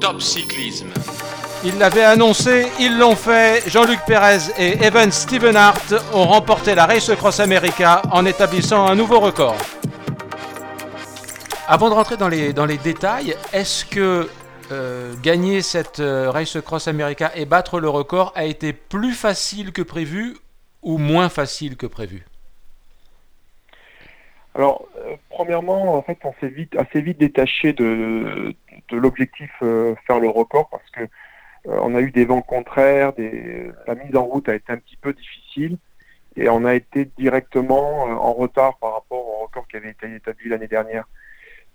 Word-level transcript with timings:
Top 0.00 0.20
Cyclisme. 0.20 0.92
Ils 1.64 1.76
l'avaient 1.76 2.04
annoncé, 2.04 2.68
ils 2.78 2.96
l'ont 2.98 3.16
fait. 3.16 3.68
Jean-Luc 3.68 3.98
Pérez 4.06 4.50
et 4.56 4.84
Evan 4.84 5.10
Stevenhart 5.10 5.92
ont 6.14 6.24
remporté 6.24 6.74
la 6.74 6.86
Race 6.86 7.10
Cross 7.16 7.40
America 7.40 8.02
en 8.12 8.24
établissant 8.24 8.86
un 8.86 8.94
nouveau 8.94 9.18
record. 9.18 9.56
Avant 11.66 11.88
de 11.88 11.94
rentrer 11.94 12.16
dans 12.16 12.28
les, 12.28 12.52
dans 12.52 12.64
les 12.64 12.78
détails, 12.78 13.34
est-ce 13.52 13.84
que 13.84 14.28
euh, 14.70 15.14
gagner 15.22 15.62
cette 15.62 15.98
euh, 15.98 16.30
Race 16.30 16.58
Cross 16.64 16.86
America 16.86 17.32
et 17.34 17.44
battre 17.44 17.80
le 17.80 17.88
record 17.88 18.32
a 18.36 18.44
été 18.44 18.72
plus 18.72 19.14
facile 19.14 19.72
que 19.72 19.82
prévu 19.82 20.36
ou 20.82 20.98
moins 20.98 21.28
facile 21.28 21.76
que 21.76 21.86
prévu? 21.86 22.24
Alors, 24.54 24.86
euh, 24.98 25.16
premièrement, 25.30 25.96
en 25.96 26.02
fait, 26.02 26.18
on 26.24 26.34
s'est 26.40 26.48
vite, 26.48 26.76
assez 26.76 27.00
vite 27.00 27.18
détaché 27.18 27.72
de, 27.72 28.54
de 28.67 28.67
l'objectif 28.96 29.50
faire 29.58 30.20
le 30.20 30.28
record 30.28 30.68
parce 30.70 30.88
que 30.90 31.08
on 31.64 31.94
a 31.94 32.00
eu 32.00 32.10
des 32.10 32.24
vents 32.24 32.42
contraires, 32.42 33.12
des, 33.12 33.70
la 33.86 33.94
mise 33.94 34.16
en 34.16 34.24
route 34.24 34.48
a 34.48 34.54
été 34.54 34.72
un 34.72 34.78
petit 34.78 34.96
peu 34.96 35.12
difficile 35.12 35.76
et 36.36 36.48
on 36.48 36.64
a 36.64 36.74
été 36.74 37.10
directement 37.18 38.04
en 38.04 38.32
retard 38.32 38.78
par 38.78 38.94
rapport 38.94 39.26
au 39.26 39.42
record 39.42 39.66
qui 39.68 39.76
avait 39.76 39.90
été 39.90 40.14
établi 40.14 40.48
l'année 40.48 40.68
dernière. 40.68 41.04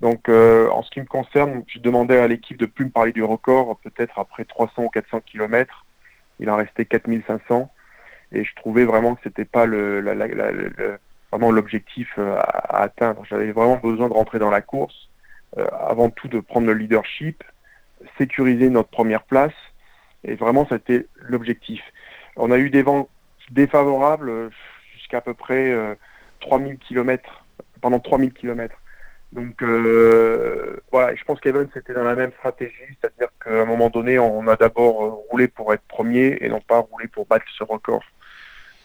Donc, 0.04 0.28
euh, 0.28 0.70
en 0.70 0.84
ce 0.84 0.92
qui 0.92 1.00
me 1.00 1.06
concerne, 1.06 1.64
je 1.68 1.80
demandais 1.80 2.20
à 2.20 2.28
l'équipe 2.28 2.58
de 2.58 2.66
plus 2.66 2.84
me 2.86 2.90
parler 2.90 3.14
du 3.14 3.24
record, 3.24 3.78
peut-être 3.80 4.20
après 4.20 4.44
300 4.44 4.84
ou 4.84 4.90
400 4.90 5.22
km. 5.22 5.86
Il 6.40 6.50
en 6.50 6.58
restait 6.58 6.86
4500. 6.86 7.72
Et 8.34 8.44
je 8.44 8.56
trouvais 8.56 8.84
vraiment 8.84 9.16
que 9.16 9.22
c'était 9.24 9.46
pas 9.46 9.66
le, 9.66 10.02
vraiment 11.32 11.52
l'objectif 11.52 12.10
euh, 12.18 12.36
à, 12.38 12.82
atteindre. 12.82 13.24
J'avais 13.30 13.54
vraiment 13.54 13.78
besoin 13.78 14.10
de 14.10 14.14
rentrer 14.14 14.40
dans 14.40 14.50
la 14.50 14.62
course. 14.62 15.10
Euh, 15.58 15.68
avant 15.88 16.10
tout, 16.10 16.28
de 16.28 16.40
prendre 16.40 16.68
le 16.68 16.74
leadership, 16.74 17.44
sécuriser 18.18 18.70
notre 18.70 18.90
première 18.90 19.24
place. 19.24 19.54
Et 20.24 20.36
vraiment, 20.36 20.66
c'était 20.70 21.08
l'objectif. 21.18 21.82
On 22.36 22.52
a 22.52 22.58
eu 22.58 22.70
des 22.70 22.82
vents 22.82 23.10
défavorables 23.52 24.50
jusqu'à 24.96 25.18
à 25.18 25.22
peu 25.22 25.34
près 25.34 25.76
3000 26.40 26.78
km, 26.80 27.46
pendant 27.82 28.00
3000 28.00 28.34
km. 28.34 28.76
Donc 29.34 29.64
euh, 29.64 30.80
voilà, 30.92 31.16
je 31.16 31.24
pense 31.24 31.40
qu'Evan 31.40 31.68
c'était 31.74 31.94
dans 31.94 32.04
la 32.04 32.16
même 32.16 32.32
stratégie, 32.34 32.74
c'est-à-dire 33.02 33.30
qu'à 33.44 33.62
un 33.62 33.66
moment 33.66 33.90
donné, 33.90 34.20
on 34.20 34.48
a 34.48 34.56
d'abord 34.56 35.04
euh, 35.04 35.10
roulé 35.32 35.48
pour 35.48 35.74
être 35.74 35.82
premier 35.88 36.38
et 36.40 36.50
non 36.50 36.62
pas 36.62 36.80
roulé 36.80 37.08
pour 37.08 37.26
battre 37.26 37.46
ce 37.58 37.64
record. 37.64 38.04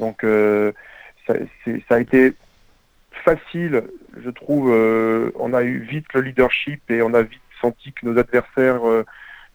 Donc 0.01 0.25
euh, 0.25 0.73
ça, 1.27 1.35
a 1.91 2.01
été 2.01 2.33
facile, 3.19 3.85
je 4.23 4.31
trouve. 4.31 4.71
on 4.71 5.53
a 5.55 5.63
eu 5.63 5.79
vite 5.81 6.07
le 6.15 6.23
leadership 6.23 6.91
et 6.91 7.03
on 7.03 7.15
a 7.15 7.23
vite 7.23 7.41
senti 7.61 7.93
que 7.93 8.07
nos 8.07 8.19
adversaires 8.19 8.81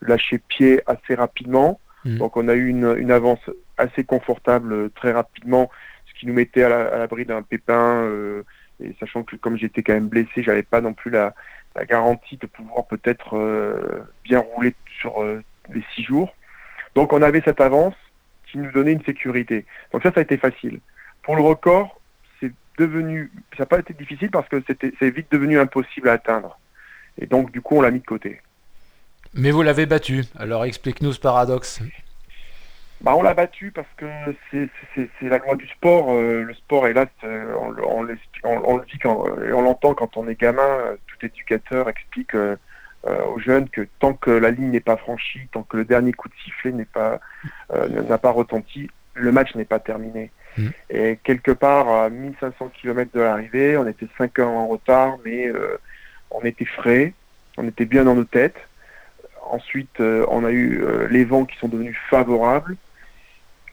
lâchaient 0.02 0.40
pied 0.48 0.82
assez 0.86 1.14
rapidement. 1.14 1.80
Mmh. 2.04 2.18
Donc 2.18 2.36
on 2.36 2.48
a 2.48 2.54
eu 2.54 2.68
une, 2.68 3.10
avance 3.10 3.50
assez 3.78 4.04
confortable 4.04 4.90
très 4.90 5.12
rapidement, 5.12 5.70
ce 6.06 6.18
qui 6.18 6.26
nous 6.26 6.34
mettait 6.34 6.62
à 6.62 6.98
l'abri 6.98 7.24
d'un 7.24 7.42
pépin 7.42 8.08
et 8.80 8.94
sachant 9.00 9.22
que 9.22 9.36
comme 9.36 9.56
j'étais 9.56 9.82
quand 9.82 9.94
même 9.94 10.08
blessé, 10.08 10.42
j'avais 10.42 10.62
pas 10.62 10.80
non 10.80 10.94
plus 10.94 11.10
la, 11.10 11.34
garantie 11.88 12.36
de 12.36 12.46
pouvoir 12.46 12.86
peut-être 12.86 13.36
euh, 13.36 14.04
bien 14.22 14.38
rouler 14.38 14.76
sur 15.00 15.20
euh, 15.22 15.42
les 15.72 15.82
six 15.94 16.04
jours. 16.04 16.32
Donc 16.94 17.12
on 17.12 17.20
avait 17.20 17.42
cette 17.44 17.60
avance 17.60 17.96
qui 18.46 18.58
nous 18.58 18.70
donnait 18.70 18.92
une 18.92 19.02
sécurité. 19.02 19.66
Donc 19.92 20.04
ça, 20.04 20.12
ça 20.12 20.20
a 20.20 20.22
été 20.22 20.36
facile. 20.36 20.78
Pour 21.22 21.34
le 21.34 21.42
record, 21.42 22.00
devenu, 22.78 23.30
ça 23.56 23.62
n'a 23.62 23.66
pas 23.66 23.78
été 23.78 23.94
difficile 23.94 24.30
parce 24.30 24.48
que 24.48 24.62
c'était, 24.66 24.92
c'est 24.98 25.10
vite 25.10 25.28
devenu 25.30 25.58
impossible 25.58 26.08
à 26.08 26.12
atteindre. 26.12 26.58
Et 27.18 27.26
donc 27.26 27.52
du 27.52 27.60
coup, 27.60 27.76
on 27.76 27.80
l'a 27.82 27.90
mis 27.90 28.00
de 28.00 28.06
côté. 28.06 28.40
Mais 29.34 29.50
vous 29.50 29.62
l'avez 29.62 29.86
battu. 29.86 30.24
Alors 30.36 30.64
explique-nous 30.64 31.12
ce 31.12 31.20
paradoxe. 31.20 31.80
Bah, 33.00 33.14
on 33.16 33.22
l'a 33.22 33.34
battu 33.34 33.70
parce 33.70 33.88
que 33.96 34.06
c'est 34.50 35.28
la 35.28 35.38
loi 35.38 35.56
du 35.56 35.68
sport. 35.68 36.10
Euh, 36.10 36.42
le 36.42 36.54
sport, 36.54 36.86
hélas, 36.86 37.08
euh, 37.24 37.54
on, 37.60 37.74
on, 37.84 38.02
le 38.02 38.14
dit 38.86 38.98
quand, 38.98 39.26
et 39.44 39.52
on 39.52 39.60
l'entend 39.60 39.94
quand 39.94 40.16
on 40.16 40.26
est 40.28 40.40
gamin. 40.40 40.62
Euh, 40.62 40.96
tout 41.06 41.26
éducateur 41.26 41.88
explique 41.88 42.34
aux 42.34 43.38
jeunes 43.38 43.68
que 43.68 43.86
tant 43.98 44.14
que 44.14 44.30
la 44.30 44.50
ligne 44.50 44.70
n'est 44.70 44.80
pas 44.80 44.96
franchie, 44.96 45.46
tant 45.52 45.62
que 45.62 45.76
le 45.76 45.84
dernier 45.84 46.14
coup 46.14 46.28
de 46.28 46.34
sifflet 46.42 46.72
n'est 46.72 46.86
pas 46.86 47.20
n'a 47.70 48.16
pas 48.16 48.30
retenti, 48.30 48.90
le 49.12 49.30
match 49.30 49.54
n'est 49.54 49.66
pas 49.66 49.78
terminé. 49.78 50.30
Et 50.90 51.18
quelque 51.24 51.50
part, 51.50 51.88
à 51.88 52.10
1500 52.10 52.70
km 52.80 53.10
de 53.12 53.20
l'arrivée, 53.20 53.76
on 53.76 53.86
était 53.86 54.06
5 54.18 54.38
heures 54.38 54.48
en 54.48 54.68
retard, 54.68 55.18
mais 55.24 55.50
on 56.30 56.40
était 56.42 56.64
frais, 56.64 57.12
on 57.56 57.66
était 57.66 57.84
bien 57.84 58.04
dans 58.04 58.14
nos 58.14 58.24
têtes. 58.24 58.58
Ensuite, 59.50 60.00
on 60.00 60.44
a 60.44 60.50
eu 60.52 60.82
les 61.10 61.24
vents 61.24 61.44
qui 61.44 61.56
sont 61.58 61.68
devenus 61.68 61.96
favorables. 62.08 62.76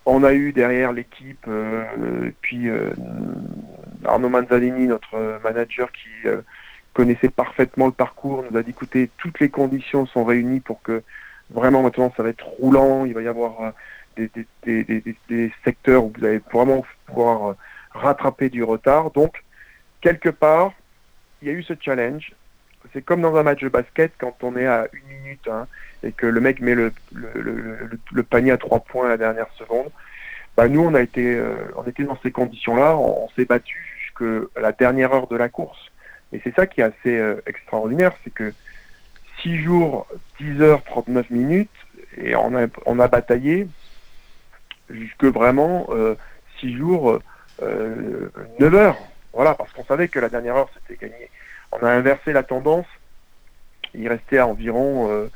On 0.05 0.23
a 0.23 0.33
eu 0.33 0.51
derrière 0.51 0.93
l'équipe, 0.93 1.45
euh, 1.47 2.31
puis 2.41 2.69
euh, 2.69 2.89
Arnaud 4.03 4.29
Manzanini, 4.29 4.87
notre 4.87 5.39
manager, 5.43 5.91
qui 5.91 6.09
euh, 6.27 6.41
connaissait 6.93 7.29
parfaitement 7.29 7.85
le 7.85 7.91
parcours, 7.91 8.43
nous 8.49 8.57
a 8.57 8.63
dit 8.63 8.71
écoutez, 8.71 9.11
toutes 9.17 9.39
les 9.39 9.49
conditions 9.49 10.07
sont 10.07 10.25
réunies 10.25 10.59
pour 10.59 10.81
que 10.81 11.03
vraiment 11.51 11.83
maintenant 11.83 12.11
ça 12.17 12.23
va 12.23 12.29
être 12.29 12.47
roulant, 12.47 13.05
il 13.05 13.13
va 13.13 13.21
y 13.21 13.27
avoir 13.27 13.73
des, 14.15 15.51
secteurs 15.63 16.05
où 16.05 16.13
vous 16.17 16.25
allez 16.25 16.41
vraiment 16.51 16.85
pouvoir 17.05 17.55
rattraper 17.93 18.49
du 18.49 18.63
retard. 18.63 19.11
Donc, 19.11 19.43
quelque 20.01 20.29
part, 20.29 20.73
il 21.41 21.47
y 21.47 21.51
a 21.51 21.53
eu 21.53 21.63
ce 21.63 21.73
challenge. 21.79 22.33
C'est 22.93 23.03
comme 23.03 23.21
dans 23.21 23.35
un 23.35 23.43
match 23.43 23.61
de 23.61 23.69
basket 23.69 24.11
quand 24.17 24.35
on 24.43 24.55
est 24.57 24.65
à 24.65 24.87
une 24.93 25.17
minute 25.17 25.47
hein, 25.47 25.67
et 26.03 26.11
que 26.11 26.25
le 26.25 26.41
mec 26.41 26.59
met 26.61 26.75
le, 26.75 26.91
panier 28.23 28.51
à 28.51 28.57
trois 28.57 28.79
points 28.79 29.05
à 29.05 29.09
la 29.09 29.17
dernière 29.17 29.51
seconde. 29.57 29.89
Bah, 30.57 30.67
nous, 30.67 30.81
on 30.81 30.93
a 30.93 31.01
été, 31.01 31.35
euh, 31.35 31.55
on 31.75 31.83
était 31.83 32.03
dans 32.03 32.17
ces 32.21 32.31
conditions-là, 32.31 32.97
on, 32.97 33.29
s'est 33.35 33.45
battu 33.45 33.77
jusqu'à 34.03 34.59
la 34.59 34.71
dernière 34.71 35.13
heure 35.13 35.27
de 35.27 35.37
la 35.37 35.47
course. 35.47 35.91
Et 36.33 36.41
c'est 36.43 36.55
ça 36.55 36.65
qui 36.65 36.81
est 36.81 36.85
assez 36.85 37.17
euh, 37.17 37.41
extraordinaire, 37.45 38.13
c'est 38.23 38.33
que 38.33 38.53
6 39.43 39.61
jours, 39.61 40.07
10 40.39 40.61
heures, 40.61 40.83
39 40.83 41.29
minutes, 41.29 41.69
et 42.17 42.35
on 42.35 42.99
a 42.99 43.07
bataillé 43.07 43.67
jusque 44.93 45.25
vraiment 45.25 45.87
6 46.59 46.67
euh, 46.67 46.77
jours, 46.77 47.19
9 47.61 48.75
heures. 48.75 48.97
Voilà, 49.33 49.53
parce 49.53 49.71
qu'on 49.71 49.85
savait 49.85 50.07
que 50.09 50.19
la 50.19 50.29
dernière 50.29 50.55
heure, 50.55 50.69
c'était 50.73 51.07
gagné. 51.07 51.29
On 51.71 51.85
a 51.85 51.89
inversé 51.89 52.33
la 52.33 52.43
tendance, 52.43 52.87
il 53.93 54.07
restait 54.09 54.39
à 54.39 54.47
environ 54.47 55.29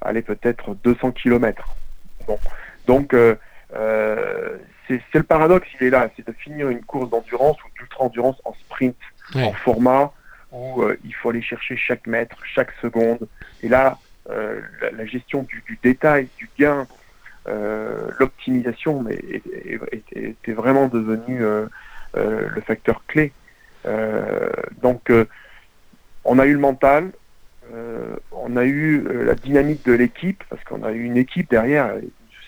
aller 0.00 0.22
peut-être 0.22 0.74
200 0.74 1.12
km. 1.12 1.76
Bon. 2.26 2.38
Donc, 2.86 3.14
euh, 3.14 3.36
euh, 3.74 4.56
c'est 4.86 5.14
le 5.14 5.22
paradoxe, 5.22 5.68
il 5.78 5.86
est 5.86 5.90
là, 5.90 6.08
c'est 6.16 6.26
de 6.26 6.32
finir 6.32 6.70
une 6.70 6.82
course 6.82 7.10
d'endurance 7.10 7.56
ou 7.62 7.68
d'ultra-endurance 7.78 8.40
en 8.44 8.54
sprint, 8.54 8.96
en 9.34 9.52
format 9.52 10.12
où 10.50 10.82
euh, 10.82 10.98
il 11.04 11.14
faut 11.14 11.28
aller 11.28 11.42
chercher 11.42 11.76
chaque 11.76 12.06
mètre, 12.06 12.38
chaque 12.54 12.72
seconde. 12.80 13.28
Et 13.62 13.68
là, 13.68 13.98
la, 14.28 15.06
gestion 15.06 15.42
du, 15.42 15.78
détail, 15.82 16.28
du 16.36 16.50
gain, 16.58 16.86
l'optimisation 18.18 19.04
était 19.08 20.52
vraiment 20.52 20.88
devenu 20.88 21.40
le 22.14 22.60
facteur 22.66 23.02
clé. 23.06 23.32
donc, 24.82 25.10
on 26.24 26.38
a 26.38 26.46
eu 26.46 26.52
le 26.52 26.58
mental, 26.58 27.12
euh, 27.72 28.16
on 28.32 28.56
a 28.56 28.64
eu 28.64 29.04
euh, 29.06 29.24
la 29.24 29.34
dynamique 29.34 29.84
de 29.84 29.92
l'équipe, 29.92 30.42
parce 30.48 30.62
qu'on 30.64 30.82
a 30.82 30.92
eu 30.92 31.04
une 31.04 31.16
équipe 31.16 31.50
derrière. 31.50 31.94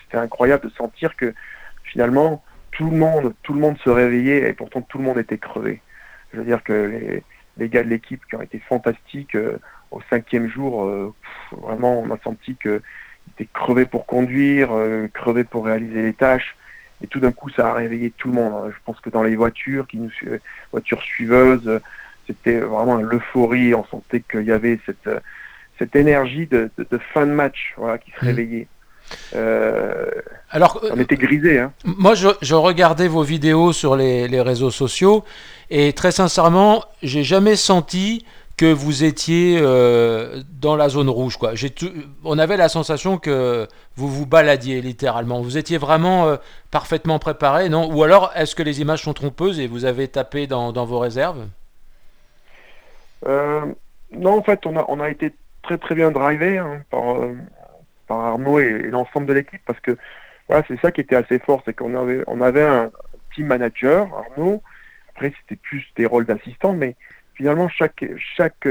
C'était 0.05 0.19
incroyable 0.19 0.69
de 0.69 0.75
sentir 0.75 1.17
que 1.17 1.35
finalement, 1.85 2.43
tout 2.73 2.91
le 2.91 2.97
monde, 2.97 3.35
tout 3.43 3.53
le 3.53 3.61
monde 3.61 3.79
se 3.79 3.91
réveillait 3.91 4.49
et 4.49 4.53
pourtant 4.53 4.83
tout 4.83 4.99
le 4.99 5.05
monde 5.05 5.19
était 5.19 5.39
crevé. 5.39 5.81
Je 6.33 6.39
veux 6.39 6.45
dire 6.45 6.63
que 6.63 7.23
les, 7.57 7.69
gars 7.69 7.83
de 7.83 7.89
l'équipe 7.89 8.25
qui 8.27 8.37
ont 8.37 8.43
été 8.43 8.59
fantastiques 8.61 9.35
euh, 9.35 9.59
au 9.91 10.01
cinquième 10.09 10.49
jour, 10.49 11.15
vraiment 11.51 12.01
on 12.01 12.11
a 12.13 12.19
senti 12.23 12.55
qu'ils 12.55 12.81
étaient 13.31 13.49
crevés 13.53 13.87
pour 13.87 14.07
conduire, 14.07 14.71
crevés 15.13 15.45
pour 15.45 15.67
réaliser 15.67 16.03
les 16.03 16.13
tâches. 16.13 16.57
Et 17.03 17.07
tout 17.07 17.21
d'un 17.21 17.33
coup, 17.33 17.49
ça 17.51 17.71
a 17.71 17.73
réveillé 17.73 18.13
tout 18.17 18.29
le 18.29 18.35
monde. 18.35 18.71
Je 18.71 18.79
pense 18.85 19.01
que 19.01 19.11
dans 19.11 19.23
les 19.23 19.35
voitures, 19.35 19.87
qui 19.87 19.97
nous, 19.97 20.11
voitures 20.71 21.03
suiveuses, 21.03 21.81
c'était 22.27 22.61
vraiment 22.61 22.97
l'euphorie. 22.97 23.75
On 23.75 23.85
sentait 23.85 24.21
qu'il 24.21 24.45
y 24.45 24.53
avait 24.53 24.79
cette, 24.85 25.09
cette 25.79 25.97
énergie 25.97 26.47
de, 26.47 26.71
fin 27.13 27.27
de 27.27 27.33
match 27.33 27.75
voilà, 27.77 27.99
qui 27.99 28.11
se 28.13 28.25
mmh. 28.25 28.29
réveillait. 28.29 28.69
Euh, 29.35 30.07
Alors, 30.51 30.81
on 30.91 30.99
était 30.99 31.17
grisé. 31.17 31.59
Hein. 31.59 31.73
Moi, 31.85 32.15
je, 32.15 32.55
regardais 32.55 33.09
vos 33.09 33.23
vidéos 33.23 33.73
sur 33.73 33.97
les, 33.97 34.41
réseaux 34.41 34.71
sociaux 34.71 35.25
et 35.71 35.93
très 35.93 36.13
sincèrement, 36.13 36.85
j'ai 37.03 37.23
jamais 37.23 37.57
senti 37.57 38.25
que 38.61 38.71
vous 38.71 39.05
étiez 39.05 39.59
euh, 39.59 40.43
dans 40.61 40.77
la 40.77 40.91
zone 40.91 41.09
rouge. 41.09 41.39
Quoi. 41.39 41.53
on 42.25 42.39
avait 42.39 42.59
la 42.59 42.69
sensation 42.69 43.17
que 43.17 43.67
vous 43.97 44.07
vous 44.07 44.27
baladiez 44.27 44.83
littéralement. 44.83 45.41
Vous 45.41 45.57
étiez 45.57 45.79
vraiment 45.79 46.27
euh, 46.27 46.37
parfaitement 46.71 47.19
préparé, 47.19 47.71
non? 47.71 47.91
Ou 47.91 48.03
alors, 48.05 48.31
est-ce 48.35 48.55
que 48.55 48.63
les 48.63 48.83
images 48.83 49.01
sont 49.01 49.15
trompeuses 49.15 49.59
et 49.61 49.67
vous 49.67 49.87
avez 49.87 50.09
tapé 50.09 50.47
dans 50.47 50.73
vos 50.85 50.99
réserves? 50.99 51.47
Euh, 53.27 53.65
non, 54.13 54.37
en 54.37 54.43
fait, 54.43 54.67
on 54.67 55.01
a, 55.01 55.09
été 55.09 55.33
très 55.63 55.79
très 55.79 55.95
bien 55.95 56.11
drivé 56.11 56.59
hein, 56.59 56.83
par, 56.91 57.17
par 58.09 58.19
Arnaud 58.19 58.59
et, 58.59 58.91
l'ensemble 58.91 59.25
de 59.25 59.33
l'équipe 59.33 59.63
parce 59.67 59.81
que 59.81 59.97
voilà, 60.49 60.63
c'est 60.69 60.79
ça 60.83 60.93
qui 60.93 61.01
était 61.01 61.17
assez 61.17 61.39
fort, 61.39 61.63
c'est 61.65 61.73
qu'on 61.73 61.97
avait, 61.97 62.25
on 62.27 62.43
avait 62.43 62.67
un 62.67 62.91
team 63.35 63.47
manager, 63.47 64.07
Arnaud. 64.15 64.63
Après, 65.15 65.33
c'était 65.41 65.59
plus 65.63 65.83
des 65.97 66.05
rôles 66.05 66.27
d'assistant, 66.27 66.75
mais 66.75 66.95
finalement, 67.41 67.71
chaque, 67.71 68.05
chaque, 68.37 68.69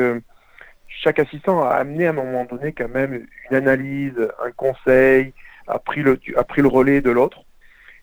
chaque 0.87 1.17
assistant 1.17 1.63
a 1.63 1.71
amené 1.71 2.05
à 2.05 2.11
un 2.11 2.13
moment 2.13 2.45
donné 2.45 2.71
quand 2.71 2.87
même 2.87 3.25
une 3.49 3.57
analyse, 3.57 4.13
un 4.45 4.51
conseil, 4.51 5.33
a 5.65 5.79
pris 5.79 6.03
le, 6.03 6.19
a 6.35 6.43
pris 6.43 6.61
le 6.61 6.67
relais 6.67 7.01
de 7.01 7.09
l'autre. 7.09 7.39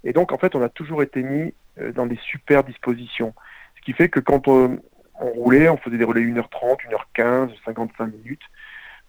Et 0.02 0.12
donc, 0.12 0.32
en 0.32 0.38
fait, 0.38 0.56
on 0.56 0.62
a 0.62 0.68
toujours 0.68 1.04
été 1.04 1.22
mis 1.22 1.54
dans 1.94 2.06
des 2.06 2.16
super 2.16 2.64
dispositions. 2.64 3.32
Ce 3.76 3.80
qui 3.82 3.92
fait 3.92 4.08
que 4.08 4.18
quand 4.18 4.48
on, 4.48 4.80
roulait, 5.14 5.68
on 5.68 5.76
faisait 5.76 5.98
des 5.98 6.04
relais 6.04 6.22
1h30, 6.22 6.78
1h15, 7.16 7.50
55 7.64 8.06
minutes. 8.06 8.42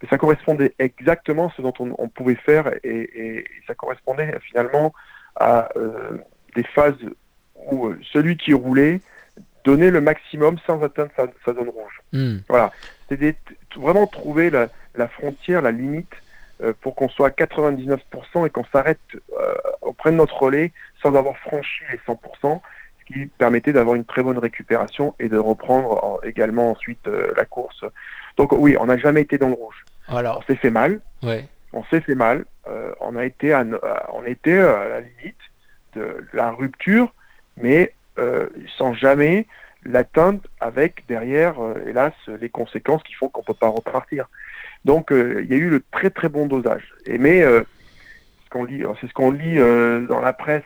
Mais 0.00 0.08
ça 0.08 0.16
correspondait 0.16 0.74
exactement 0.78 1.48
à 1.48 1.52
ce 1.56 1.62
dont 1.62 1.74
on, 1.80 2.08
pouvait 2.08 2.36
faire 2.36 2.72
et, 2.84 3.44
ça 3.66 3.74
correspondait 3.74 4.38
finalement 4.42 4.92
à 5.34 5.70
euh, 5.76 6.18
des 6.54 6.62
phases 6.62 6.94
où 7.72 7.88
euh, 7.88 7.98
celui 8.12 8.36
qui 8.36 8.54
roulait 8.54 9.00
donnait 9.68 9.90
le 9.90 10.00
maximum 10.00 10.58
sans 10.66 10.82
atteindre 10.82 11.10
sa, 11.16 11.54
zone 11.54 11.68
rouge. 11.68 12.02
Hmm. 12.12 12.38
Voilà. 12.48 12.72
C'était 13.08 13.36
vraiment 13.76 14.06
trouver 14.06 14.50
la, 14.50 15.08
frontière, 15.08 15.62
la 15.62 15.72
limite 15.72 16.12
euh, 16.62 16.72
pour 16.80 16.94
qu'on 16.94 17.08
soit 17.08 17.28
à 17.28 17.30
99% 17.30 18.46
et 18.46 18.50
qu'on 18.50 18.64
s'arrête 18.72 18.98
auprès 19.82 20.10
de 20.10 20.16
notre 20.16 20.38
relais 20.42 20.72
sans 21.02 21.14
avoir 21.14 21.36
franchi 21.38 21.82
les 21.92 21.98
100% 22.06 22.60
qui 23.08 23.26
permettait 23.26 23.72
d'avoir 23.72 23.96
une 23.96 24.04
très 24.04 24.22
bonne 24.22 24.38
récupération 24.38 25.14
et 25.18 25.28
de 25.28 25.38
reprendre 25.38 26.20
également 26.24 26.70
ensuite 26.70 27.06
euh, 27.08 27.32
la 27.36 27.44
course. 27.44 27.84
Donc 28.36 28.52
oui, 28.52 28.76
on 28.78 28.86
n'a 28.86 28.98
jamais 28.98 29.22
été 29.22 29.38
dans 29.38 29.48
le 29.48 29.54
rouge. 29.54 29.84
Alors, 30.08 30.38
on 30.38 30.42
s'est 30.42 30.58
fait 30.58 30.70
mal. 30.70 31.00
On 31.72 31.84
s'est 31.84 32.00
fait 32.00 32.14
mal. 32.14 32.44
Euh, 32.68 32.92
on 33.00 33.16
a 33.16 33.24
été 33.24 33.52
à, 33.52 33.64
on 34.12 34.24
était 34.24 34.58
à 34.58 34.88
la 34.88 35.00
limite 35.00 35.36
de 35.94 36.26
la 36.32 36.50
rupture, 36.50 37.12
mais 37.56 37.82
euh, 37.82 37.97
sans 38.76 38.94
jamais 38.94 39.46
l'atteindre 39.84 40.40
avec 40.60 41.04
derrière, 41.08 41.54
hélas, 41.86 42.12
les 42.40 42.48
conséquences 42.48 43.02
qui 43.02 43.14
font 43.14 43.28
qu'on 43.28 43.40
ne 43.40 43.46
peut 43.46 43.54
pas 43.54 43.68
repartir. 43.68 44.28
Donc 44.84 45.08
il 45.10 45.46
y 45.46 45.54
a 45.54 45.56
eu 45.56 45.70
le 45.70 45.82
très 45.92 46.10
très 46.10 46.28
bon 46.28 46.46
dosage. 46.46 46.94
Et 47.06 47.18
mais 47.18 47.42
ce 47.42 48.50
qu'on 48.50 48.64
lit, 48.64 48.82
c'est 49.00 49.06
ce 49.06 49.12
qu'on 49.12 49.30
lit 49.30 49.56
dans 50.08 50.20
la 50.20 50.32
presse 50.32 50.62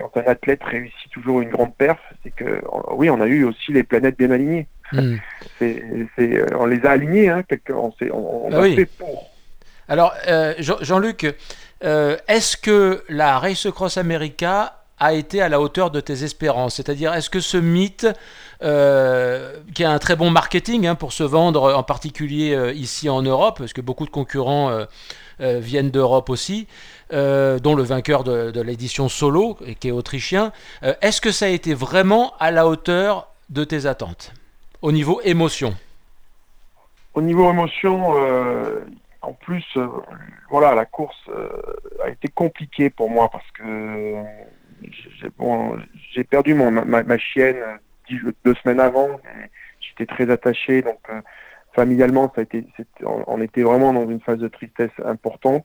quand 0.00 0.16
un 0.16 0.30
athlète 0.30 0.62
réussit 0.64 1.10
toujours 1.12 1.40
une 1.40 1.50
grande 1.50 1.74
perf, 1.76 1.98
c'est 2.22 2.30
que 2.30 2.62
oui, 2.92 3.10
on 3.10 3.20
a 3.20 3.26
eu 3.26 3.44
aussi 3.44 3.72
les 3.72 3.82
planètes 3.82 4.16
bien 4.18 4.30
alignées. 4.30 4.66
Hmm. 4.92 5.16
on 5.60 6.66
les 6.66 6.84
a 6.84 6.90
alignées, 6.90 7.28
hein, 7.28 7.42
on, 7.68 7.92
on, 8.10 8.50
ah 8.52 8.62
a 8.62 8.74
fait 8.74 8.86
pour. 8.86 9.30
Alors, 9.88 10.14
euh, 10.28 10.54
Jean-Luc, 10.58 11.26
euh, 11.84 12.16
est-ce 12.28 12.56
que 12.56 13.02
la 13.08 13.38
Race 13.38 13.68
Cross 13.70 13.98
America 13.98 14.79
a 15.00 15.14
été 15.14 15.42
à 15.42 15.48
la 15.48 15.60
hauteur 15.60 15.90
de 15.90 16.00
tes 16.00 16.22
espérances 16.24 16.76
C'est-à-dire, 16.76 17.12
est-ce 17.12 17.30
que 17.30 17.40
ce 17.40 17.56
mythe, 17.56 18.06
euh, 18.62 19.56
qui 19.74 19.82
a 19.82 19.90
un 19.90 19.98
très 19.98 20.14
bon 20.14 20.30
marketing 20.30 20.86
hein, 20.86 20.94
pour 20.94 21.12
se 21.12 21.24
vendre, 21.24 21.74
en 21.74 21.82
particulier 21.82 22.72
ici 22.74 23.08
en 23.08 23.22
Europe, 23.22 23.58
parce 23.58 23.72
que 23.72 23.80
beaucoup 23.80 24.04
de 24.04 24.10
concurrents 24.10 24.86
viennent 25.38 25.90
d'Europe 25.90 26.28
aussi, 26.30 26.68
euh, 27.12 27.58
dont 27.58 27.74
le 27.74 27.82
vainqueur 27.82 28.22
de, 28.22 28.60
l'édition 28.60 29.08
solo, 29.08 29.58
qui 29.80 29.88
est 29.88 29.90
autrichien. 29.90 30.52
Euh, 30.84 30.94
est-ce 31.02 31.20
que 31.20 31.32
ça 31.32 31.46
a 31.46 31.48
été 31.48 31.74
vraiment 31.74 32.34
à 32.38 32.52
la 32.52 32.68
hauteur 32.68 33.26
de 33.48 33.64
tes 33.64 33.86
attentes 33.86 34.32
au 34.80 34.92
niveau 34.92 35.20
émotion? 35.24 35.74
Au 37.14 37.20
niveau 37.20 37.50
émotion, 37.50 38.14
euh, 38.16 38.84
en 39.22 39.32
plus, 39.32 39.64
voilà, 40.50 40.76
la 40.76 40.84
course 40.84 41.18
a 42.04 42.10
été 42.10 42.28
compliquée 42.28 42.90
pour 42.90 43.10
moi 43.10 43.28
parce 43.28 43.50
que 43.58 44.14
j'ai 46.12 46.24
perdu 46.24 46.54
mon, 46.54 46.70
ma, 46.70 47.18
chienne 47.18 47.56
deux 48.44 48.54
semaines 48.62 48.80
avant. 48.80 49.20
J'étais 49.80 50.06
très 50.06 50.30
attaché, 50.30 50.82
donc 50.82 50.98
familialement, 51.74 52.32
ça 52.34 52.40
a 52.40 52.44
été, 52.44 52.64
on 53.04 53.40
était 53.40 53.62
vraiment 53.62 53.92
dans 53.92 54.08
une 54.08 54.20
phase 54.20 54.38
de 54.38 54.48
tristesse 54.48 54.90
importante. 55.04 55.64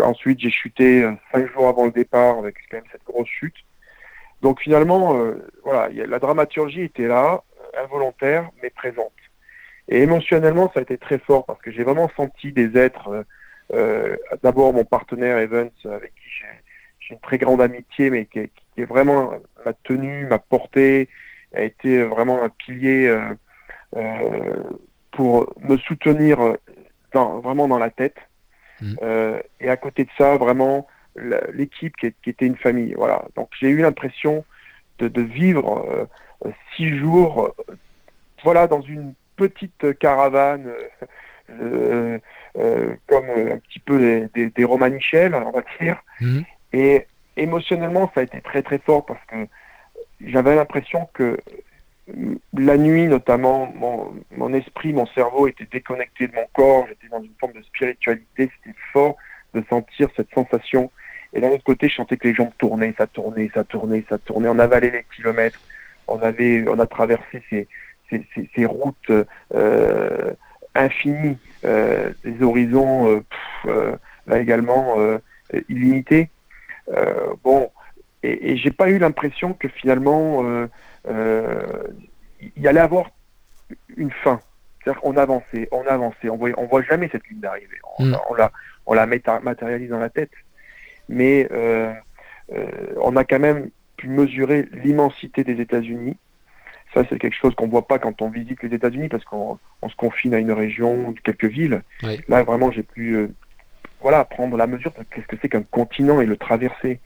Ensuite, 0.00 0.40
j'ai 0.40 0.50
chuté 0.50 1.02
euh, 1.02 1.12
cinq 1.32 1.52
jours 1.52 1.68
avant 1.68 1.84
le 1.84 1.92
départ 1.92 2.38
avec 2.38 2.56
quand 2.70 2.78
même 2.78 2.86
cette 2.90 3.04
grosse 3.04 3.28
chute. 3.28 3.56
Donc 4.40 4.60
finalement, 4.60 5.18
euh, 5.18 5.46
voilà, 5.64 5.88
la 5.90 6.18
dramaturgie 6.18 6.82
était 6.82 7.06
là, 7.06 7.42
euh, 7.60 7.84
involontaire, 7.84 8.50
mais 8.62 8.70
présente. 8.70 9.12
Et 9.88 10.02
émotionnellement, 10.02 10.70
ça 10.72 10.80
a 10.80 10.82
été 10.82 10.96
très 10.96 11.18
fort 11.18 11.44
parce 11.44 11.60
que 11.60 11.70
j'ai 11.70 11.82
vraiment 11.82 12.10
senti 12.16 12.52
des 12.52 12.76
êtres, 12.76 13.24
d'abord 14.42 14.72
mon 14.72 14.84
partenaire 14.84 15.38
Evans, 15.38 15.70
avec 15.84 16.14
qui 16.14 16.28
j'ai, 16.38 16.46
une 17.10 17.20
très 17.20 17.38
grande 17.38 17.60
amitié, 17.60 18.10
mais 18.10 18.26
qui, 18.26 18.50
qui, 18.74 18.82
est 18.82 18.84
vraiment 18.84 19.32
m'a 19.64 19.72
tenu, 19.84 20.26
m'a 20.26 20.38
porté, 20.38 21.08
a 21.54 21.62
été 21.62 22.02
vraiment 22.02 22.42
un 22.42 22.48
pilier 22.48 23.16
pour 25.12 25.52
me 25.60 25.76
soutenir 25.78 26.56
dans, 27.12 27.40
vraiment 27.40 27.68
dans 27.68 27.78
la 27.78 27.90
tête. 27.90 28.16
Mm. 28.80 28.94
Euh, 29.02 29.40
et 29.60 29.68
à 29.68 29.76
côté 29.76 30.04
de 30.04 30.10
ça, 30.16 30.36
vraiment, 30.36 30.86
l'équipe 31.52 31.96
qui, 31.96 32.06
était 32.06 32.46
une 32.46 32.56
famille. 32.56 32.94
Voilà. 32.94 33.24
Donc 33.36 33.50
j'ai 33.60 33.68
eu 33.68 33.78
l'impression 33.78 34.44
de, 34.98 35.22
vivre 35.22 36.08
euh, 36.44 36.50
six 36.76 36.96
jours, 36.98 37.54
euh, 37.68 37.74
voilà, 38.42 38.66
dans 38.66 38.80
une 38.80 39.14
petite 39.36 39.98
caravane, 39.98 40.72
comme 41.46 42.20
un 43.30 43.58
petit 43.58 43.78
peu 43.78 44.28
des, 44.34 44.50
des, 44.50 44.64
Romanichels, 44.64 45.34
on 45.34 45.50
va 45.50 45.62
dire. 45.80 46.02
Mm. 46.20 46.40
Et 46.72 47.06
émotionnellement, 47.36 48.10
ça 48.14 48.20
a 48.20 48.22
été 48.24 48.40
très 48.40 48.62
très 48.62 48.78
fort 48.78 49.06
parce 49.06 49.24
que 49.26 49.46
j'avais 50.20 50.54
l'impression 50.54 51.08
que 51.14 51.38
la 52.54 52.76
nuit 52.76 53.06
notamment, 53.06 53.72
mon, 54.30 54.54
esprit, 54.54 54.92
mon 54.92 55.06
cerveau 55.06 55.46
était 55.46 55.66
déconnecté 55.70 56.28
de 56.28 56.34
mon 56.34 56.46
corps, 56.52 56.86
j'étais 56.88 57.08
dans 57.08 57.22
une 57.22 57.34
forme 57.38 57.52
de 57.52 57.62
spiritualité, 57.62 58.50
c'était 58.64 58.76
fort 58.92 59.16
de 59.54 59.62
sentir 59.68 60.08
cette 60.16 60.32
sensation. 60.34 60.90
Et 61.32 61.40
d'un 61.40 61.50
autre 61.50 61.64
côté, 61.64 61.88
je 61.88 61.96
sentais 61.96 62.16
que 62.16 62.28
les 62.28 62.34
jambes 62.34 62.52
tournaient, 62.58 62.94
ça 62.96 63.06
tournait, 63.06 63.50
ça 63.52 63.64
tournait, 63.64 64.04
ça 64.08 64.18
tournait, 64.18 64.48
on 64.48 64.58
avalait 64.58 64.90
les 64.90 65.04
kilomètres, 65.14 65.60
on 66.06 66.18
avait, 66.20 66.64
on 66.68 66.78
a 66.78 66.86
traversé 66.86 67.42
ces, 67.50 67.68
ces, 68.54 68.64
routes 68.64 69.12
euh, 69.54 70.32
infinies, 70.74 71.36
euh, 71.64 72.10
des 72.24 72.42
horizons 72.42 73.22
euh, 73.66 73.96
là 74.26 74.38
également 74.38 74.96
illimités. 75.68 76.30
Bon, 77.42 77.70
et, 78.22 78.52
et 78.52 78.56
j'ai 78.56 78.70
pas 78.70 78.88
eu 78.88 78.98
l'impression 78.98 79.52
que 79.52 79.68
finalement 79.68 80.68
euh, 81.06 81.82
il 82.40 82.62
y 82.62 82.68
allait 82.68 82.80
avoir 82.80 83.10
une 83.96 84.10
fin. 84.10 84.40
C'est-à-dire 84.82 85.00
qu'on 85.02 85.16
avançait, 85.16 85.68
on 85.72 85.84
avançait, 85.86 86.30
on 86.30 86.36
voit, 86.36 86.50
on 86.56 86.66
voit 86.66 86.82
jamais 86.82 87.08
cette 87.10 87.26
ligne 87.28 87.40
d'arrivée. 87.40 87.78
On, 87.98 88.06
mm. 88.06 88.16
la, 88.36 88.52
on 88.86 88.94
la 88.94 89.06
matérialise 89.06 89.90
dans 89.90 89.98
la 89.98 90.08
tête. 90.08 90.30
Mais 91.08 91.48
euh, 91.50 91.92
euh, 92.52 92.66
on 93.00 93.16
a 93.16 93.24
quand 93.24 93.38
même 93.38 93.70
pu 93.96 94.08
mesurer 94.08 94.68
l'immensité 94.72 95.42
des 95.44 95.60
États-Unis. 95.60 96.16
Ça, 96.94 97.02
c'est 97.08 97.18
quelque 97.18 97.36
chose 97.36 97.54
qu'on 97.54 97.68
voit 97.68 97.86
pas 97.86 97.98
quand 97.98 98.22
on 98.22 98.30
visite 98.30 98.62
les 98.62 98.74
États-Unis 98.74 99.08
parce 99.08 99.24
qu'on 99.24 99.58
se 99.86 99.96
confine 99.96 100.32
à 100.32 100.38
une 100.38 100.52
région, 100.52 101.14
quelques 101.22 101.44
villes. 101.44 101.82
Là, 102.28 102.42
vraiment, 102.44 102.70
j'ai 102.70 102.82
pu 102.82 103.28
voilà, 104.00 104.24
prendre 104.24 104.56
la 104.56 104.66
mesure 104.66 104.92
de 104.92 105.04
qu'est-ce 105.04 105.26
que 105.26 105.36
c'est 105.40 105.48
qu'un 105.48 105.62
continent 105.62 106.20
et 106.20 106.26
le 106.26 106.36
traverser. 106.36 107.00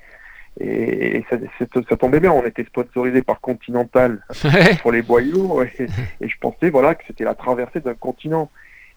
Et, 0.60 1.24
ça, 1.30 1.96
tombait 1.96 2.20
bien, 2.20 2.30
on 2.30 2.44
était 2.44 2.64
sponsorisé 2.64 3.22
par 3.22 3.40
Continental 3.40 4.22
pour 4.82 4.92
les 4.92 5.00
boyaux, 5.00 5.62
et, 5.62 5.86
je 6.20 6.34
pensais 6.40 6.68
voilà 6.68 6.94
que 6.94 7.04
c'était 7.06 7.24
la 7.24 7.34
traversée 7.34 7.80
d'un 7.80 7.94
continent. 7.94 8.50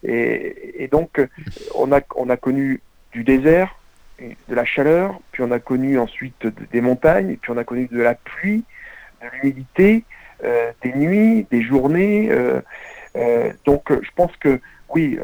Et, 0.03 0.89
donc 0.91 1.25
on 1.73 1.91
a, 1.93 2.01
on 2.17 2.29
a 2.29 2.37
connu 2.37 2.81
du 3.13 3.23
désert, 3.23 3.79
de 4.19 4.55
la 4.55 4.65
chaleur, 4.65 5.19
puis 5.31 5.43
on 5.43 5.51
a 5.51 5.59
connu 5.59 5.97
ensuite 5.97 6.47
des 6.71 6.81
montagnes, 6.81 7.37
puis 7.41 7.51
on 7.51 7.57
a 7.57 7.63
connu 7.63 7.87
de 7.87 8.01
la 8.01 8.15
pluie, 8.15 8.63
de 9.21 9.27
l'humidité, 9.33 10.03
euh, 10.43 10.71
des 10.83 10.93
nuits, 10.93 11.47
des 11.49 11.61
journées. 11.61 12.29
Euh, 12.29 12.61
euh, 13.15 13.51
donc 13.65 13.91
je 13.91 14.09
pense 14.15 14.35
que 14.37 14.59
oui, 14.93 15.17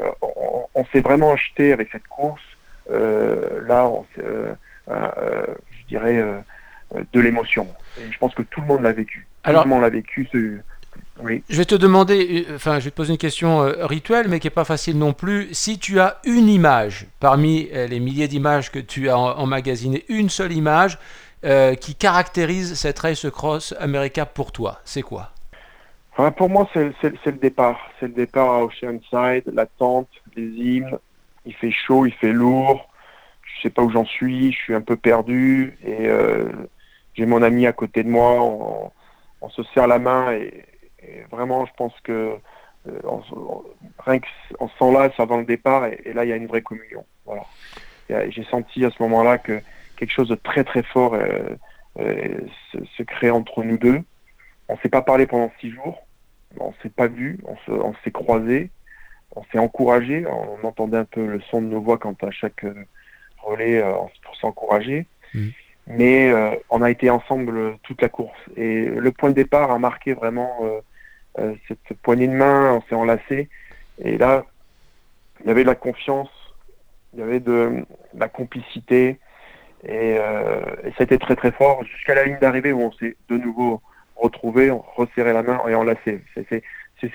on, 0.74 0.86
s'est 0.92 1.02
vraiment 1.02 1.32
acheté 1.32 1.72
avec 1.72 1.90
cette 1.92 2.08
course. 2.08 2.42
Là, 2.90 3.88
on, 3.88 4.06
dirais, 5.92 6.18
euh, 6.18 6.40
euh, 6.96 7.04
de 7.14 7.20
l'émotion. 7.20 7.68
je 7.98 8.18
pense 8.18 8.34
que 8.34 8.42
tout 8.42 8.62
le 8.62 8.68
monde 8.68 8.82
l'a 8.82 8.94
vécu. 8.94 9.28
Alors, 9.44 9.64
tout 9.64 9.70
le 9.70 9.76
monde 9.76 9.84
l'a 9.84 9.90
vécu. 9.90 10.28
Oui. 11.24 11.44
Je 11.50 11.58
vais 11.58 11.66
te 11.66 11.76
demander, 11.76 12.46
euh, 12.50 12.56
enfin, 12.56 12.80
je 12.80 12.86
vais 12.86 12.92
te 12.92 12.96
poser 12.96 13.12
une 13.12 13.18
question 13.18 13.60
rituelle, 13.82 14.28
mais 14.28 14.40
qui 14.40 14.48
n'est 14.48 14.52
pas 14.52 14.66
facile 14.66 14.98
non 14.98 15.14
plus. 15.14 15.54
Si 15.54 15.78
tu 15.78 16.00
as 16.00 16.20
une 16.26 16.50
image 16.50 17.06
parmi 17.20 17.70
les 17.72 18.00
milliers 18.00 18.28
d'images 18.28 18.72
que 18.72 18.80
tu 18.80 19.10
as 19.10 19.18
emmagasinées, 19.18 20.06
une 20.10 20.30
seule 20.30 20.54
image 20.54 20.98
qui 21.80 21.96
caractérise 21.96 22.76
cette 22.76 23.00
race 23.00 23.28
cross 23.30 23.74
America 23.80 24.26
pour 24.26 24.52
toi, 24.52 24.80
c'est 24.86 25.02
quoi? 25.02 25.32
Pour 26.38 26.50
moi, 26.50 26.68
c'est 26.74 26.92
le 27.04 27.32
départ. 27.32 27.80
C'est 28.00 28.08
le 28.08 28.14
départ 28.14 28.50
à 28.50 28.64
Oceanside, 28.64 29.52
l'attente, 29.54 30.10
les 30.36 30.44
hymnes. 30.44 30.98
Il 31.46 31.54
fait 31.54 31.72
chaud, 31.72 32.06
il 32.06 32.14
fait 32.14 32.32
lourd. 32.32 32.90
Je 33.44 33.62
sais 33.64 33.70
pas 33.70 33.82
où 33.82 33.90
j'en 33.92 34.06
suis. 34.06 34.52
Je 34.52 34.58
suis 34.58 34.76
un 34.76 34.82
peu 34.82 34.96
perdu 34.96 35.78
et 35.86 36.10
j'ai 37.14 37.26
mon 37.26 37.42
ami 37.42 37.68
à 37.68 37.74
côté 37.74 38.04
de 38.04 38.10
moi. 38.10 38.42
On, 39.42 39.50
se 39.50 39.64
serre 39.74 39.88
la 39.88 40.00
main 40.00 40.32
et, 40.34 40.66
vraiment, 41.32 41.66
je 41.66 41.72
pense 41.76 41.94
que 42.04 42.36
on, 43.04 43.22
rien 44.00 44.20
qu'on 44.58 44.70
s'enlace 44.80 45.14
avant 45.20 45.38
le 45.38 45.46
départ 45.46 45.86
et, 45.88 46.14
là, 46.14 46.26
il 46.26 46.30
y 46.30 46.34
a 46.34 46.36
une 46.36 46.48
vraie 46.48 46.62
communion. 46.62 47.06
Voilà. 47.26 47.44
J'ai 48.30 48.44
senti 48.46 48.86
à 48.86 48.92
ce 48.92 49.02
moment-là 49.04 49.38
que 49.38 49.62
quelque 49.98 50.12
chose 50.12 50.30
de 50.30 50.36
très 50.36 50.64
très 50.64 50.84
fort 50.84 51.16
se, 51.98 52.86
se 52.98 53.04
crée 53.04 53.32
entre 53.32 53.64
nous 53.64 53.78
deux. 53.78 54.02
On 54.68 54.78
s'est 54.78 54.90
pas 54.90 55.02
parlé 55.02 55.28
pendant 55.28 55.52
six 55.60 55.72
jours 55.72 56.02
on 56.60 56.74
s'est 56.82 56.90
pas 56.90 57.08
vu, 57.08 57.40
on 57.46 57.94
s'est 58.04 58.12
croisé, 58.12 58.72
on 59.36 59.44
s'est 59.52 59.60
encouragé, 59.60 60.26
on 60.28 60.66
entendait 60.66 60.98
un 60.98 61.06
peu 61.06 61.26
le 61.26 61.42
son 61.42 61.62
de 61.62 61.68
nos 61.68 61.82
voix 61.82 61.98
quand 61.98 62.24
à 62.24 62.32
chaque 62.32 62.64
euh, 62.64 62.74
relais 63.42 63.82
euh, 63.82 63.94
pour 64.24 64.36
s'encourager. 64.36 65.06
Mmh. 65.34 65.48
Mais 65.88 66.32
euh, 66.32 66.52
on 66.70 66.82
a 66.82 66.92
été 66.92 67.10
ensemble 67.10 67.78
toute 67.84 68.02
la 68.02 68.10
course. 68.10 68.38
Et 68.56 68.86
le 68.86 69.12
point 69.12 69.30
de 69.30 69.36
départ 69.36 69.72
a 69.72 69.80
marqué 69.80 70.14
vraiment 70.14 70.60
cette 71.68 71.98
poignée 72.04 72.28
de 72.28 72.34
main, 72.34 72.74
on 72.74 72.82
s'est 72.88 72.96
enlacé. 72.96 73.50
Et 74.04 74.18
là, 74.18 74.46
il 75.42 75.48
y 75.48 75.50
avait 75.50 75.64
de 75.64 75.68
la 75.68 75.76
confiance, 75.76 76.30
il 77.14 77.20
y 77.20 77.24
avait 77.24 77.40
de, 77.40 77.84
la 78.14 78.30
complicité. 78.30 79.20
Et, 79.84 80.12
et, 80.12 80.92
ça 80.92 81.00
a 81.00 81.04
été 81.04 81.18
très 81.18 81.36
très 81.36 81.52
fort 81.52 81.84
jusqu'à 81.84 82.14
la 82.14 82.26
ligne 82.26 82.38
d'arrivée 82.40 82.74
où 82.74 82.82
on 82.82 82.92
s'est 82.92 83.16
de 83.30 83.38
nouveau 83.38 83.82
retrouver, 84.16 84.72
resserrer 84.96 85.34
la 85.34 85.42
main 85.42 85.60
et. 85.68 86.22
C'est 86.36 86.64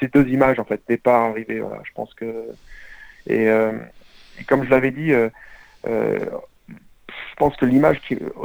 ces 0.00 0.08
deux 0.08 0.26
images 0.28 0.58
en 0.58 0.64
fait, 0.64 0.80
départ, 0.88 1.30
arrivée. 1.30 1.60
Voilà, 1.60 1.82
je 1.84 1.92
pense 1.92 2.12
que 2.14 2.50
et, 3.26 3.48
euh, 3.48 3.72
comme 4.46 4.64
je 4.64 4.70
l'avais 4.70 4.90
dit, 4.90 5.12
euh, 5.12 5.28
euh, 5.86 6.18
je 6.68 7.34
pense 7.36 7.56
que 7.56 7.66
l'image 7.66 8.00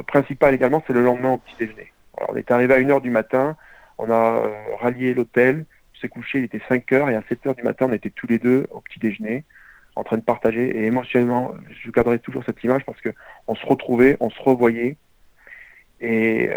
principale 0.07 0.53
également, 0.53 0.83
c'est 0.85 0.93
le 0.93 1.03
lendemain 1.03 1.31
au 1.31 1.37
petit 1.37 1.55
déjeuner. 1.59 1.91
on 2.27 2.35
est 2.35 2.51
arrivé 2.51 2.73
à 2.73 2.79
1h 2.79 3.01
du 3.01 3.09
matin, 3.09 3.55
on 3.97 4.11
a 4.11 4.43
rallié 4.79 5.13
l'hôtel, 5.13 5.65
on 5.95 5.99
s'est 5.99 6.09
couché, 6.09 6.39
il 6.39 6.45
était 6.45 6.61
5h 6.69 7.11
et 7.11 7.15
à 7.15 7.21
7h 7.21 7.55
du 7.55 7.63
matin, 7.63 7.87
on 7.89 7.93
était 7.93 8.09
tous 8.09 8.27
les 8.27 8.39
deux 8.39 8.67
au 8.71 8.81
petit 8.81 8.99
déjeuner 8.99 9.43
en 9.95 10.03
train 10.03 10.17
de 10.17 10.23
partager 10.23 10.69
et 10.69 10.85
émotionnellement, 10.85 11.53
je 11.83 11.91
garderai 11.91 12.19
toujours 12.19 12.43
cette 12.45 12.63
image 12.63 12.85
parce 12.85 13.01
que 13.01 13.09
on 13.47 13.55
se 13.55 13.65
retrouvait, 13.65 14.15
on 14.21 14.29
se 14.29 14.41
revoyait 14.41 14.95
et 15.99 16.49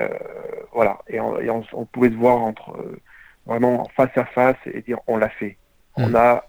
voilà, 0.72 1.00
et, 1.08 1.20
on, 1.20 1.84
pouvait 1.86 2.10
se 2.10 2.14
voir 2.14 2.38
entre 2.38 2.78
vraiment 3.46 3.88
face 3.96 4.16
à 4.16 4.24
face 4.24 4.56
et 4.66 4.80
dire 4.82 4.98
on 5.06 5.16
l'a 5.16 5.28
fait, 5.28 5.56
on 5.96 6.08
hmm. 6.08 6.16
a 6.16 6.44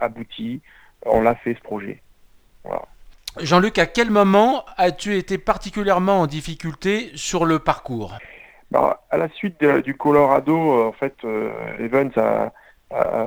abouti, 0.00 0.60
on 1.04 1.20
l'a 1.20 1.34
fait 1.34 1.54
ce 1.54 1.60
projet. 1.60 2.02
Jean-Luc, 3.40 3.78
à 3.78 3.86
quel 3.86 4.10
moment 4.10 4.64
as-tu 4.76 5.16
été 5.16 5.38
particulièrement 5.38 6.20
en 6.20 6.26
difficulté 6.26 7.10
sur 7.14 7.44
le 7.44 7.58
parcours? 7.58 8.18
Bah, 8.70 9.02
À 9.10 9.16
la 9.16 9.28
suite 9.28 9.62
du 9.64 9.96
Colorado, 9.96 10.56
euh, 10.56 10.88
en 10.88 10.92
fait, 10.92 11.14
Evans 11.78 12.10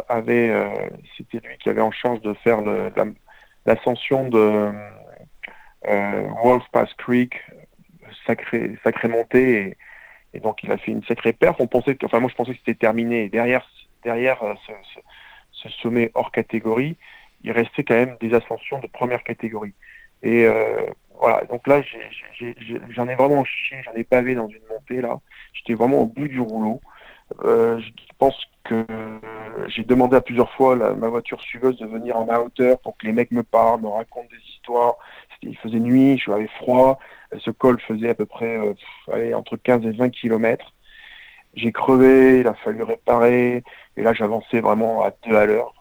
avait, 0.10 0.54
c'était 1.18 1.40
lui 1.40 1.58
qui 1.60 1.70
avait 1.70 1.82
en 1.82 1.92
charge 1.92 2.22
de 2.22 2.34
faire 2.36 2.60
l'ascension 3.66 4.28
de 4.28 4.72
Wolf 6.44 6.64
Pass 6.72 6.94
Creek 6.98 7.36
sacré, 8.26 8.78
sacré 8.84 9.08
montée 9.08 9.62
et, 9.62 9.78
donc 10.40 10.64
il 10.64 10.72
a 10.72 10.78
fait 10.78 10.92
une 10.92 11.04
sacrée 11.04 11.34
perte. 11.34 11.60
On 11.60 11.68
pensait 11.68 11.96
que, 11.96 12.06
enfin 12.06 12.20
moi 12.20 12.30
je 12.30 12.36
pensais 12.36 12.54
que 12.54 12.60
c'était 12.60 12.76
terminé. 12.76 13.30
derrière, 13.30 13.68
derrière 14.04 14.42
euh, 14.44 14.54
ce, 15.54 15.70
sommet 15.82 16.12
hors 16.16 16.32
catégorie, 16.32 16.98
il 17.44 17.52
restait 17.52 17.84
quand 17.84 17.96
même 17.96 18.18
des 18.20 18.34
ascensions 18.34 18.80
de 18.80 18.88
première 18.88 19.24
catégorie. 19.24 19.74
Et 20.24 20.46
euh, 20.46 20.86
voilà, 21.20 21.44
donc 21.46 21.68
là 21.68 21.82
j'en 22.90 23.08
ai, 23.08 23.16
vraiment 23.16 23.44
chié, 23.44 23.78
j'en 23.84 23.94
ai 23.94 24.04
pavé 24.04 24.36
dans 24.36 24.48
une 24.48 24.64
montée 24.70 25.02
là. 25.02 25.20
J'étais 25.54 25.74
vraiment 25.74 26.00
au 26.00 26.06
bout 26.06 26.28
du 26.28 26.40
rouleau. 26.40 26.82
Euh, 27.44 27.80
je 27.80 27.90
pense 28.18 28.36
que 28.64 28.86
j'ai 29.68 29.84
demandé 29.84 30.16
à 30.16 30.22
plusieurs 30.22 30.52
fois 30.52 30.76
ma 30.76 31.08
voiture 31.08 31.42
suiveuse 31.42 31.78
de 31.78 31.86
venir 31.86 32.18
en 32.18 32.26
ma 32.26 32.40
hauteur 32.40 32.80
pour 32.80 32.98
que 32.98 33.08
les 33.08 33.14
mecs 33.14 33.32
me 33.32 33.44
parlent, 33.44 33.82
me 33.82 33.88
racontent 33.88 34.28
des 34.30 34.52
histoires. 34.54 34.96
Il 35.44 35.58
faisait 35.58 35.80
nuit, 35.80 36.18
je 36.18 36.32
avais 36.32 36.48
froid. 36.48 37.00
Ce 37.40 37.52
col 37.52 37.80
faisait 37.80 38.10
à 38.10 38.16
peu 38.16 38.26
près 38.26 38.58
euh, 38.58 39.34
entre 39.34 39.58
15 39.58 39.86
et 39.86 39.92
20 39.92 40.10
km. 40.10 40.74
J'ai 41.54 41.72
crevé, 41.72 42.40
il 42.42 42.48
a 42.48 42.54
fallu 42.54 42.84
réparer, 42.84 43.64
et 43.98 44.02
là 44.02 44.14
j'avançais 44.14 44.62
vraiment 44.62 45.04
à 45.04 45.12
deux 45.26 45.36
à 45.36 45.46
l'heure. 45.46 45.74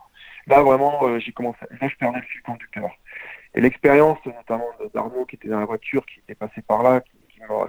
Là 0.46 0.62
vraiment, 0.62 1.00
euh, 1.04 1.18
j'ai 1.20 1.32
commencé, 1.32 1.58
là 1.80 1.88
je 1.88 1.96
perdais 1.96 2.18
le 2.18 2.24
fil 2.24 2.42
conducteur. 2.42 2.90
Et 3.54 3.60
l'expérience, 3.60 4.18
notamment 4.24 4.66
d'Arnaud 4.94 5.26
qui 5.26 5.36
était 5.36 5.48
dans 5.48 5.60
la 5.60 5.66
voiture, 5.66 6.04
qui 6.06 6.20
était 6.20 6.34
passé 6.34 6.62
par 6.62 6.82
là, 6.82 7.02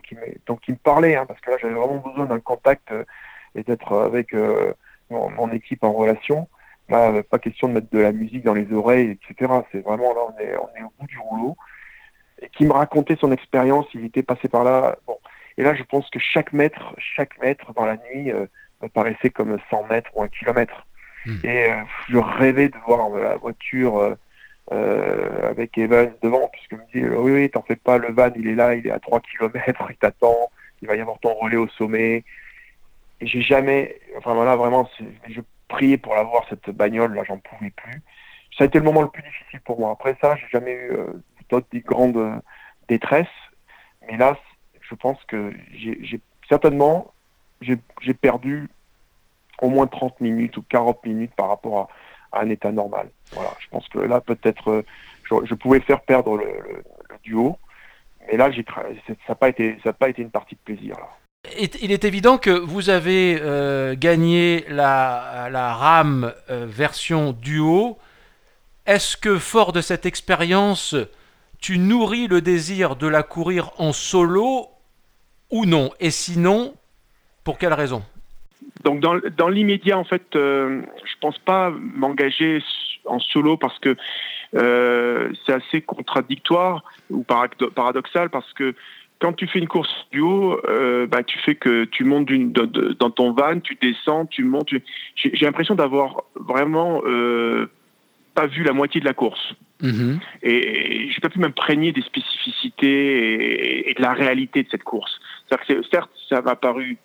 qui, 0.04 0.16
me, 0.16 0.22
donc 0.46 0.62
qui 0.62 0.72
me 0.72 0.78
parlait, 0.78 1.16
hein, 1.16 1.26
parce 1.28 1.40
que 1.42 1.52
là 1.52 1.58
j'avais 1.62 1.74
vraiment 1.74 1.98
besoin 1.98 2.26
d'un 2.26 2.40
contact 2.40 2.92
euh, 2.92 3.04
et 3.56 3.64
d'être 3.64 3.96
avec 3.98 4.34
mon, 5.10 5.52
équipe 5.52 5.84
en 5.84 5.92
relation. 5.92 6.48
Là, 6.90 7.22
pas 7.24 7.40
question 7.40 7.68
de 7.68 7.74
mettre 7.74 7.90
de 7.92 8.00
la 8.00 8.12
musique 8.12 8.44
dans 8.44 8.54
les 8.54 8.72
oreilles, 8.72 9.12
etc. 9.12 9.52
C'est 9.72 9.82
vraiment 9.82 10.14
là, 10.14 10.22
on 10.30 10.40
est, 10.40 10.56
on 10.56 10.70
est 10.76 10.84
au 10.84 10.92
bout 10.98 11.08
du 11.08 11.18
rouleau 11.20 11.58
qui 12.50 12.66
me 12.66 12.74
racontait 12.74 13.18
son 13.20 13.32
expérience, 13.32 13.86
il 13.94 14.06
était 14.06 14.24
passé 14.24 14.48
par 14.48 14.64
là. 14.64 14.98
Bon. 15.08 15.18
Et 15.58 15.64
là, 15.64 15.76
je 15.76 15.84
pense 15.84 16.10
que 16.10 16.20
chaque 16.20 16.54
mètre, 16.54 16.96
chaque 16.98 17.40
mètre 17.42 17.74
dans 17.74 17.86
la 17.86 17.98
nuit 17.98 18.32
euh, 18.32 18.46
me 18.82 18.88
paraissait 18.88 19.30
comme 19.30 19.58
100 19.70 19.88
mètres 19.88 20.10
ou 20.16 20.24
un 20.24 20.28
kilomètre. 20.28 20.86
Hmm. 21.26 21.36
Et 21.44 21.72
euh, 21.72 21.76
je 22.10 22.18
rêvais 22.18 22.70
de 22.70 22.78
voir 22.86 23.10
la 23.10 23.36
voiture 23.36 24.16
euh, 24.72 25.50
avec 25.50 25.78
Evan 25.78 26.12
devant, 26.24 26.50
puisque 26.52 26.74
me 26.74 26.92
dit 26.94 27.06
oui, 27.08 27.32
oui, 27.32 27.50
t'en 27.50 27.62
fais 27.62 27.76
pas, 27.76 27.98
le 27.98 28.12
van, 28.12 28.32
il 28.36 28.48
est 28.48 28.56
là, 28.56 28.74
il 28.74 28.88
est 28.88 28.92
à 28.92 29.00
3 29.00 29.20
kilomètres, 29.22 29.86
il 29.90 29.96
t'attend, 29.98 30.50
il 30.82 30.88
va 30.88 30.96
y 30.96 31.02
avoir 31.02 31.20
ton 31.20 31.34
relais 31.34 31.58
au 31.58 31.68
sommet. 31.68 32.24
Et 33.20 33.28
j'ai 33.28 33.42
jamais, 33.42 34.00
enfin 34.18 34.34
voilà, 34.34 34.56
vraiment, 34.56 34.90
je 35.30 35.42
priais 35.68 35.98
pour 35.98 36.16
l'avoir 36.16 36.46
cette 36.50 36.72
bagnole, 36.72 37.14
là, 37.14 37.24
j'en 37.24 37.38
pouvais 37.38 37.70
plus. 37.70 38.02
Ça 38.58 38.64
a 38.64 38.68
été 38.68 38.80
le 38.80 38.84
moment 38.84 39.04
le 39.04 39.10
plus 39.10 39.22
difficile 39.22 39.62
pour 39.62 39.80
moi. 39.80 39.92
Après 39.92 40.18
ça, 40.20 40.36
j'ai 40.36 40.48
jamais 40.52 40.74
eu 40.74 40.92
des 41.72 41.82
grandes 41.82 42.18
euh, 42.18 42.36
détresses. 42.88 43.28
Mais 44.08 44.18
là, 44.18 44.38
je 44.82 44.96
pense 44.96 45.18
que 45.28 45.54
j'ai 45.74 46.20
certainement 46.50 47.14
j'ai 47.62 48.14
perdu 48.14 48.68
au 49.62 49.70
moins 49.70 49.86
30 49.86 50.20
minutes 50.22 50.58
ou 50.58 50.64
40 50.64 51.06
minutes 51.06 51.32
par 51.36 51.50
rapport 51.50 51.92
à, 52.32 52.42
un 52.42 52.50
état 52.50 52.72
normal. 52.72 53.10
Voilà, 53.34 53.52
je 53.60 53.68
pense 53.70 53.88
que 53.90 54.00
là 54.00 54.22
peut-être 54.22 54.72
euh, 54.72 54.86
je, 55.46 55.54
pouvais 55.54 55.82
faire 55.82 56.02
perdre 56.02 56.38
le, 56.38 56.84
duo, 57.24 57.58
mais 58.28 58.38
là 58.38 58.50
j'ai 58.52 58.66
ça 58.66 59.14
n'a 59.30 59.36
pas 59.36 59.50
été 59.50 59.78
pas 60.00 60.10
été 60.10 60.22
une 60.22 60.32
partie 60.32 60.56
de 60.56 60.62
plaisir. 60.62 60.96
Il 61.60 61.92
est 61.92 62.06
évident 62.06 62.38
que 62.38 62.52
vous 62.52 62.90
avez 62.90 63.38
euh, 63.42 63.96
gagné 63.98 64.66
la, 64.70 65.50
la 65.52 65.74
RAM 65.74 66.34
version 66.50 67.34
duo. 67.34 67.98
Est-ce 68.86 69.18
que 69.18 69.38
fort 69.38 69.74
de 69.74 69.82
cette 69.82 70.06
expérience, 70.06 70.96
tu 71.62 71.78
nourris 71.78 72.28
le 72.28 72.42
désir 72.42 72.96
de 72.96 73.08
la 73.08 73.24
courir 73.24 73.70
en 73.78 73.94
solo 73.94 74.68
ou 75.52 75.66
non? 75.66 75.92
Et 76.00 76.10
sinon, 76.10 76.74
pour 77.44 77.58
quelle 77.58 77.74
raison? 77.74 78.04
Donc 78.84 79.00
dans, 79.00 79.48
l'immédiat, 79.48 79.98
en 79.98 80.04
fait, 80.04 80.36
euh, 80.36 80.82
je 81.06 81.14
pense 81.22 81.38
pas 81.38 81.70
m'engager 81.70 82.64
en 83.06 83.20
solo 83.20 83.58
parce 83.58 83.78
que 83.80 83.96
euh, 84.56 85.32
c'est 85.46 85.54
assez 85.54 85.82
contradictoire 85.82 86.84
ou 87.10 87.24
paradoxal 87.24 88.30
parce 88.30 88.52
que 88.54 88.74
quand 89.20 89.34
tu 89.34 89.46
fais 89.46 89.60
une 89.60 89.68
course 89.68 90.08
duo, 90.12 90.60
euh, 90.68 91.06
bah, 91.06 91.22
tu 91.22 91.38
fais 91.40 91.54
que 91.54 91.84
tu 91.86 92.04
montes 92.04 92.28
dans 92.98 93.12
ton 93.12 93.34
van, 93.34 93.60
tu 93.60 93.78
descends, 93.80 94.26
tu 94.26 94.44
montes. 94.44 94.70
J'ai 95.16 95.46
l'impression 95.46 95.76
d'avoir 95.76 96.24
vraiment 96.36 97.02
pas 98.34 98.48
vu 98.48 98.64
la 98.64 98.74
moitié 98.74 99.00
de 99.02 99.06
la 99.06 99.14
course. 99.14 99.54
Mhm. 99.82 100.20
Et, 100.44 101.10
je 101.10 101.14
n'ai 101.14 101.20
pas 101.22 101.30
pu 101.30 101.40
m'imprégner 101.40 101.92
des 101.92 102.02
spécificités 102.02 103.90
et, 103.90 103.94
de 103.94 104.02
la 104.02 104.14
réalité 104.14 104.64
de 104.64 104.70
cette 104.70 104.84
course. 104.84 105.20
Que 105.50 105.82
certes, 105.92 106.12
ça 106.30 106.42
m'a 106.42 106.56
paru 106.56 106.98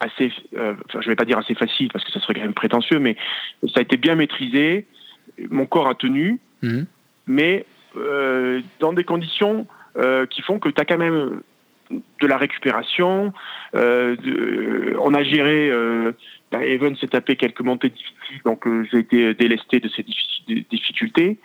assez, 0.00 0.30
euh, 0.56 0.74
enfin, 0.86 1.00
je 1.00 1.08
vais 1.08 1.16
pas 1.16 1.24
dire 1.24 1.38
assez 1.38 1.54
facile 1.54 1.88
parce 1.92 2.04
que 2.04 2.12
ça 2.12 2.20
serait 2.20 2.34
quand 2.34 2.42
même 2.42 2.54
prétentieux, 2.54 3.00
mais 3.00 3.16
ça 3.74 3.80
a 3.80 3.82
été 3.82 3.96
bien 3.96 4.14
maîtrisé. 4.14 4.86
Mon 5.50 5.66
corps 5.66 5.88
a 5.88 5.94
tenu, 5.94 6.38
mhm. 6.62 6.86
mais 7.26 7.66
euh, 7.96 8.60
dans 8.78 8.92
des 8.92 9.04
conditions 9.04 9.66
euh, 9.96 10.26
qui 10.26 10.42
font 10.42 10.60
que 10.60 10.68
tu 10.68 10.80
as 10.80 10.84
quand 10.84 10.98
même 10.98 11.40
de 11.90 12.26
la 12.26 12.36
récupération. 12.36 13.32
on 13.72 15.14
a 15.14 15.22
géré 15.24 15.72
bah, 16.50 16.64
Evan 16.64 16.96
s'est 16.96 17.08
tapé 17.08 17.36
quelques 17.36 17.60
montées 17.60 17.90
difficiles, 17.90 18.40
donc 18.44 18.66
euh, 18.66 18.86
j'ai 18.90 18.98
été 18.98 19.34
délesté 19.34 19.80
de 19.80 19.88
ces 19.88 20.04
difficultés. 20.70 21.38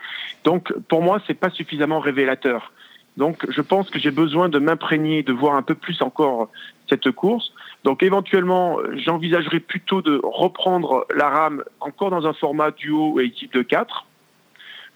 Donc 0.43 0.73
pour 0.87 1.01
moi, 1.01 1.21
c'est 1.27 1.33
pas 1.33 1.49
suffisamment 1.49 1.99
révélateur. 1.99 2.71
Donc 3.17 3.45
je 3.49 3.61
pense 3.61 3.89
que 3.89 3.99
j'ai 3.99 4.11
besoin 4.11 4.49
de 4.49 4.59
m'imprégner, 4.59 5.21
de 5.21 5.33
voir 5.33 5.55
un 5.55 5.61
peu 5.61 5.75
plus 5.75 6.01
encore 6.01 6.49
cette 6.89 7.11
course. 7.11 7.53
Donc 7.83 8.01
éventuellement, 8.01 8.77
j'envisagerais 8.95 9.59
plutôt 9.59 10.01
de 10.01 10.19
reprendre 10.23 11.05
la 11.15 11.29
rame 11.29 11.63
encore 11.79 12.09
dans 12.09 12.25
un 12.25 12.33
format 12.33 12.71
duo 12.71 13.19
et 13.19 13.25
équipe 13.25 13.53
de 13.53 13.61
4 13.61 14.05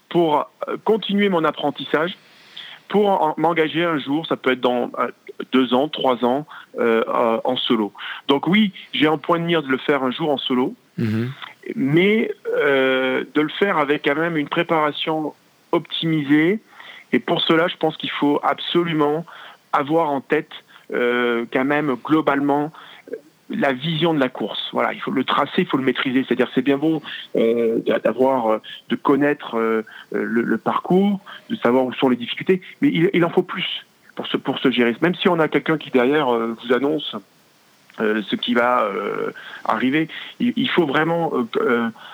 pour 0.08 0.50
continuer 0.84 1.28
mon 1.28 1.44
apprentissage, 1.44 2.16
pour 2.88 3.34
m'engager 3.36 3.84
un 3.84 3.98
jour, 3.98 4.26
ça 4.26 4.36
peut 4.36 4.52
être 4.52 4.60
dans 4.60 4.90
deux 5.52 5.74
ans, 5.74 5.88
trois 5.88 6.24
ans, 6.24 6.46
en 6.78 7.56
solo. 7.56 7.92
Donc 8.28 8.46
oui, 8.46 8.72
j'ai 8.92 9.06
un 9.06 9.18
point 9.18 9.38
de 9.38 9.44
mire 9.44 9.62
de 9.62 9.68
le 9.68 9.78
faire 9.78 10.02
un 10.02 10.10
jour 10.10 10.30
en 10.30 10.38
solo, 10.38 10.74
mhm. 10.96 11.30
mais 11.76 12.30
de 12.56 13.40
le 13.40 13.48
faire 13.50 13.78
avec 13.78 14.04
quand 14.04 14.14
même 14.14 14.36
une 14.36 14.48
préparation 14.48 15.34
optimisée. 15.72 16.60
Et 17.12 17.18
pour 17.18 17.40
cela, 17.42 17.68
je 17.68 17.76
pense 17.76 17.96
qu'il 17.96 18.10
faut 18.10 18.40
absolument 18.42 19.24
avoir 19.72 20.10
en 20.10 20.20
tête 20.20 20.50
euh, 20.92 21.44
quand 21.52 21.64
même 21.64 21.96
globalement 22.02 22.72
la 23.50 23.72
vision 23.72 24.14
de 24.14 24.20
la 24.20 24.28
course. 24.28 24.68
Voilà, 24.72 24.92
il 24.92 25.00
faut 25.00 25.10
le 25.10 25.24
tracer, 25.24 25.62
il 25.62 25.66
faut 25.66 25.76
le 25.76 25.84
maîtriser. 25.84 26.24
C'est-à-dire, 26.24 26.50
c'est 26.54 26.62
bien 26.62 26.78
bon 26.78 27.00
euh, 27.36 27.80
d'avoir, 28.04 28.52
euh, 28.52 28.62
de 28.88 28.96
connaître 28.96 29.56
le, 30.12 30.58
parcours, 30.58 31.20
de 31.50 31.56
savoir 31.56 31.84
où 31.84 31.92
sont 31.92 32.08
les 32.08 32.16
difficultés, 32.16 32.60
mais 32.80 32.88
il, 32.90 33.24
en 33.24 33.30
faut 33.30 33.42
plus 33.42 33.86
pour 34.14 34.26
se 34.26 34.36
pour 34.36 34.58
se 34.58 34.70
gérer. 34.70 34.94
Même 35.00 35.14
si 35.14 35.28
on 35.28 35.38
a 35.38 35.48
quelqu'un 35.48 35.78
qui 35.78 35.90
derrière 35.90 36.28
vous 36.28 36.72
annonce 36.72 37.16
ce 37.98 38.36
qui 38.36 38.54
va 38.54 38.88
arriver, 39.64 40.08
il, 40.40 40.68
faut 40.70 40.86
vraiment 40.86 41.32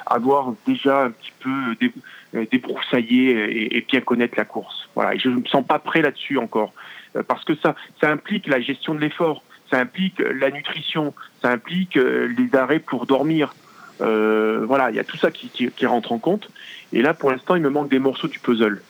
avoir 0.06 0.52
déjà 0.66 1.04
un 1.04 1.10
petit 1.10 1.32
peu 1.40 2.46
débroussaillé 2.50 3.30
et, 3.30 3.76
et, 3.78 3.80
bien 3.80 4.00
connaître 4.00 4.34
la 4.36 4.44
course. 4.44 4.88
Voilà, 4.94 5.14
et 5.14 5.18
je 5.18 5.28
ne 5.28 5.36
me 5.36 5.46
sens 5.46 5.66
pas 5.66 5.78
prêt 5.78 6.02
là-dessus 6.02 6.38
encore. 6.38 6.72
Euh, 7.16 7.22
parce 7.22 7.44
que 7.44 7.54
ça, 7.56 7.74
ça 8.00 8.10
implique 8.10 8.46
la 8.46 8.60
gestion 8.60 8.94
de 8.94 9.00
l'effort, 9.00 9.42
ça 9.70 9.78
implique 9.78 10.18
la 10.18 10.50
nutrition, 10.50 11.14
ça 11.42 11.50
implique 11.50 11.96
euh, 11.96 12.32
les 12.38 12.56
arrêts 12.56 12.78
pour 12.78 13.06
dormir. 13.06 13.54
Euh, 14.00 14.64
voilà, 14.66 14.90
il 14.90 14.96
y 14.96 15.00
a 15.00 15.04
tout 15.04 15.16
ça 15.16 15.30
qui, 15.30 15.70
rentre 15.86 16.12
en 16.12 16.18
compte. 16.18 16.48
Et 16.92 17.02
là, 17.02 17.14
pour 17.14 17.30
l'instant, 17.30 17.54
il 17.54 17.62
me 17.62 17.70
manque 17.70 17.90
des 17.90 17.98
morceaux 17.98 18.28
du 18.28 18.38
puzzle. 18.38 18.82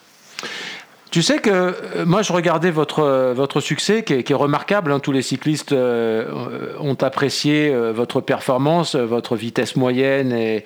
Tu 1.11 1.23
sais 1.23 1.39
que 1.39 2.03
moi 2.05 2.23
je 2.23 2.33
regardais 2.33 2.73
votre, 2.73 3.33
votre 3.35 3.61
succès 3.61 4.03
qui 4.03 4.15
est, 4.15 4.35
remarquable, 4.35 4.91
hein. 4.91 4.99
tous 4.99 5.13
les 5.13 5.23
cyclistes 5.23 5.73
ont 5.73 6.97
apprécié 7.01 7.73
votre 7.93 8.21
performance, 8.21 8.97
votre 8.97 9.37
vitesse 9.37 9.77
moyenne 9.77 10.33
et, 10.33 10.65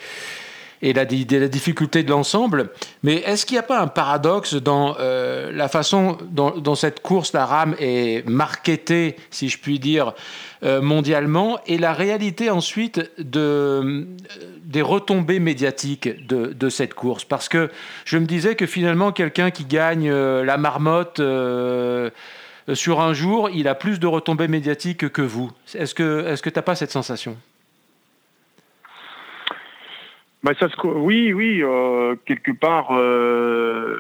et 0.82 0.92
la, 0.92 1.04
difficulté 1.04 2.02
de 2.02 2.10
l'ensemble. 2.10 2.70
Mais 3.02 3.16
est-ce 3.16 3.46
qu'il 3.46 3.56
n'y 3.56 3.60
a 3.60 3.64
pas 3.64 3.80
un 3.80 3.86
paradoxe 3.86 4.54
dans 4.54 4.96
euh, 4.98 5.50
la 5.52 5.68
façon 5.68 6.18
dont, 6.30 6.74
cette 6.74 7.00
course, 7.00 7.32
la 7.32 7.46
rame, 7.46 7.74
est 7.78 8.26
marketée, 8.28 9.16
si 9.30 9.48
je 9.48 9.58
puis 9.58 9.78
dire, 9.78 10.12
euh, 10.64 10.80
mondialement, 10.80 11.58
et 11.66 11.78
la 11.78 11.92
réalité 11.92 12.50
ensuite 12.50 13.00
euh, 13.36 14.04
des 14.64 14.82
retombées 14.82 15.40
médiatiques 15.40 16.26
de, 16.26 16.46
de, 16.46 16.68
cette 16.68 16.94
course? 16.94 17.24
Parce 17.24 17.48
que 17.48 17.70
je 18.04 18.18
me 18.18 18.26
disais 18.26 18.54
que 18.54 18.66
finalement, 18.66 19.12
quelqu'un 19.12 19.50
qui 19.50 19.64
gagne 19.64 20.10
la 20.10 20.56
marmotte 20.56 21.20
sur 22.74 23.00
un 23.00 23.12
jour, 23.14 23.50
il 23.50 23.66
a 23.66 23.74
plus 23.74 23.98
de 23.98 24.06
retombées 24.06 24.48
médiatiques 24.48 25.08
que 25.08 25.22
vous. 25.22 25.50
Est-ce 25.74 25.94
que 25.94 26.34
tu 26.34 26.48
est 26.48 26.56
n'as 26.56 26.62
pas 26.62 26.74
cette 26.74 26.92
sensation? 26.92 27.36
Bah, 30.42 30.52
ça 30.58 30.68
oui, 30.84 31.32
oui, 31.32 31.62
euh, 31.62 32.14
quelque 32.26 32.52
part. 32.52 32.88
Euh, 32.92 33.96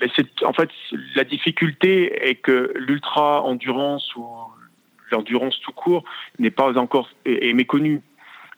mais 0.00 0.08
c'est 0.16 0.44
en 0.44 0.52
fait 0.52 0.70
la 1.14 1.24
difficulté 1.24 2.28
est 2.28 2.36
que 2.36 2.72
l'ultra 2.74 3.42
endurance 3.42 4.14
ou 4.16 4.26
l'endurance 5.10 5.60
tout 5.60 5.72
court 5.72 6.04
n'est 6.38 6.50
pas 6.50 6.76
encore 6.78 7.10
est, 7.24 7.52
méconnue. 7.52 8.00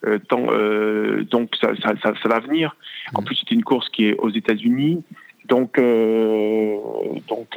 Euh, 0.05 0.19
euh, 0.33 1.25
donc 1.25 1.55
ça, 1.61 1.75
ça, 1.77 1.95
ça, 2.03 2.13
ça, 2.21 2.29
va 2.29 2.41
venir. 2.41 2.77
En 3.15 3.23
mmh. 3.23 3.25
plus, 3.25 3.37
c'est 3.37 3.51
une 3.53 3.63
course 3.63 3.89
qui 3.91 4.07
est 4.07 4.17
aux 4.19 4.31
États-Unis, 4.31 5.05
donc 5.47 5.79
euh, 5.79 6.77
donc 7.29 7.49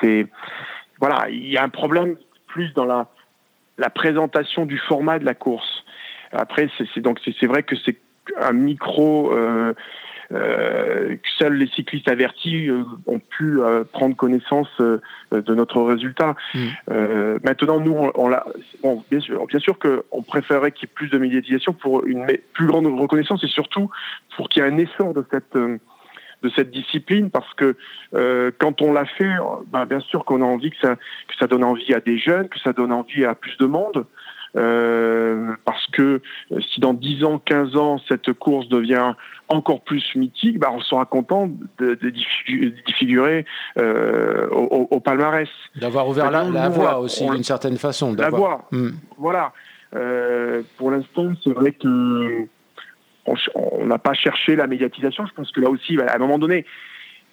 c'est 0.00 0.26
voilà, 1.00 1.28
il 1.30 1.48
y 1.48 1.56
a 1.56 1.62
un 1.62 1.68
problème 1.68 2.16
plus 2.46 2.72
dans 2.74 2.86
la 2.86 3.08
la 3.76 3.90
présentation 3.90 4.66
du 4.66 4.78
format 4.78 5.18
de 5.18 5.24
la 5.24 5.34
course. 5.34 5.77
Après, 6.32 6.68
c'est 6.94 7.00
donc 7.00 7.20
c'est 7.24 7.46
vrai 7.46 7.62
que 7.62 7.76
c'est 7.76 7.96
un 8.36 8.52
micro 8.52 9.32
euh, 9.32 9.72
euh, 10.30 11.16
que 11.16 11.28
seuls 11.38 11.54
les 11.54 11.68
cyclistes 11.68 12.08
avertis 12.08 12.68
euh, 12.68 12.82
ont 13.06 13.18
pu 13.18 13.58
prendre 13.92 14.14
connaissance 14.14 14.68
de 14.78 15.54
notre 15.54 15.82
résultat. 15.82 16.34
Mm. 16.54 17.38
maintenant, 17.44 17.80
nous, 17.80 17.96
on, 18.14 18.28
l'a. 18.28 18.44
Bon, 18.82 19.02
bien 19.10 19.20
sûr, 19.20 19.46
bien 19.46 19.60
sûr 19.60 19.78
qu'on 19.78 20.22
préférerait 20.22 20.72
qu'il 20.72 20.88
y 20.88 20.90
ait 20.90 20.94
plus 20.94 21.08
de 21.08 21.18
médiatisation 21.18 21.72
pour 21.72 22.04
une 22.04 22.26
plus 22.52 22.66
grande 22.66 22.86
reconnaissance 22.86 23.42
et 23.44 23.48
surtout 23.48 23.90
pour 24.36 24.48
qu'il 24.48 24.62
y 24.62 24.66
ait 24.66 24.68
un 24.68 24.78
essor 24.78 25.14
de 25.14 25.24
cette 25.30 25.56
de 26.40 26.50
cette 26.54 26.70
discipline 26.70 27.30
parce 27.30 27.52
que 27.54 27.76
quand 28.58 28.82
on 28.82 28.92
l'a 28.92 29.06
fait, 29.06 29.34
ben, 29.72 29.86
bien 29.86 30.00
sûr 30.00 30.24
qu'on 30.24 30.42
a 30.42 30.44
envie 30.44 30.70
que 30.70 30.78
ça, 30.80 30.96
que 30.96 31.34
ça 31.38 31.46
donne 31.46 31.64
envie 31.64 31.94
à 31.94 32.00
des 32.00 32.18
jeunes, 32.18 32.48
que 32.48 32.60
ça 32.60 32.72
donne 32.72 32.92
envie 32.92 33.24
à 33.24 33.34
plus 33.34 33.56
de 33.56 33.66
monde. 33.66 34.06
Euh, 34.56 35.52
parce 35.64 35.86
que 35.88 36.20
euh, 36.52 36.60
si 36.72 36.80
dans 36.80 36.94
10 36.94 37.24
ans, 37.24 37.38
15 37.38 37.76
ans, 37.76 38.00
cette 38.08 38.32
course 38.32 38.68
devient 38.68 39.14
encore 39.48 39.82
plus 39.82 40.04
mythique, 40.14 40.58
bah, 40.58 40.68
on 40.72 40.80
sera 40.80 41.04
content 41.06 41.50
de, 41.78 41.94
de, 41.94 42.12
figurer 42.98 43.44
euh, 43.78 44.48
au, 44.48 45.00
palmarès. 45.00 45.48
D'avoir 45.76 46.08
ouvert 46.08 46.30
la, 46.30 46.68
voie 46.68 46.98
aussi 46.98 47.26
d'une 47.28 47.44
certaine 47.44 47.76
façon. 47.76 48.14
La 48.14 48.30
voie, 48.30 48.68
hmm. 48.72 48.90
voilà. 49.16 49.52
Euh, 49.94 50.62
pour 50.76 50.90
l'instant, 50.90 51.32
c'est 51.42 51.52
vrai 51.52 51.72
que 51.72 52.46
on 53.54 53.86
n'a 53.86 53.98
pas 53.98 54.14
cherché 54.14 54.56
la 54.56 54.66
médiatisation. 54.66 55.26
Je 55.26 55.32
pense 55.34 55.52
que 55.52 55.60
là 55.60 55.68
aussi, 55.68 55.98
à 56.00 56.14
un 56.14 56.18
moment 56.18 56.38
donné, 56.38 56.64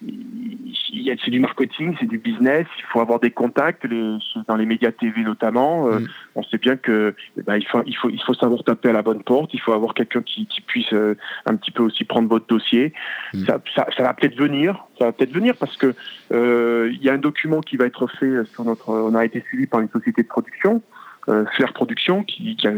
c'est 0.02 1.30
du 1.30 1.40
marketing, 1.40 1.96
c'est 1.98 2.06
du 2.06 2.18
business. 2.18 2.66
Il 2.78 2.84
faut 2.92 3.00
avoir 3.00 3.20
des 3.20 3.30
contacts 3.30 3.86
dans 3.86 4.56
les 4.56 4.66
médias 4.66 4.92
TV 4.92 5.22
notamment. 5.22 5.88
Euh, 5.88 6.00
mm. 6.00 6.08
On 6.34 6.42
sait 6.44 6.58
bien 6.58 6.76
que 6.76 7.14
eh 7.38 7.42
ben, 7.42 7.56
il, 7.56 7.66
faut, 7.66 7.82
il, 7.86 7.96
faut, 7.96 8.10
il 8.10 8.20
faut 8.22 8.34
savoir 8.34 8.62
taper 8.64 8.90
à 8.90 8.92
la 8.92 9.02
bonne 9.02 9.22
porte. 9.22 9.54
Il 9.54 9.60
faut 9.60 9.72
avoir 9.72 9.94
quelqu'un 9.94 10.22
qui, 10.22 10.46
qui, 10.46 10.60
puisse 10.60 10.92
euh, 10.92 11.16
un 11.46 11.56
petit 11.56 11.70
peu 11.70 11.82
aussi 11.82 12.04
prendre 12.04 12.28
votre 12.28 12.46
dossier. 12.46 12.92
Mm. 13.34 13.44
Ça, 13.46 13.60
ça, 13.74 13.86
ça, 13.96 14.02
va 14.02 14.14
peut-être 14.14 14.36
venir. 14.36 14.86
Ça 14.98 15.06
va 15.06 15.12
peut-être 15.12 15.32
venir 15.32 15.56
parce 15.56 15.76
que 15.76 15.94
euh, 16.32 16.90
il 16.92 17.02
y 17.02 17.08
a 17.08 17.14
un 17.14 17.18
document 17.18 17.60
qui 17.60 17.76
va 17.76 17.86
être 17.86 18.06
fait 18.06 18.44
sur 18.52 18.64
notre. 18.64 18.90
On 18.90 19.14
a 19.14 19.24
été 19.24 19.40
suivi 19.48 19.66
par 19.66 19.80
une 19.80 19.88
société 19.88 20.22
de 20.22 20.28
production 20.28 20.82
Faire 21.26 21.72
Production 21.72 22.22
qui, 22.22 22.56
qui, 22.56 22.68
a, 22.68 22.72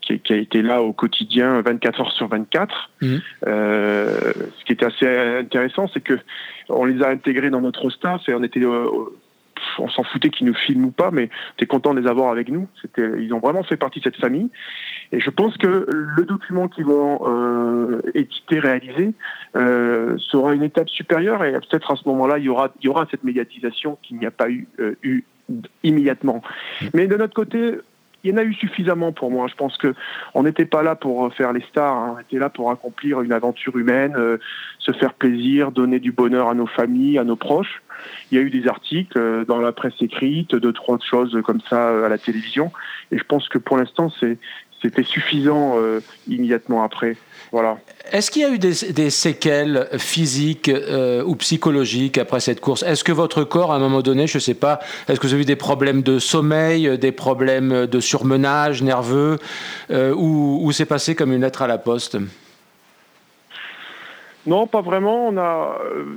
qui, 0.00 0.18
qui, 0.20 0.32
a, 0.32 0.36
été 0.36 0.62
là 0.62 0.82
au 0.82 0.92
quotidien 0.92 1.60
24 1.60 2.00
heures 2.00 2.12
sur 2.12 2.28
24. 2.28 2.90
Mmh. 3.00 3.16
Euh, 3.46 4.32
ce 4.58 4.64
qui 4.64 4.72
était 4.72 4.86
assez 4.86 5.06
intéressant, 5.06 5.88
c'est 5.92 6.02
que 6.02 6.18
on 6.68 6.84
les 6.84 7.02
a 7.02 7.08
intégrés 7.08 7.50
dans 7.50 7.60
notre 7.60 7.90
staff 7.90 8.28
et 8.28 8.34
on 8.34 8.42
était 8.42 8.60
euh, 8.60 8.86
on 9.78 9.88
s'en 9.88 10.02
foutait 10.02 10.30
qu'ils 10.30 10.46
nous 10.46 10.54
filment 10.54 10.86
ou 10.86 10.90
pas, 10.90 11.10
mais 11.10 11.30
on 11.60 11.66
content 11.66 11.94
de 11.94 12.00
les 12.00 12.08
avoir 12.08 12.30
avec 12.30 12.48
nous. 12.48 12.68
C'était, 12.80 13.22
ils 13.22 13.32
ont 13.32 13.38
vraiment 13.38 13.62
fait 13.62 13.76
partie 13.76 14.00
de 14.00 14.04
cette 14.04 14.16
famille. 14.16 14.50
Et 15.12 15.20
je 15.20 15.30
pense 15.30 15.56
que 15.56 15.86
le 15.88 16.24
document 16.24 16.68
qu'ils 16.68 16.84
vont 16.84 17.20
euh, 17.26 18.00
éditer, 18.14 18.58
réaliser, 18.58 19.12
euh, 19.56 20.16
sera 20.18 20.54
une 20.54 20.62
étape 20.62 20.88
supérieure. 20.88 21.44
Et 21.44 21.52
peut-être 21.52 21.92
à 21.92 21.96
ce 21.96 22.08
moment-là, 22.08 22.38
il 22.38 22.44
y 22.44 22.48
aura, 22.48 22.72
il 22.80 22.86
y 22.86 22.88
aura 22.88 23.06
cette 23.10 23.24
médiatisation 23.24 23.98
qu'il 24.02 24.18
n'y 24.18 24.26
a 24.26 24.30
pas 24.30 24.50
eu, 24.50 24.68
euh, 24.80 24.96
eu 25.02 25.24
immédiatement. 25.82 26.42
Mais 26.94 27.06
de 27.06 27.16
notre 27.16 27.34
côté, 27.34 27.78
il 28.24 28.30
y 28.30 28.34
en 28.34 28.36
a 28.36 28.44
eu 28.44 28.54
suffisamment 28.54 29.12
pour 29.12 29.30
moi. 29.30 29.46
Je 29.48 29.54
pense 29.54 29.76
que 29.76 29.94
on 30.34 30.42
n'était 30.44 30.64
pas 30.64 30.82
là 30.82 30.94
pour 30.94 31.32
faire 31.34 31.52
les 31.52 31.62
stars, 31.62 31.96
hein. 31.96 32.14
on 32.16 32.20
était 32.20 32.38
là 32.38 32.50
pour 32.50 32.70
accomplir 32.70 33.20
une 33.22 33.32
aventure 33.32 33.76
humaine, 33.76 34.14
euh, 34.16 34.38
se 34.78 34.92
faire 34.92 35.14
plaisir, 35.14 35.72
donner 35.72 35.98
du 35.98 36.12
bonheur 36.12 36.48
à 36.48 36.54
nos 36.54 36.66
familles, 36.66 37.18
à 37.18 37.24
nos 37.24 37.36
proches. 37.36 37.82
Il 38.30 38.38
y 38.38 38.40
a 38.40 38.44
eu 38.44 38.50
des 38.50 38.68
articles 38.68 39.18
euh, 39.18 39.44
dans 39.44 39.58
la 39.58 39.72
presse 39.72 39.94
écrite, 40.00 40.54
deux 40.54 40.72
trois 40.72 40.98
choses 41.00 41.38
comme 41.44 41.60
ça 41.68 41.88
euh, 41.88 42.06
à 42.06 42.08
la 42.08 42.18
télévision, 42.18 42.72
et 43.10 43.18
je 43.18 43.24
pense 43.24 43.48
que 43.48 43.58
pour 43.58 43.76
l'instant 43.76 44.10
c'est 44.20 44.38
c'était 44.80 45.04
suffisant 45.04 45.76
immédiatement 46.26 46.82
après. 46.82 47.16
Voilà. 47.52 47.76
Est-ce 48.10 48.30
qu'il 48.30 48.42
y 48.42 48.44
a 48.46 48.50
eu 48.50 48.58
des, 48.58 49.10
séquelles 49.10 49.86
physiques 49.98 50.70
euh, 50.70 51.22
ou 51.22 51.36
psychologiques 51.36 52.16
après 52.16 52.40
cette 52.40 52.60
course? 52.60 52.82
Est-ce 52.82 53.04
que 53.04 53.12
votre 53.12 53.44
corps, 53.44 53.72
à 53.72 53.76
un 53.76 53.78
moment 53.78 54.00
donné, 54.00 54.26
je 54.26 54.38
ne 54.38 54.40
sais 54.40 54.54
pas, 54.54 54.80
est-ce 55.06 55.20
que 55.20 55.26
vous 55.26 55.34
avez 55.34 55.42
eu 55.42 55.46
des 55.46 55.56
problèmes 55.56 56.02
de 56.02 56.18
sommeil, 56.18 56.98
des 56.98 57.12
problèmes 57.12 57.86
de 57.86 58.00
surmenage 58.00 58.82
nerveux, 58.82 59.38
euh, 59.90 60.14
ou, 60.16 60.72
c'est 60.72 60.86
passé 60.86 61.14
comme 61.14 61.30
une 61.30 61.42
lettre 61.42 61.60
à 61.60 61.66
la 61.66 61.76
poste? 61.76 62.16
Non, 64.46 64.66
pas 64.66 64.80
vraiment. 64.80 65.28
On 65.28 65.36
a, 65.36 65.78
euh, 65.84 66.16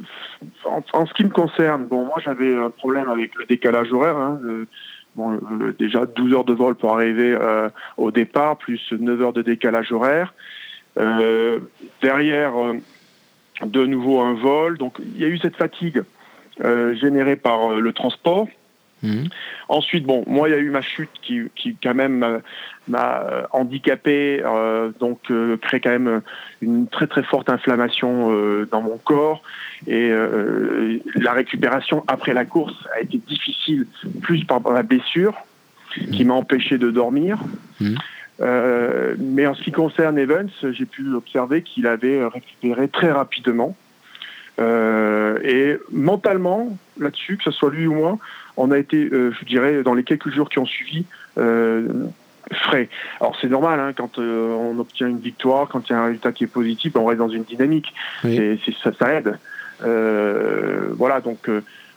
en, 0.94 1.06
ce 1.06 1.14
qui 1.14 1.26
me 1.26 1.30
concerne, 1.30 1.86
bon, 1.86 2.06
moi 2.06 2.16
j'avais 2.24 2.56
un 2.56 2.70
problème 2.70 3.10
avec 3.10 3.36
le 3.36 3.46
décalage 3.46 3.92
horaire. 3.92 4.16
Hein, 4.16 4.40
bon, 5.16 5.38
déjà 5.78 6.06
12 6.06 6.34
heures 6.34 6.46
de 6.46 6.54
vol 6.54 6.76
pour 6.76 6.94
arriver 6.94 7.38
au 7.98 8.12
départ, 8.12 8.56
plus 8.56 8.82
9 8.90 9.22
heures 9.22 9.34
de 9.34 9.42
décalage 9.42 9.92
horaire. 9.92 10.34
Euh, 10.98 11.60
derrière, 12.02 12.56
euh, 12.58 12.80
de 13.66 13.86
nouveau 13.86 14.22
un 14.22 14.34
vol. 14.34 14.78
Donc 14.78 14.98
il 15.00 15.22
y 15.22 15.26
a 15.26 15.28
eu 15.28 15.38
cette 15.38 15.56
fatigue 15.56 16.04
euh, 16.64 16.96
générée 16.96 17.36
par 17.36 17.70
le 17.76 17.94
transport. 17.94 18.48
Mhm. 19.04 19.28
Ensuite, 19.68 20.06
bon, 20.06 20.24
moi, 20.26 20.48
il 20.48 20.54
y 20.54 20.56
a 20.56 20.60
eu 20.60 20.70
ma 20.70 20.82
chute 20.82 21.10
qui, 21.22 21.42
qui 21.56 21.76
quand 21.82 21.94
même 21.94 22.42
m'a 22.88 23.48
handicapé, 23.52 24.42
euh, 24.44 24.92
donc 25.00 25.20
euh, 25.30 25.58
crée 25.58 25.80
quand 25.80 25.90
même 25.90 26.22
une 26.62 26.88
très 26.88 27.08
très 27.08 27.24
forte 27.24 27.50
inflammation 27.50 28.30
dans 28.72 28.82
mon 28.82 28.98
corps 28.98 29.44
et 29.88 30.12
la 31.16 31.34
récupération 31.34 32.04
après 32.08 32.34
la 32.34 32.46
course 32.46 32.76
a 32.96 33.02
été 33.02 33.18
difficile, 33.18 33.86
plus 34.22 34.46
par 34.46 34.62
la 34.72 34.82
blessure 34.82 35.36
qui 36.12 36.26
m'a 36.26 36.34
empêché 36.34 36.78
de 36.78 36.90
dormir. 36.90 37.38
Mhm. 38.40 39.16
mais 39.20 39.48
en 39.48 39.56
ce 39.56 39.64
qui 39.64 39.72
concerne 39.72 40.18
Evans, 40.18 40.50
j'ai 40.62 40.86
pu 40.86 41.14
observer 41.14 41.62
qu'il 41.62 41.88
avait 41.88 42.26
récupéré 42.26 42.88
très 42.88 43.12
rapidement. 43.12 43.76
et 44.60 45.78
mentalement, 45.92 46.78
là-dessus, 47.00 47.38
que 47.38 47.44
ce 47.44 47.52
soit 47.52 47.72
lui 47.72 47.88
ou 47.88 47.94
moi, 47.94 48.18
on 48.58 48.72
a 48.72 48.78
été, 48.78 49.10
euh, 49.12 49.34
je 49.40 49.46
dirais, 49.46 49.84
dans 49.84 49.94
les 49.94 50.04
quelques 50.04 50.30
jours 50.30 50.50
qui 50.50 50.60
ont 50.60 50.66
suivi, 50.66 51.06
euh, 51.38 51.88
frais. 52.54 52.90
Alors 53.20 53.36
c'est 53.42 53.48
normal, 53.48 53.80
hein, 53.80 53.94
quand 53.96 54.20
euh, 54.20 54.50
on 54.54 54.78
obtient 54.80 55.08
une 55.08 55.20
victoire, 55.20 55.68
quand 55.68 55.90
il 55.90 55.94
y 55.94 55.96
a 55.96 56.00
un 56.00 56.06
résultat 56.06 56.32
qui 56.32 56.44
est 56.44 56.48
positif, 56.48 56.94
on 56.96 57.06
reste 57.06 57.20
dans 57.20 57.30
une 57.30 57.44
dynamique. 57.44 57.94
Et 58.24 58.60
ça, 58.84 58.92
ça 58.98 59.14
aide. 59.14 59.38
voilà, 59.82 61.22
donc, 61.22 61.50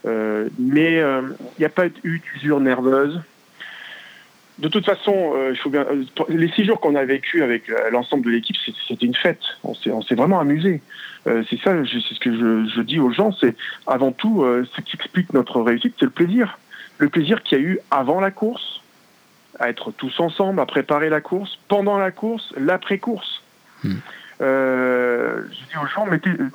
mais 0.04 0.94
il 0.94 1.58
n'y 1.58 1.64
a 1.64 1.70
pas 1.70 1.86
eu 2.02 2.20
d'usure 2.20 2.60
nerveuse. 2.60 3.20
De 4.58 4.68
toute 4.68 4.84
façon, 4.84 5.34
il 5.50 5.56
faut 5.56 5.70
bien. 5.70 5.86
Les 6.28 6.48
six 6.48 6.64
jours 6.64 6.80
qu'on 6.80 6.96
a 6.96 7.04
vécu 7.04 7.42
avec 7.42 7.70
l'ensemble 7.92 8.24
de 8.24 8.30
l'équipe, 8.30 8.56
c'était 8.88 9.06
une 9.06 9.14
fête. 9.14 9.40
On 9.62 9.74
s'est 9.74 10.14
vraiment 10.14 10.40
amusé. 10.40 10.80
Euh, 11.26 11.42
c'est 11.50 11.60
ça, 11.60 11.72
c'est 11.84 12.14
ce 12.14 12.20
que 12.20 12.32
je, 12.68 12.80
dis 12.80 12.98
aux 12.98 13.10
gens, 13.10 13.32
c'est 13.32 13.54
avant 13.86 14.12
tout 14.12 14.42
euh, 14.42 14.66
ce 14.74 14.80
qui 14.80 14.96
explique 14.96 15.32
notre 15.32 15.60
réussite, 15.60 15.94
c'est 15.98 16.06
le 16.06 16.10
plaisir. 16.10 16.58
Le 16.98 17.08
plaisir 17.08 17.42
qu'il 17.42 17.58
y 17.58 17.60
a 17.60 17.64
eu 17.64 17.78
avant 17.90 18.20
la 18.20 18.30
course, 18.30 18.80
à 19.58 19.68
être 19.68 19.90
tous 19.92 20.18
ensemble, 20.20 20.60
à 20.60 20.66
préparer 20.66 21.08
la 21.08 21.20
course, 21.20 21.58
pendant 21.68 21.98
la 21.98 22.10
course, 22.10 22.52
l'après-course. 22.56 23.42
Hmm. 23.84 23.96
Euh, 24.40 25.42
je 25.50 25.56
dis 25.56 25.76
aux 25.82 25.86
gens, 25.86 26.06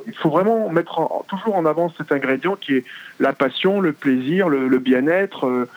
il 0.08 0.16
faut 0.16 0.30
vraiment 0.30 0.70
mettre 0.70 1.02
toujours 1.28 1.56
en 1.56 1.66
avant 1.66 1.94
cet 1.98 2.12
ingrédient 2.12 2.56
qui 2.56 2.76
est 2.76 2.86
la 3.20 3.34
passion, 3.34 3.82
le 3.82 3.92
plaisir, 3.92 4.48
le, 4.48 4.80
bien-être, 4.80 5.48
euh, 5.48 5.70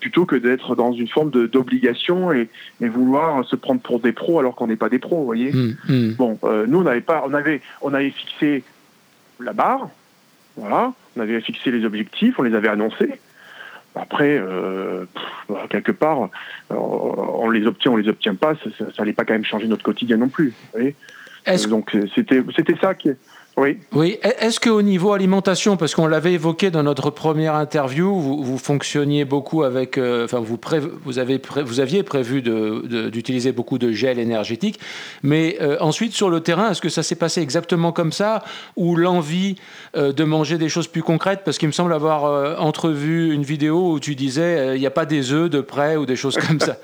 plutôt 0.00 0.24
que 0.24 0.36
d'être 0.36 0.76
dans 0.76 0.92
une 0.92 1.08
forme 1.08 1.30
d'obligation 1.30 2.32
et, 2.32 2.48
et, 2.80 2.88
vouloir 2.88 3.44
se 3.44 3.56
prendre 3.56 3.80
pour 3.80 4.00
des 4.00 4.12
pros 4.12 4.38
alors 4.38 4.54
qu'on 4.54 4.66
n'est 4.66 4.76
pas 4.76 4.88
des 4.88 4.98
pros, 4.98 5.18
vous 5.18 5.24
voyez. 5.24 5.52
Mmh, 5.52 5.76
mmh. 5.88 6.12
Bon, 6.12 6.38
euh, 6.44 6.66
nous 6.66 6.80
on 6.80 6.82
n'avait 6.82 7.00
pas, 7.00 7.24
on 7.26 7.34
avait, 7.34 7.60
on 7.80 7.92
avait 7.94 8.10
fixé 8.10 8.62
la 9.40 9.52
barre, 9.52 9.88
voilà, 10.56 10.92
on 11.16 11.20
avait 11.20 11.40
fixé 11.40 11.70
les 11.70 11.84
objectifs, 11.84 12.38
on 12.38 12.42
les 12.42 12.54
avait 12.54 12.68
annoncés. 12.68 13.18
Après, 13.96 14.36
euh, 14.38 15.04
quelque 15.70 15.92
part, 15.92 16.28
on 16.70 17.50
les 17.50 17.66
obtient, 17.66 17.92
on 17.92 17.96
les 17.96 18.08
obtient 18.08 18.34
pas, 18.34 18.54
ça 18.56 18.86
n'allait 18.98 19.12
pas 19.12 19.24
quand 19.24 19.34
même 19.34 19.44
changer 19.44 19.68
notre 19.68 19.84
quotidien 19.84 20.16
non 20.16 20.28
plus. 20.28 20.48
Vous 20.48 20.78
voyez 20.80 20.96
Donc 21.68 21.96
c'était 22.14 22.42
c'était 22.56 22.76
ça 22.80 22.94
qui. 22.94 23.10
Oui. 23.56 23.78
Oui. 23.92 24.18
Est-ce 24.22 24.58
qu'au 24.58 24.82
niveau 24.82 25.12
alimentation, 25.12 25.76
parce 25.76 25.94
qu'on 25.94 26.08
l'avait 26.08 26.32
évoqué 26.32 26.70
dans 26.70 26.82
notre 26.82 27.10
première 27.10 27.54
interview, 27.54 28.12
vous, 28.12 28.58
fonctionniez 28.58 29.24
beaucoup 29.24 29.62
avec, 29.62 29.96
euh, 29.96 30.24
enfin 30.24 30.40
vous, 30.40 30.58
vous, 31.04 31.18
avez 31.20 31.40
vous 31.64 31.80
aviez 31.80 32.02
prévu 32.02 32.42
d'utiliser 32.42 33.52
beaucoup 33.52 33.78
de 33.78 33.92
gel 33.92 34.18
énergétique, 34.18 34.80
mais 35.22 35.56
euh, 35.60 35.76
ensuite 35.80 36.14
sur 36.14 36.30
le 36.30 36.40
terrain, 36.40 36.70
est-ce 36.70 36.80
que 36.80 36.88
ça 36.88 37.04
s'est 37.04 37.14
passé 37.14 37.42
exactement 37.42 37.92
comme 37.92 38.10
ça, 38.10 38.42
ou 38.74 38.96
l'envie 38.96 39.56
euh, 39.96 40.12
de 40.12 40.24
manger 40.24 40.58
des 40.58 40.68
choses 40.68 40.88
plus 40.88 41.02
concrètes, 41.02 41.42
parce 41.44 41.58
qu'il 41.58 41.68
me 41.68 41.72
semble 41.72 41.92
avoir 41.92 42.60
entrevu 42.60 43.32
une 43.32 43.42
vidéo 43.42 43.92
où 43.92 44.00
tu 44.00 44.16
disais 44.16 44.74
il 44.74 44.80
n'y 44.80 44.86
a 44.86 44.90
pas 44.90 45.06
des 45.06 45.32
œufs 45.32 45.48
de 45.48 45.60
près 45.60 45.96
ou 45.96 46.06
des 46.06 46.16
choses 46.16 46.36
comme 46.36 46.58
ça. 46.58 46.76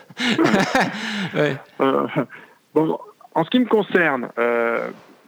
bon, 2.74 2.98
en 3.34 3.44
ce 3.44 3.50
qui 3.50 3.58
me 3.58 3.66
concerne. 3.66 4.28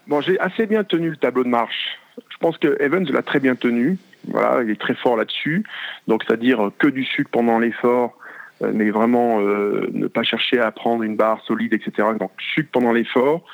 Bon, 0.06 0.20
j'ai 0.20 0.38
assez 0.40 0.66
bien 0.66 0.84
tenu 0.84 1.10
le 1.10 1.16
tableau 1.16 1.44
de 1.44 1.48
marche. 1.48 1.98
Je 2.28 2.36
pense 2.38 2.58
que 2.58 2.76
Evans 2.80 3.04
l'a 3.04 3.22
très 3.22 3.40
bien 3.40 3.54
tenu. 3.54 3.98
Voilà, 4.28 4.62
il 4.62 4.70
est 4.70 4.80
très 4.80 4.94
fort 4.94 5.16
là-dessus. 5.16 5.64
Donc, 6.06 6.24
c'est-à-dire 6.24 6.70
que 6.78 6.88
du 6.88 7.04
sucre 7.04 7.30
pendant 7.30 7.58
l'effort, 7.58 8.16
euh, 8.62 8.72
mais 8.74 8.90
vraiment 8.90 9.40
euh, 9.40 9.88
ne 9.92 10.06
pas 10.06 10.22
chercher 10.22 10.58
à 10.58 10.70
prendre 10.70 11.02
une 11.02 11.16
barre 11.16 11.42
solide, 11.44 11.72
etc. 11.72 12.08
Donc, 12.18 12.30
sucre 12.38 12.68
pendant 12.72 12.92
l'effort, 12.92 13.44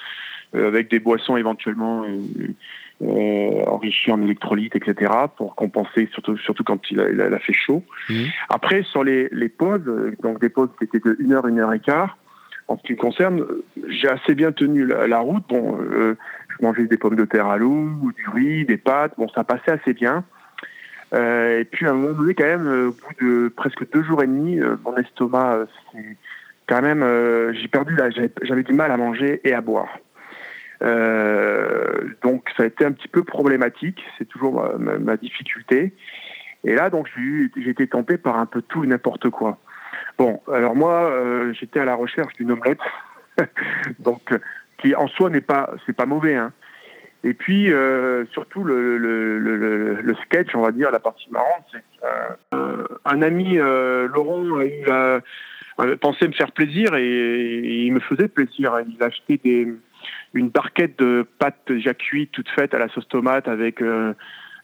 euh, 0.54 0.68
avec 0.68 0.90
des 0.90 0.98
boissons 0.98 1.36
éventuellement 1.36 2.04
enrichies 3.00 4.10
en 4.10 4.20
électrolytes, 4.22 4.74
etc. 4.74 5.12
pour 5.36 5.54
compenser, 5.54 6.08
surtout, 6.12 6.36
surtout 6.38 6.64
quand 6.64 6.90
il 6.90 7.00
a, 7.00 7.38
fait 7.38 7.52
chaud. 7.52 7.84
Mmh. 8.08 8.24
Après, 8.48 8.82
sur 8.82 9.04
les, 9.04 9.28
les 9.30 9.48
pauses, 9.48 9.84
donc 10.20 10.40
des 10.40 10.48
pauses 10.48 10.70
qui 10.78 10.84
étaient 10.84 10.98
de 10.98 11.16
1 11.24 11.30
heure, 11.30 11.46
1 11.46 11.58
heure 11.58 11.72
et 11.72 11.78
quart, 11.78 12.18
en 12.68 12.76
ce 12.76 12.82
qui 12.82 12.92
me 12.92 12.98
concerne, 12.98 13.44
j'ai 13.88 14.08
assez 14.08 14.34
bien 14.34 14.52
tenu 14.52 14.86
la, 14.86 15.18
route. 15.18 15.42
Bon, 15.48 15.78
euh, 15.80 16.16
je 16.50 16.64
mangeais 16.64 16.84
des 16.84 16.98
pommes 16.98 17.16
de 17.16 17.24
terre 17.24 17.46
à 17.46 17.56
l'eau, 17.56 17.88
du 18.14 18.28
riz, 18.28 18.66
des 18.66 18.76
pâtes. 18.76 19.14
Bon, 19.16 19.26
ça 19.30 19.42
passait 19.42 19.72
assez 19.72 19.94
bien. 19.94 20.24
Euh, 21.14 21.60
et 21.60 21.64
puis 21.64 21.86
à 21.86 21.90
un 21.90 21.94
moment 21.94 22.12
donné, 22.12 22.34
quand 22.34 22.44
même, 22.44 22.88
au 22.88 22.92
bout 22.92 23.24
de 23.24 23.48
presque 23.48 23.90
deux 23.90 24.02
jours 24.02 24.22
et 24.22 24.26
demi, 24.26 24.60
euh, 24.60 24.76
mon 24.84 24.94
estomac, 24.98 25.66
c'est 25.92 26.16
quand 26.66 26.82
même, 26.82 27.02
j'ai 27.54 27.68
perdu 27.68 27.96
là, 27.96 28.10
j'avais 28.42 28.62
du 28.62 28.74
mal 28.74 28.90
à 28.90 28.98
manger 28.98 29.40
et 29.42 29.54
à 29.54 29.62
boire. 29.62 29.88
donc 30.82 32.50
ça 32.54 32.64
a 32.64 32.66
été 32.66 32.84
un 32.84 32.92
petit 32.92 33.08
peu 33.08 33.24
problématique. 33.24 34.04
C'est 34.18 34.28
toujours 34.28 34.62
ma, 34.78 35.16
difficulté. 35.16 35.94
Et 36.64 36.74
là, 36.74 36.90
donc 36.90 37.08
j'ai 37.56 37.70
été 37.70 37.86
tenté 37.86 38.18
par 38.18 38.38
un 38.38 38.44
peu 38.44 38.60
tout 38.60 38.84
et 38.84 38.86
n'importe 38.86 39.30
quoi. 39.30 39.58
Bon, 40.18 40.40
alors 40.52 40.74
moi, 40.74 41.12
euh, 41.12 41.52
j'étais 41.52 41.78
à 41.78 41.84
la 41.84 41.94
recherche 41.94 42.34
d'une 42.34 42.50
omelette, 42.50 42.80
donc 44.00 44.32
euh, 44.32 44.38
qui 44.78 44.92
en 44.96 45.06
soi 45.06 45.30
n'est 45.30 45.40
pas, 45.40 45.70
c'est 45.86 45.94
pas 45.94 46.06
mauvais. 46.06 46.34
Hein. 46.34 46.52
Et 47.22 47.34
puis 47.34 47.72
euh, 47.72 48.24
surtout 48.32 48.64
le, 48.64 48.98
le, 48.98 49.38
le, 49.38 49.94
le, 49.94 50.14
sketch, 50.24 50.54
on 50.54 50.62
va 50.62 50.72
dire, 50.72 50.90
la 50.90 50.98
partie 50.98 51.30
marrante, 51.30 51.66
c'est 51.72 52.56
un 53.04 53.22
ami 53.22 53.56
Laurent 53.56 54.60
il 54.60 54.90
a 54.90 55.20
pensé 56.00 56.26
me 56.26 56.32
faire 56.32 56.52
plaisir 56.52 56.94
et, 56.94 57.84
il 57.86 57.92
me 57.92 58.00
faisait 58.00 58.28
plaisir. 58.28 58.78
Il 58.88 59.02
a 59.02 59.06
acheté 59.06 59.40
des, 59.42 59.72
une 60.34 60.48
barquette 60.48 60.98
de 60.98 61.26
pâtes 61.38 61.58
déjà 61.66 61.94
cuites 61.94 62.30
toutes 62.32 62.48
faites 62.50 62.74
à 62.74 62.78
la 62.78 62.88
sauce 62.88 63.08
tomate 63.08 63.48
avec 63.48 63.82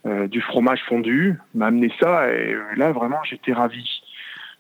du 0.04 0.40
fromage 0.42 0.82
fondu, 0.86 1.38
m'a 1.54 1.66
amené 1.66 1.92
ça 2.00 2.30
et 2.32 2.56
là 2.76 2.92
vraiment 2.92 3.22
j'étais 3.24 3.52
ravi. 3.52 4.03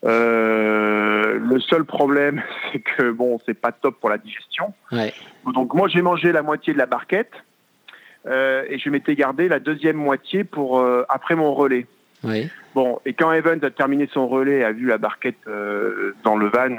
Euh, 0.04 1.38
le 1.38 1.60
seul 1.60 1.84
problème, 1.84 2.42
c'est 2.72 2.80
que 2.80 3.10
bon, 3.10 3.38
c'est 3.46 3.54
pas 3.54 3.72
top 3.72 4.00
pour 4.00 4.10
la 4.10 4.18
digestion. 4.18 4.74
Donc 5.52 5.74
moi, 5.74 5.88
j'ai 5.88 6.02
mangé 6.02 6.32
la 6.32 6.42
moitié 6.42 6.72
de 6.72 6.78
la 6.78 6.86
barquette 6.86 7.32
euh, 8.26 8.64
et 8.68 8.78
je 8.78 8.90
m'étais 8.90 9.14
gardé 9.14 9.48
la 9.48 9.60
deuxième 9.60 9.96
moitié 9.96 10.44
pour 10.44 10.80
euh, 10.80 11.04
après 11.08 11.34
mon 11.34 11.54
relais. 11.54 11.86
Bon, 12.74 12.98
et 13.04 13.12
quand 13.12 13.32
Evans 13.32 13.62
a 13.62 13.70
terminé 13.70 14.08
son 14.12 14.26
relais 14.26 14.60
et 14.60 14.64
a 14.64 14.72
vu 14.72 14.86
la 14.86 14.98
barquette 14.98 15.46
dans 16.24 16.36
le 16.36 16.46
van 16.48 16.74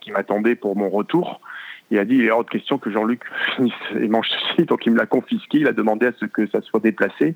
qui 0.00 0.10
m'attendait 0.12 0.54
pour 0.54 0.76
mon 0.76 0.88
retour, 0.88 1.40
il 1.90 1.98
a 1.98 2.06
dit 2.06 2.14
il 2.14 2.24
est 2.24 2.30
hors 2.30 2.44
de 2.44 2.48
question 2.48 2.78
que 2.78 2.90
Jean-Luc 2.90 3.20
finisse 3.56 3.74
et 4.00 4.08
mange 4.08 4.28
ceci, 4.30 4.64
donc 4.66 4.86
il 4.86 4.92
me 4.92 4.98
l'a 4.98 5.04
confisqué, 5.04 5.58
il 5.58 5.68
a 5.68 5.72
demandé 5.72 6.06
à 6.06 6.12
ce 6.18 6.24
que 6.24 6.46
ça 6.46 6.62
soit 6.62 6.80
déplacé. 6.80 7.34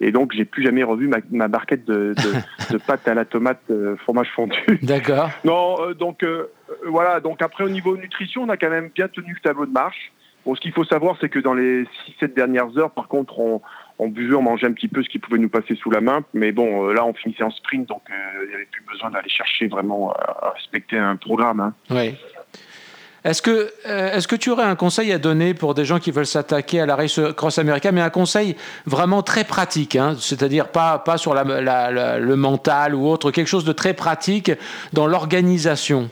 Et 0.00 0.12
donc, 0.12 0.32
j'ai 0.32 0.44
plus 0.44 0.62
jamais 0.62 0.82
revu 0.82 1.08
ma, 1.30 1.48
barquette 1.48 1.84
de, 1.84 2.14
de, 2.70 2.78
pâte 2.78 3.06
à 3.08 3.14
la 3.14 3.24
tomate 3.24 3.62
euh, 3.70 3.96
fromage 3.96 4.28
fondu. 4.34 4.56
D'accord. 4.82 5.30
Non, 5.44 5.76
euh, 5.80 5.94
donc 5.94 6.22
euh, 6.22 6.50
voilà. 6.86 7.20
Donc 7.20 7.40
après, 7.40 7.64
au 7.64 7.68
niveau 7.68 7.96
nutrition, 7.96 8.42
on 8.42 8.48
a 8.48 8.56
quand 8.56 8.70
même 8.70 8.90
bien 8.94 9.08
tenu 9.08 9.32
le 9.32 9.40
tableau 9.40 9.66
de 9.66 9.70
marche. 9.70 10.12
Bon, 10.44 10.54
ce 10.54 10.60
qu'il 10.60 10.72
faut 10.72 10.84
savoir, 10.84 11.16
c'est 11.20 11.28
que 11.28 11.38
dans 11.38 11.54
les 11.54 11.84
6-7 12.20 12.34
dernières 12.34 12.76
heures, 12.78 12.90
par 12.90 13.08
contre, 13.08 13.38
on, 13.38 13.60
on 13.98 14.08
buvait, 14.08 14.34
on 14.34 14.42
mangeait 14.42 14.66
un 14.66 14.72
petit 14.72 14.88
peu 14.88 15.02
ce 15.02 15.08
qui 15.08 15.18
pouvait 15.18 15.38
nous 15.38 15.48
passer 15.48 15.74
sous 15.76 15.90
la 15.90 16.00
main. 16.00 16.24
Mais 16.34 16.52
bon, 16.52 16.88
là, 16.88 17.04
on 17.04 17.14
finissait 17.14 17.44
en 17.44 17.50
sprint, 17.50 17.88
donc 17.88 18.02
il 18.08 18.48
n'y 18.48 18.54
avait 18.54 18.68
plus 18.70 18.84
besoin 18.90 19.10
d'aller 19.10 19.28
chercher 19.28 19.66
vraiment 19.68 20.12
à, 20.12 20.52
respecter 20.54 20.98
un 20.98 21.16
programme. 21.16 21.60
Hein. 21.60 21.74
Oui. 21.90 22.14
Est-ce 23.26 23.42
que, 23.42 23.72
euh, 23.88 24.12
est-ce 24.12 24.28
que 24.28 24.36
tu 24.36 24.50
aurais 24.50 24.62
un 24.62 24.76
conseil 24.76 25.12
à 25.12 25.18
donner 25.18 25.52
pour 25.52 25.74
des 25.74 25.84
gens 25.84 25.98
qui 25.98 26.12
veulent 26.12 26.28
s'attaquer 26.28 26.80
à 26.80 26.86
la 26.86 26.94
race 26.94 27.18
cross 27.36 27.58
America, 27.58 27.90
mais 27.90 28.00
un 28.00 28.08
conseil 28.08 28.54
vraiment 28.86 29.24
très 29.24 29.42
pratique, 29.42 29.96
hein, 29.96 30.14
c'est-à-dire 30.20 30.68
pas, 30.68 31.00
pas 31.00 31.18
sur 31.18 31.34
le 31.34 32.34
mental 32.36 32.94
ou 32.94 33.08
autre, 33.08 33.32
quelque 33.32 33.48
chose 33.48 33.64
de 33.64 33.72
très 33.72 33.94
pratique 33.94 34.52
dans 34.92 35.08
l'organisation? 35.08 36.08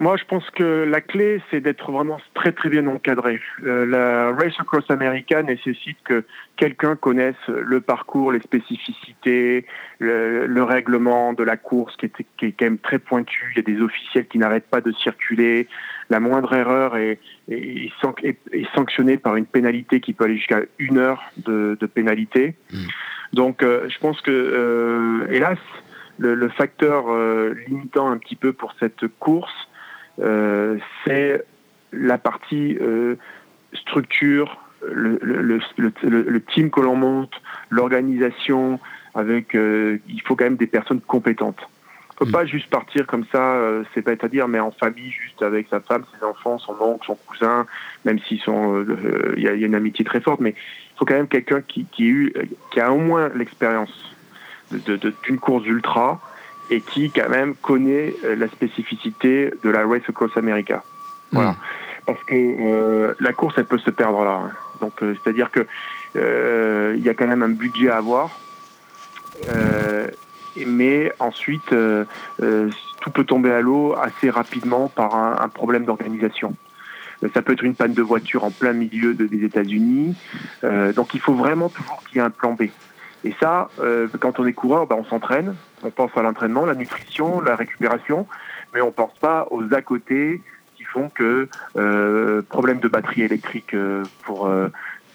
Moi, 0.00 0.16
je 0.16 0.24
pense 0.24 0.48
que 0.50 0.84
la 0.88 1.00
clé, 1.00 1.42
c'est 1.50 1.60
d'être 1.60 1.90
vraiment 1.90 2.20
très 2.34 2.52
très 2.52 2.68
bien 2.68 2.86
encadré. 2.86 3.40
Euh, 3.64 3.84
la 3.84 4.30
Race 4.30 4.54
Across 4.60 4.88
America 4.90 5.42
nécessite 5.42 5.98
que 6.04 6.24
quelqu'un 6.56 6.94
connaisse 6.94 7.34
le 7.48 7.80
parcours, 7.80 8.30
les 8.30 8.40
spécificités, 8.40 9.66
le, 9.98 10.62
règlement 10.62 11.32
de 11.32 11.42
la 11.42 11.56
course 11.56 11.96
qui 11.96 12.06
est, 12.06 12.12
qui 12.36 12.46
est, 12.46 12.52
quand 12.52 12.66
même 12.66 12.78
très 12.78 13.00
pointu. 13.00 13.52
Il 13.52 13.56
y 13.56 13.58
a 13.58 13.76
des 13.76 13.82
officiels 13.82 14.28
qui 14.28 14.38
n'arrêtent 14.38 14.68
pas 14.70 14.80
de 14.80 14.92
circuler. 14.92 15.66
La 16.10 16.20
moindre 16.20 16.52
erreur 16.52 16.96
est, 16.96 17.18
est, 17.48 17.90
est, 18.22 18.74
sanctionnée 18.76 19.16
par 19.16 19.34
une 19.34 19.46
pénalité 19.46 20.00
qui 20.00 20.12
peut 20.12 20.24
aller 20.24 20.36
jusqu'à 20.36 20.60
une 20.78 20.98
heure 20.98 21.24
de, 21.38 21.76
de 21.78 21.86
pénalité. 21.86 22.54
Mmh. 22.72 22.76
Donc, 23.32 23.62
je 23.62 23.98
pense 23.98 24.20
que, 24.20 25.26
hélas, 25.30 25.58
le, 26.18 26.48
facteur 26.50 27.06
limitant 27.68 28.10
un 28.10 28.16
petit 28.16 28.36
peu 28.36 28.52
pour 28.52 28.74
cette 28.80 29.06
course, 29.18 29.67
c'est 31.04 31.44
la 31.92 32.18
partie 32.18 32.78
structure, 33.72 34.58
le, 34.86 35.18
le, 35.22 35.60
le, 36.02 36.40
team 36.42 36.70
que 36.70 36.80
l'on 36.80 36.96
monte, 36.96 37.32
l'organisation, 37.70 38.78
avec, 39.14 39.54
il 39.54 40.22
faut 40.24 40.36
quand 40.36 40.44
même 40.44 40.56
des 40.56 40.66
personnes 40.66 41.00
compétentes. 41.00 41.68
On 42.20 42.24
peut 42.24 42.30
mm. 42.30 42.32
pas 42.32 42.46
juste 42.46 42.68
partir 42.68 43.06
comme 43.06 43.24
ça, 43.30 43.54
euh, 43.54 43.84
c'est 43.94 44.02
pas 44.02 44.12
à 44.20 44.28
dire, 44.28 44.48
mais 44.48 44.58
en 44.58 44.72
famille, 44.72 45.10
juste 45.10 45.40
avec 45.42 45.68
sa 45.68 45.80
femme, 45.80 46.04
ses 46.16 46.24
enfants, 46.24 46.58
son 46.58 46.74
oncle, 46.80 47.06
son 47.06 47.14
cousin, 47.14 47.66
même 48.04 48.18
s'ils 48.18 48.40
sont, 48.40 48.74
euh, 48.74 48.86
euh, 48.88 49.34
il 49.36 49.44
y, 49.44 49.48
a 49.48 49.52
une 49.52 49.76
amitié 49.76 50.04
très 50.04 50.20
forte, 50.20 50.40
mais 50.40 50.50
il 50.50 50.98
faut 50.98 51.04
quand 51.04 51.14
même 51.14 51.28
quelqu'un 51.28 51.60
qui, 51.60 51.84
qui, 51.84 52.06
eu, 52.06 52.32
qui 52.72 52.80
a 52.80 52.92
au 52.92 52.98
moins 52.98 53.30
l'expérience 53.36 54.16
d'une 54.72 54.96
de, 54.96 55.14
d'une 55.24 55.38
course 55.38 55.64
ultra 55.66 56.20
et 56.70 56.80
qui 56.80 57.10
quand 57.10 57.28
même 57.28 57.54
connaît 57.54 58.14
la 58.24 58.48
spécificité 58.48 59.52
de 59.62 59.70
la 59.70 59.86
Race 59.86 60.02
Across 60.08 60.36
America. 60.36 60.82
Voilà. 61.32 61.50
Mm. 61.50 61.56
Parce 62.06 62.24
que 62.24 63.14
la 63.20 63.32
course, 63.32 63.54
elle 63.58 63.66
peut 63.66 63.78
se 63.78 63.90
perdre 63.90 64.24
là. 64.24 64.40
Hein. 64.44 64.50
Donc, 64.80 64.94
c'est-à-dire 65.00 65.50
que 65.50 65.66
il 66.94 67.02
y 67.02 67.08
a 67.08 67.14
quand 67.14 67.26
même 67.26 67.42
un 67.42 67.50
budget 67.50 67.90
à 67.90 67.98
avoir. 67.98 68.30
Euh, 69.48 70.08
mais 70.66 71.12
ensuite, 71.18 71.72
euh, 71.72 72.04
euh, 72.42 72.70
tout 73.00 73.10
peut 73.10 73.24
tomber 73.24 73.50
à 73.50 73.60
l'eau 73.60 73.94
assez 73.96 74.30
rapidement 74.30 74.88
par 74.88 75.14
un, 75.14 75.48
problème 75.48 75.84
d'organisation. 75.84 76.54
Euh, 77.22 77.28
ça 77.34 77.42
peut 77.42 77.52
être 77.52 77.64
une 77.64 77.74
panne 77.74 77.94
de 77.94 78.02
voiture 78.02 78.44
en 78.44 78.50
plein 78.50 78.72
milieu 78.72 79.14
des 79.14 79.44
États-Unis. 79.44 80.16
donc 80.94 81.14
il 81.14 81.20
faut 81.20 81.34
vraiment 81.34 81.68
toujours 81.68 82.02
qu'il 82.04 82.16
y 82.16 82.18
ait 82.18 82.24
un 82.24 82.30
plan 82.30 82.52
B. 82.52 82.64
Et 83.28 83.34
ça, 83.40 83.68
quand 84.20 84.40
on 84.40 84.46
est 84.46 84.54
coureur, 84.54 84.86
ben, 84.86 84.96
on 84.98 85.04
s'entraîne, 85.04 85.54
on 85.82 85.90
pense 85.90 86.10
à 86.16 86.22
l'entraînement, 86.22 86.64
la 86.64 86.74
nutrition, 86.74 87.42
la 87.42 87.56
récupération, 87.56 88.26
mais 88.72 88.80
on 88.80 88.86
ne 88.86 88.90
pense 88.90 89.12
pas 89.18 89.46
aux 89.50 89.74
à 89.74 89.82
côté 89.82 90.40
qui 90.76 90.84
font 90.84 91.10
que 91.10 91.48
problème 92.48 92.80
de 92.80 92.88
batterie 92.88 93.22
électrique 93.22 93.76
pour 94.24 94.48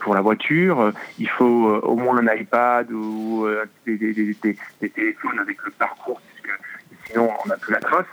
pour 0.04 0.14
la 0.14 0.22
voiture, 0.22 0.92
il 1.18 1.30
faut 1.30 1.70
euh, 1.70 1.80
au 1.82 1.96
moins 1.96 2.18
un 2.18 2.36
iPad 2.36 2.92
ou 2.92 3.46
euh, 3.46 3.66
des, 3.86 3.98
téléphones 3.98 5.40
avec 5.40 5.58
le 5.64 5.72
parcours, 5.72 6.22
puisque 6.22 6.60
sinon 7.08 7.32
on 7.44 7.48
n'a 7.48 7.58
plus 7.58 7.74
la 7.74 7.80
trace. 7.80 8.06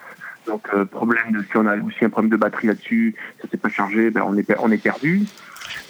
Donc 0.47 0.69
euh, 0.73 0.85
problème 0.85 1.33
de 1.33 1.43
si 1.43 1.57
on 1.57 1.67
a 1.67 1.77
aussi 1.77 2.05
un 2.05 2.11
problème 2.11 2.31
de 2.31 2.37
batterie 2.37 2.69
là-dessus, 2.69 3.15
ça 3.43 3.49
s'est 3.49 3.57
pas 3.57 3.69
chargé, 3.69 4.11
ben 4.11 4.23
on 4.25 4.37
est 4.71 4.83
perdu. 4.83 5.27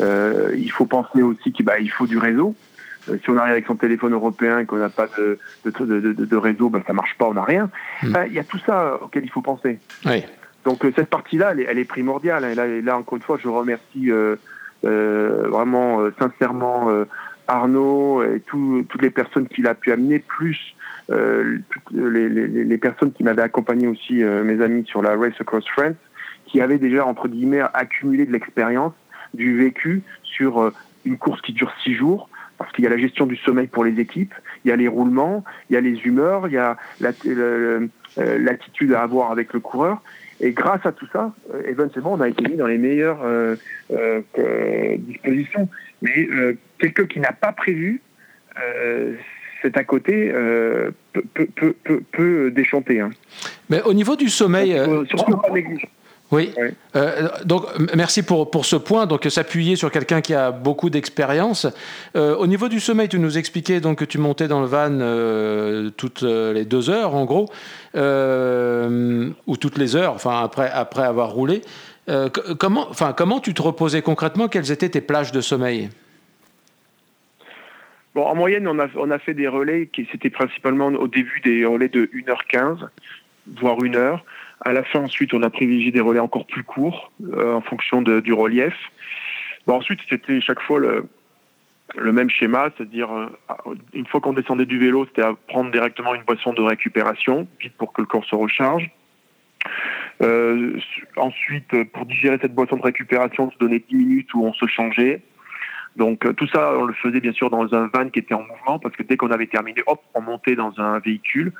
il 0.01 0.73
faut 0.73 0.87
penser 0.87 1.23
aussi 1.23 1.53
qu'il 1.53 1.64
bah, 1.64 1.75
faut 1.96 2.07
du 2.07 2.18
réseau. 2.18 2.57
Si 3.06 3.30
on 3.30 3.36
arrive 3.36 3.52
avec 3.52 3.66
son 3.66 3.76
téléphone 3.76 4.12
européen 4.12 4.58
et 4.58 4.66
qu'on 4.66 4.76
n'a 4.76 4.88
pas 4.88 5.06
de, 5.18 5.38
de, 5.64 6.12
de, 6.12 6.36
réseau, 6.36 6.68
ben, 6.68 6.82
ça 6.86 6.92
marche 6.92 7.16
pas, 7.18 7.26
on 7.26 7.34
n'a 7.34 7.44
rien. 7.44 7.70
Hmm. 8.02 8.14
il 8.26 8.32
y 8.32 8.38
a 8.38 8.44
tout 8.44 8.60
ça 8.66 8.98
auquel 9.02 9.24
il 9.24 9.30
faut 9.30 9.42
penser. 9.42 9.78
Donc 10.64 10.84
cette 10.94 11.08
partie-là, 11.08 11.54
elle, 11.56 11.78
est 11.78 11.84
primordiale. 11.84 12.44
Hein. 12.44 12.66
Et 12.66 12.82
là, 12.82 12.98
encore 12.98 13.16
une 13.16 13.22
fois, 13.22 13.38
je 13.42 13.48
remercie 13.48 14.10
euh, 14.84 15.46
vraiment 15.48 16.00
euh, 16.00 16.14
sincèrement 16.18 16.88
euh, 16.88 17.04
Arnaud 17.48 18.22
et 18.22 18.40
toutes 18.40 19.02
les 19.02 19.10
personnes 19.10 19.46
qu'il 19.46 19.66
a 19.66 19.74
pu 19.74 19.92
amener, 19.92 20.18
plus 20.18 20.74
les, 21.92 22.28
les, 22.28 22.78
personnes 22.78 23.10
qui 23.12 23.24
m'avaient 23.24 23.42
accompagné 23.42 23.88
aussi, 23.88 24.22
mes 24.22 24.62
amis 24.62 24.84
sur 24.86 25.02
la 25.02 25.16
Race 25.16 25.34
Across 25.40 25.66
France, 25.66 25.96
qui 26.46 26.60
avaient 26.60 26.78
déjà, 26.78 27.04
entre 27.04 27.26
guillemets, 27.26 27.62
accumulé 27.74 28.26
de 28.26 28.32
l'expérience, 28.32 28.92
du 29.34 29.58
vécu 29.58 30.02
sur 30.22 30.70
une 31.04 31.18
course 31.18 31.40
qui 31.40 31.52
dure 31.52 31.72
six 31.82 31.94
jours, 31.94 32.28
parce 32.61 32.73
qu'il 32.73 32.85
y 32.85 32.87
a 32.87 32.90
la 32.90 32.99
gestion 32.99 33.25
du 33.25 33.37
sommeil 33.37 33.68
pour 33.68 33.85
les 33.85 33.99
équipes, 33.99 34.35
il 34.64 34.68
y 34.68 34.70
a 34.70 34.77
les 34.77 34.87
roulements, 34.87 35.44
il 35.70 35.75
y 35.75 35.77
a 35.79 35.81
les 35.81 35.99
humeurs, 36.05 36.46
il 36.46 36.53
y 36.53 36.59
a 36.59 36.77
l'attitude 38.18 38.92
à 38.92 39.01
avoir 39.01 39.33
avec 39.33 39.55
le 39.55 39.61
coureur. 39.61 40.03
Et 40.42 40.53
grâce 40.53 40.85
à 40.85 40.92
tout 40.92 41.07
ça, 41.11 41.33
euh, 41.55 41.62
éventuellement, 41.66 42.12
on 42.12 42.20
a 42.20 42.29
été 42.29 42.46
mis 42.46 42.57
dans 42.57 42.66
les 42.66 42.77
meilleures 42.77 43.23
euh, 43.23 43.57
euh, 43.90 44.96
dispositions. 44.99 45.70
Mais 46.03 46.29
quelqu'un 46.79 47.07
qui 47.07 47.18
n'a 47.18 47.33
pas 47.33 47.53
prévu, 47.53 48.03
c'est 49.62 49.77
à 49.77 49.85
côté 49.85 50.33
peut, 51.12 51.75
peut, 52.12 52.51
déchanter. 52.51 53.01
Hein. 53.01 53.11
Mais 53.70 53.83
au 53.83 53.94
niveau 53.94 54.16
du 54.16 54.29
sommeil... 54.29 54.79
surtout 55.09 55.37
pas 55.37 55.51
négliger. 55.51 55.88
Oui. 56.31 56.53
Euh, 56.95 57.29
donc 57.45 57.64
merci 57.95 58.23
pour, 58.23 58.51
pour 58.51 58.64
ce 58.64 58.77
point. 58.77 59.07
Donc 59.07 59.25
s'appuyer 59.25 59.77
sur 59.77 59.90
quelqu'un 59.90 60.21
qui 60.21 60.35
a 60.35 60.53
beaucoup 60.53 60.90
d'expérience. 60.90 61.66
Euh, 62.16 62.37
au 62.37 62.47
niveau 62.47 62.69
du 62.69 62.79
sommeil, 62.79 63.09
tu 63.09 63.19
nous 63.19 63.37
expliquais 63.37 63.81
donc 63.81 63.99
que 63.99 64.05
tu 64.05 64.19
montais 64.19 64.47
dans 64.47 64.61
le 64.61 64.66
van 64.66 64.90
euh, 64.93 65.90
toutes 65.97 66.23
les 66.23 66.64
deux 66.64 66.88
heures 66.88 67.14
en 67.14 67.25
gros, 67.25 67.49
ou 67.95 69.57
toutes 69.57 69.79
les 69.79 69.97
heures, 69.97 70.14
enfin 70.14 70.43
après 70.43 70.71
après 70.71 71.03
avoir 71.03 71.31
roulé. 71.31 71.62
comment, 72.59 72.87
enfin 72.88 73.12
comment 73.12 73.40
tu 73.40 73.53
te 73.53 73.62
reposais 73.62 74.03
concrètement? 74.03 74.49
Quelles 74.49 74.71
étaient 74.71 74.88
tes 74.88 75.01
plages 75.01 75.33
de 75.33 75.40
sommeil? 75.40 75.90
Bon, 78.14 78.25
en 78.25 78.35
moyenne, 78.35 78.66
on 78.66 78.79
a, 78.81 78.88
on 78.97 79.11
a 79.12 79.21
fait 79.21 79.35
des 79.35 79.47
relais 79.47 79.88
qui 79.93 80.09
c'était 80.11 80.31
principalement 80.31 80.88
au 80.88 81.07
début 81.07 81.40
des 81.45 81.64
relais 81.64 81.88
de 81.88 82.07
1h15, 82.07 82.88
voire 83.61 83.77
1 83.81 83.95
heure. 83.95 84.25
À 84.62 84.73
la 84.73 84.85
fin, 84.85 85.01
ensuite, 85.01 85.33
on 85.33 85.42
a 85.42 85.51
privilégié 85.51 85.90
des 85.90 86.01
relais 86.01 86.20
encore 86.20 86.46
plus 86.46 86.64
courts 86.64 87.12
euh, 87.33 87.55
en 87.55 87.61
fonction 87.62 88.03
du 88.03 88.33
relief. 88.33 88.75
Bon, 89.66 89.77
ensuite, 89.77 90.01
c'était 90.09 90.40
chaque 90.40 90.61
fois 90.61 90.79
le, 90.79 91.09
le 91.96 92.12
même 92.12 92.29
schéma, 92.29 92.70
c'est-à-dire 92.77 93.11
euh, 93.11 93.75
une 93.94 94.07
fois 94.07 94.20
qu'on 94.20 94.35
descendait 94.35 94.66
du 94.66 94.79
vélo, 94.79 95.07
c'était 95.07 95.23
à 95.23 95.35
prendre 95.49 95.70
directement 95.70 96.14
une 96.14 96.23
boisson 96.23 96.53
de 96.53 96.61
récupération, 96.61 97.49
vite 97.61 97.75
pour 97.79 97.92
que 97.92 98.03
le 98.03 98.07
corps 98.07 98.25
se 98.25 98.35
recharge. 98.35 98.90
Euh, 100.23 100.79
ensuite, 101.16 101.85
pour 101.92 102.05
digérer 102.05 102.38
cette 102.40 102.55
boisson 102.55 102.77
de 102.77 102.83
récupération, 102.83 103.49
on 103.49 103.51
se 103.51 103.59
donnait 103.59 103.83
10 103.88 103.96
minutes 103.96 104.35
où 104.35 104.44
on 104.44 104.53
se 104.53 104.66
changeait. 104.66 105.23
Donc 105.96 106.35
tout 106.37 106.46
ça, 106.46 106.75
on 106.79 106.85
le 106.85 106.94
faisait 106.94 107.20
bien 107.20 107.33
sûr 107.33 107.51
dans 107.51 107.75
un 107.75 107.88
van 107.92 108.09
qui 108.11 108.20
était 108.20 108.35
en 108.35 108.42
mouvement, 108.42 108.79
parce 108.79 108.94
que 108.94 109.03
dès 109.03 109.16
qu'on 109.16 109.31
avait 109.31 109.46
terminé, 109.46 109.83
hop, 109.87 110.01
on 110.14 110.20
montait 110.20 110.55
dans 110.55 110.79
un 110.79 110.99
véhicule. 110.99 111.53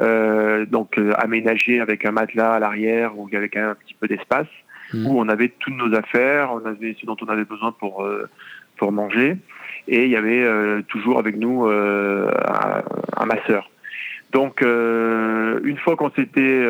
Euh, 0.00 0.64
donc 0.64 0.96
euh, 0.98 1.12
aménagé 1.18 1.80
avec 1.80 2.06
un 2.06 2.12
matelas 2.12 2.54
à 2.54 2.58
l'arrière 2.58 3.18
ou 3.18 3.28
avec 3.34 3.56
un, 3.56 3.74
petit 3.74 3.94
peu 3.94 4.08
d'espace, 4.08 4.46
mmh. 4.94 5.06
où 5.06 5.18
on 5.18 5.28
avait 5.28 5.52
toutes 5.58 5.76
nos 5.76 5.94
affaires, 5.94 6.52
on 6.52 6.64
avait 6.64 6.96
ce 6.98 7.04
dont 7.04 7.16
on 7.20 7.26
avait 7.26 7.44
besoin 7.44 7.72
pour 7.72 8.04
euh, 8.04 8.28
pour 8.78 8.92
manger, 8.92 9.36
et 9.88 10.04
il 10.04 10.10
y 10.10 10.16
avait 10.16 10.82
toujours 10.84 11.18
avec 11.18 11.36
nous 11.36 11.66
un, 11.66 13.26
masseur. 13.26 13.70
Donc 14.32 14.62
une 14.62 15.76
fois 15.76 15.96
qu'on 15.96 16.10
s'était 16.12 16.64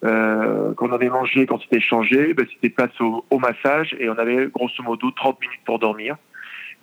qu'on 0.00 0.92
avait 0.92 1.10
mangé, 1.10 1.44
qu'on 1.44 1.58
s'était 1.58 1.80
changé, 1.80 2.32
ben, 2.32 2.46
c'était 2.54 2.70
place 2.70 2.98
au, 3.00 3.26
au, 3.28 3.38
massage 3.38 3.94
et 3.98 4.08
on 4.08 4.16
avait 4.16 4.46
grosso 4.46 4.82
modo 4.82 5.10
30 5.10 5.38
minutes 5.42 5.60
pour 5.66 5.78
dormir. 5.78 6.16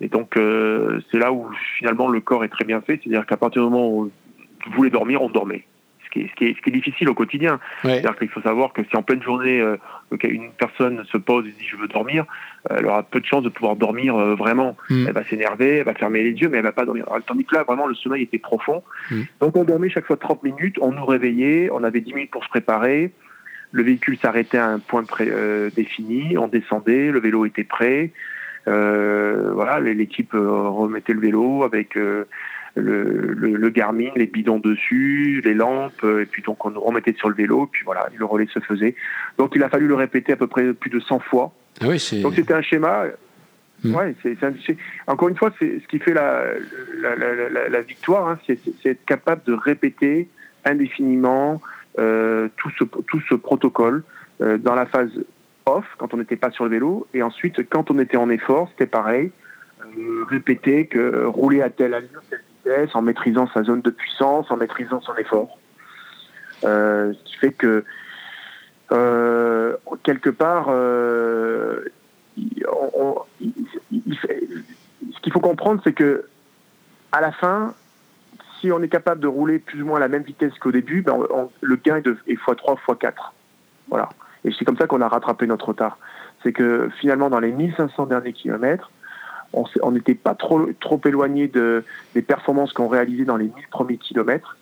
Et 0.00 0.06
donc 0.06 0.34
c'est 0.36 1.18
là 1.18 1.32
où 1.32 1.50
finalement 1.76 2.06
le 2.06 2.20
corps 2.20 2.44
est 2.44 2.48
très 2.48 2.64
bien 2.64 2.80
fait, 2.80 3.00
c'est-à-dire 3.02 3.26
qu'à 3.26 3.36
partir 3.36 3.64
du 3.64 3.70
moment 3.70 3.88
où 3.88 4.12
voulait 4.70 4.90
dormir, 4.90 5.22
on 5.22 5.28
dormait. 5.28 5.64
Ce 6.04 6.10
qui 6.10 6.20
est, 6.20 6.28
ce 6.28 6.34
qui 6.34 6.44
est, 6.46 6.56
ce 6.56 6.62
qui 6.62 6.70
est 6.70 6.72
difficile 6.72 7.08
au 7.08 7.14
quotidien. 7.14 7.58
C'est-à-dire 7.82 8.16
qu'il 8.16 8.28
faut 8.28 8.40
savoir 8.40 8.72
que 8.72 8.82
si 8.84 8.96
en 8.96 9.02
pleine 9.02 9.22
journée, 9.22 9.60
euh, 9.60 9.76
une 10.22 10.52
personne 10.52 11.04
se 11.10 11.16
pose 11.16 11.46
et 11.46 11.50
dit 11.50 11.66
je 11.66 11.76
veux 11.76 11.88
dormir, 11.88 12.24
euh, 12.70 12.76
elle 12.78 12.86
aura 12.86 13.02
peu 13.02 13.20
de 13.20 13.26
chances 13.26 13.42
de 13.42 13.48
pouvoir 13.48 13.76
dormir 13.76 14.16
euh, 14.16 14.34
vraiment. 14.34 14.76
Mm. 14.88 15.06
Elle 15.08 15.12
va 15.12 15.24
s'énerver, 15.24 15.78
elle 15.78 15.84
va 15.84 15.94
fermer 15.94 16.22
les 16.22 16.32
yeux, 16.32 16.48
mais 16.48 16.58
elle 16.58 16.64
va 16.64 16.72
pas 16.72 16.84
dormir. 16.84 17.04
Alors, 17.08 17.24
tandis 17.24 17.44
que 17.44 17.54
là, 17.54 17.64
vraiment, 17.64 17.86
le 17.86 17.94
sommeil 17.94 18.22
était 18.22 18.38
profond. 18.38 18.82
Mm. 19.10 19.22
Donc 19.40 19.56
on 19.56 19.64
dormait 19.64 19.90
chaque 19.90 20.06
fois 20.06 20.16
30 20.16 20.44
minutes, 20.44 20.76
on 20.80 20.92
nous 20.92 21.04
réveillait, 21.04 21.70
on 21.72 21.82
avait 21.82 22.00
10 22.00 22.14
minutes 22.14 22.30
pour 22.30 22.44
se 22.44 22.48
préparer. 22.48 23.12
Le 23.72 23.82
véhicule 23.82 24.16
s'arrêtait 24.18 24.58
à 24.58 24.68
un 24.68 24.78
point 24.78 25.02
pré, 25.02 25.28
défini, 25.74 26.38
on 26.38 26.46
descendait, 26.46 27.10
le 27.10 27.18
vélo 27.18 27.44
était 27.44 27.64
prêt. 27.64 28.12
voilà, 28.64 29.80
l'équipe 29.80 30.30
remettait 30.32 31.12
le 31.12 31.20
vélo 31.20 31.64
avec 31.64 31.98
le, 32.76 33.32
le, 33.32 33.70
Garmin, 33.70 34.10
les 34.16 34.26
bidons 34.26 34.58
dessus, 34.58 35.40
les 35.44 35.54
lampes, 35.54 36.04
euh, 36.04 36.22
et 36.22 36.26
puis 36.26 36.42
donc 36.42 36.64
on 36.64 36.70
nous 36.70 36.80
remettait 36.80 37.14
sur 37.14 37.28
le 37.28 37.34
vélo, 37.34 37.68
puis 37.70 37.82
voilà, 37.84 38.08
le 38.14 38.24
relais 38.24 38.46
se 38.52 38.60
faisait. 38.60 38.94
Donc 39.38 39.52
il 39.54 39.62
a 39.62 39.68
fallu 39.68 39.86
le 39.86 39.94
répéter 39.94 40.32
à 40.32 40.36
peu 40.36 40.46
près 40.46 40.72
plus 40.74 40.90
de 40.90 41.00
100 41.00 41.20
fois. 41.20 41.52
Ah 41.80 41.86
oui, 41.88 41.98
donc 42.22 42.34
c'était 42.34 42.54
un 42.54 42.62
schéma. 42.62 43.04
Hmm. 43.84 43.94
Ouais, 43.94 44.14
c'est, 44.22 44.36
encore 45.06 45.28
une 45.28 45.36
fois, 45.36 45.52
c'est 45.58 45.80
ce 45.80 45.88
qui 45.88 45.98
fait 45.98 46.14
la, 46.14 46.44
la, 47.00 47.16
la, 47.16 47.68
la 47.68 47.80
victoire, 47.82 48.28
hein, 48.28 48.38
c'est, 48.46 48.58
être 48.84 49.04
capable 49.04 49.42
de 49.44 49.52
répéter 49.52 50.28
indéfiniment 50.64 51.60
euh, 51.98 52.48
tout, 52.56 52.70
ce, 52.78 52.84
tout 52.84 53.20
ce 53.28 53.34
protocole 53.34 54.02
euh, 54.42 54.58
dans 54.58 54.74
la 54.74 54.86
phase 54.86 55.10
off, 55.66 55.84
quand 55.98 56.14
on 56.14 56.18
n'était 56.18 56.36
pas 56.36 56.50
sur 56.50 56.64
le 56.64 56.70
vélo, 56.70 57.06
et 57.14 57.22
ensuite 57.22 57.68
quand 57.68 57.90
on 57.90 57.98
était 57.98 58.16
en 58.16 58.30
effort, 58.30 58.68
c'était 58.70 58.86
pareil, 58.86 59.30
euh, 59.80 60.24
répéter 60.28 60.86
que 60.86 61.24
rouler 61.24 61.62
à 61.62 61.70
telle 61.70 61.94
allure, 61.94 62.22
telle 62.30 62.40
en 62.94 63.02
maîtrisant 63.02 63.48
sa 63.52 63.62
zone 63.62 63.80
de 63.82 63.90
puissance, 63.90 64.50
en 64.50 64.56
maîtrisant 64.56 65.00
son 65.00 65.14
effort. 65.16 65.58
Euh, 66.64 67.12
ce 67.12 67.24
qui 67.24 67.36
fait 67.36 67.52
que 67.52 67.84
euh, 68.92 69.76
quelque 70.02 70.30
part, 70.30 70.66
euh, 70.70 71.84
ce 72.36 72.80
qu'il 75.22 75.32
faut 75.32 75.40
comprendre, 75.40 75.80
c'est 75.84 75.92
que 75.92 76.26
à 77.12 77.20
la 77.20 77.32
fin, 77.32 77.74
si 78.60 78.72
on 78.72 78.82
est 78.82 78.88
capable 78.88 79.20
de 79.20 79.26
rouler 79.26 79.58
plus 79.58 79.82
ou 79.82 79.86
moins 79.86 79.96
à 79.98 80.00
la 80.00 80.08
même 80.08 80.22
vitesse 80.22 80.54
qu'au 80.58 80.72
début, 80.72 81.02
ben 81.02 81.18
le 81.60 81.76
gain 81.76 81.96
est, 81.96 82.02
de, 82.02 82.16
x3, 82.28 82.78
x4. 82.78 83.12
Voilà. 83.88 84.08
Et 84.44 84.52
c'est 84.56 84.64
comme 84.64 84.76
ça 84.76 84.86
qu'on 84.86 85.00
a 85.00 85.08
rattrapé 85.08 85.46
notre 85.46 85.68
retard. 85.68 85.98
C'est 86.42 86.52
que 86.52 86.88
finalement, 87.00 87.30
dans 87.30 87.40
les 87.40 87.52
1500 87.52 88.06
derniers 88.06 88.32
kilomètres, 88.32 88.90
on 89.82 89.90
n'était 89.90 90.14
pas 90.14 90.34
trop, 90.34 90.66
trop 90.80 91.00
éloigné 91.04 91.48
de, 91.48 91.84
des 92.14 92.22
performances 92.22 92.72
qu'on 92.72 92.88
réalisait 92.88 93.24
dans 93.24 93.36
les 93.36 93.46
1000 93.46 93.52
premiers 93.70 93.96
kilomètres. 93.96 94.56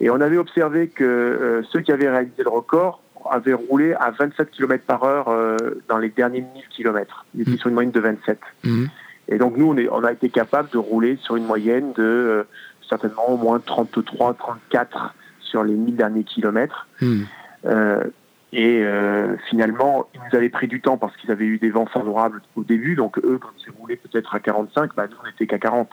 Et 0.00 0.10
on 0.10 0.20
avait 0.20 0.36
observé 0.36 0.88
que 0.88 1.04
euh, 1.04 1.62
ceux 1.70 1.80
qui 1.80 1.92
avaient 1.92 2.10
réalisé 2.10 2.42
le 2.42 2.50
record 2.50 3.02
avaient 3.30 3.52
roulé 3.52 3.94
à 3.94 4.10
27 4.10 4.50
km 4.50 4.84
par 4.84 5.04
heure 5.04 5.28
euh, 5.28 5.56
dans 5.88 5.98
les 5.98 6.08
derniers 6.08 6.40
1000 6.40 6.64
km. 6.70 7.24
Ils 7.34 7.42
étaient 7.42 7.52
mmh. 7.52 7.58
sur 7.58 7.68
une 7.68 7.74
moyenne 7.74 7.92
de 7.92 8.00
27. 8.00 8.40
Mmh. 8.64 8.84
Et 9.28 9.38
donc 9.38 9.56
nous, 9.56 9.70
on, 9.70 9.76
est, 9.76 9.88
on, 9.88 10.02
a 10.02 10.12
été 10.12 10.28
capable 10.28 10.70
de 10.70 10.78
rouler 10.78 11.18
sur 11.22 11.36
une 11.36 11.46
moyenne 11.46 11.92
de 11.92 12.02
euh, 12.02 12.42
certainement 12.88 13.30
au 13.30 13.36
moins 13.36 13.60
33, 13.60 14.34
34 14.34 15.14
sur 15.40 15.62
les 15.62 15.74
1000 15.74 15.94
derniers 15.94 16.24
kilomètres. 16.24 16.88
Mmh. 17.00 17.22
Et 18.52 18.82
euh, 18.82 19.36
finalement, 19.48 20.08
ils 20.14 20.20
nous 20.20 20.36
avaient 20.36 20.50
pris 20.50 20.68
du 20.68 20.80
temps 20.80 20.98
parce 20.98 21.16
qu'ils 21.16 21.30
avaient 21.30 21.46
eu 21.46 21.58
des 21.58 21.70
vents 21.70 21.86
favorables 21.86 22.42
au 22.54 22.64
début. 22.64 22.94
Donc 22.94 23.18
eux, 23.18 23.38
quand 23.40 23.52
ils 23.66 23.72
roulaient 23.78 23.96
peut-être 23.96 24.34
à 24.34 24.40
45, 24.40 24.94
bah, 24.94 25.06
nous, 25.08 25.16
on 25.22 25.26
n'était 25.26 25.46
qu'à 25.46 25.58
40. 25.58 25.88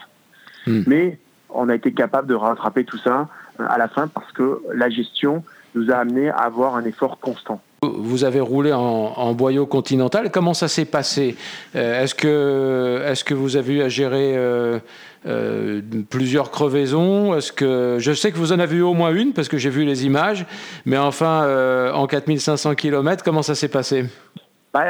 Hmm. 0.68 0.82
Mais 0.86 1.20
on 1.50 1.70
a 1.70 1.76
été 1.76 1.94
capable 1.94 2.28
de 2.28 2.36
rattraper 2.36 2.84
tout 2.84 2.98
ça 2.98 3.30
euh, 3.60 3.66
à 3.70 3.78
la 3.78 3.88
fin 3.88 4.08
parce 4.08 4.32
que 4.34 4.62
la 4.74 4.90
gestion 4.90 5.44
nous 5.74 5.90
a 5.90 5.96
amené 5.96 6.30
à 6.30 6.38
avoir 6.38 6.76
un 6.76 6.84
effort 6.84 7.20
constant. 7.20 7.62
Vous 8.10 8.24
avez 8.24 8.40
roulé 8.40 8.74
en, 8.74 9.34
boyau 9.34 9.68
continental. 9.68 10.32
Comment 10.32 10.56
ça 10.56 10.68
s'est 10.68 10.86
passé 10.86 11.38
euh, 11.76 12.02
Est-ce 12.02 12.16
que, 12.16 13.04
est 13.06 13.24
que 13.24 13.36
vous 13.36 13.56
avez 13.56 13.76
eu 13.76 13.82
à 13.84 13.88
gérer 13.88 14.36
euh, 14.36 14.80
euh, 15.28 15.82
plusieurs 16.10 16.50
crevaisons 16.50 17.36
Est-ce 17.36 17.52
que 17.52 17.98
je 18.00 18.12
sais 18.12 18.32
que 18.32 18.38
vous 18.38 18.52
en 18.52 18.58
avez 18.58 18.78
eu 18.78 18.82
au 18.82 18.96
moins 18.96 19.14
une 19.14 19.34
parce 19.34 19.48
que 19.48 19.60
j'ai 19.60 19.70
vu 19.70 19.86
les 19.86 20.08
images, 20.08 20.48
mais 20.88 20.98
enfin 20.98 21.94
en 21.94 22.08
4500 22.08 22.74
km, 22.74 23.24
comment 23.24 23.44
ça 23.44 23.54
s'est 23.54 23.70
passé? 23.70 24.06
Bah, 24.74 24.86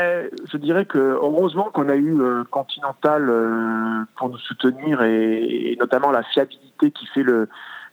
je 0.51 0.57
dirais 0.57 0.85
que 0.85 0.97
heureusement 0.97 1.71
qu'on 1.73 1.89
a 1.89 1.97
eu 1.97 2.17
Continental 2.51 4.07
pour 4.17 4.29
nous 4.29 4.37
soutenir 4.37 5.01
et, 5.01 5.75
notamment 5.77 6.11
la 6.11 6.23
fiabilité 6.23 6.91
qui 6.91 7.05
fait 7.07 7.25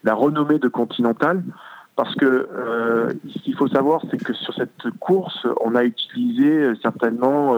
la 0.05 0.15
renommée 0.15 0.61
de 0.61 0.69
Continental. 0.69 1.43
Parce 1.96 2.14
que 2.14 2.26
euh, 2.26 3.11
ce 3.26 3.38
qu'il 3.38 3.56
faut 3.56 3.68
savoir, 3.68 4.02
c'est 4.11 4.22
que 4.22 4.35
sur 4.35 4.54
cette 4.54 4.90
course, 5.00 5.46
on 5.62 5.74
a 5.74 5.82
utilisé 5.82 6.50
euh, 6.50 6.74
certainement 6.82 7.56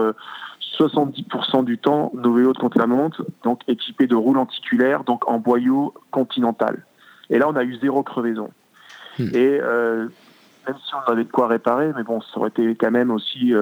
70% 0.79 1.59
euh, 1.59 1.63
du 1.63 1.77
temps 1.77 2.11
nos 2.15 2.33
vélos 2.33 2.53
de 2.53 2.57
contre-la-montre, 2.57 3.25
donc 3.43 3.61
équipés 3.67 4.07
de 4.07 4.15
roues 4.15 4.33
lenticulaires, 4.33 5.03
donc 5.03 5.29
en 5.29 5.39
boyau 5.39 5.93
continental. 6.11 6.85
Et 7.29 7.37
là, 7.37 7.49
on 7.49 7.55
a 7.57 7.65
eu 7.65 7.77
zéro 7.81 8.01
crevaison. 8.01 8.49
Hmm. 9.19 9.27
Et 9.33 9.59
même 9.59 10.77
si 10.85 10.95
on 10.95 11.11
avait 11.11 11.25
de 11.25 11.31
quoi 11.31 11.47
réparer, 11.47 11.91
mais 11.95 12.03
bon, 12.03 12.21
ça 12.21 12.37
aurait 12.37 12.49
été 12.49 12.75
quand 12.75 12.91
même 12.91 13.11
aussi 13.11 13.53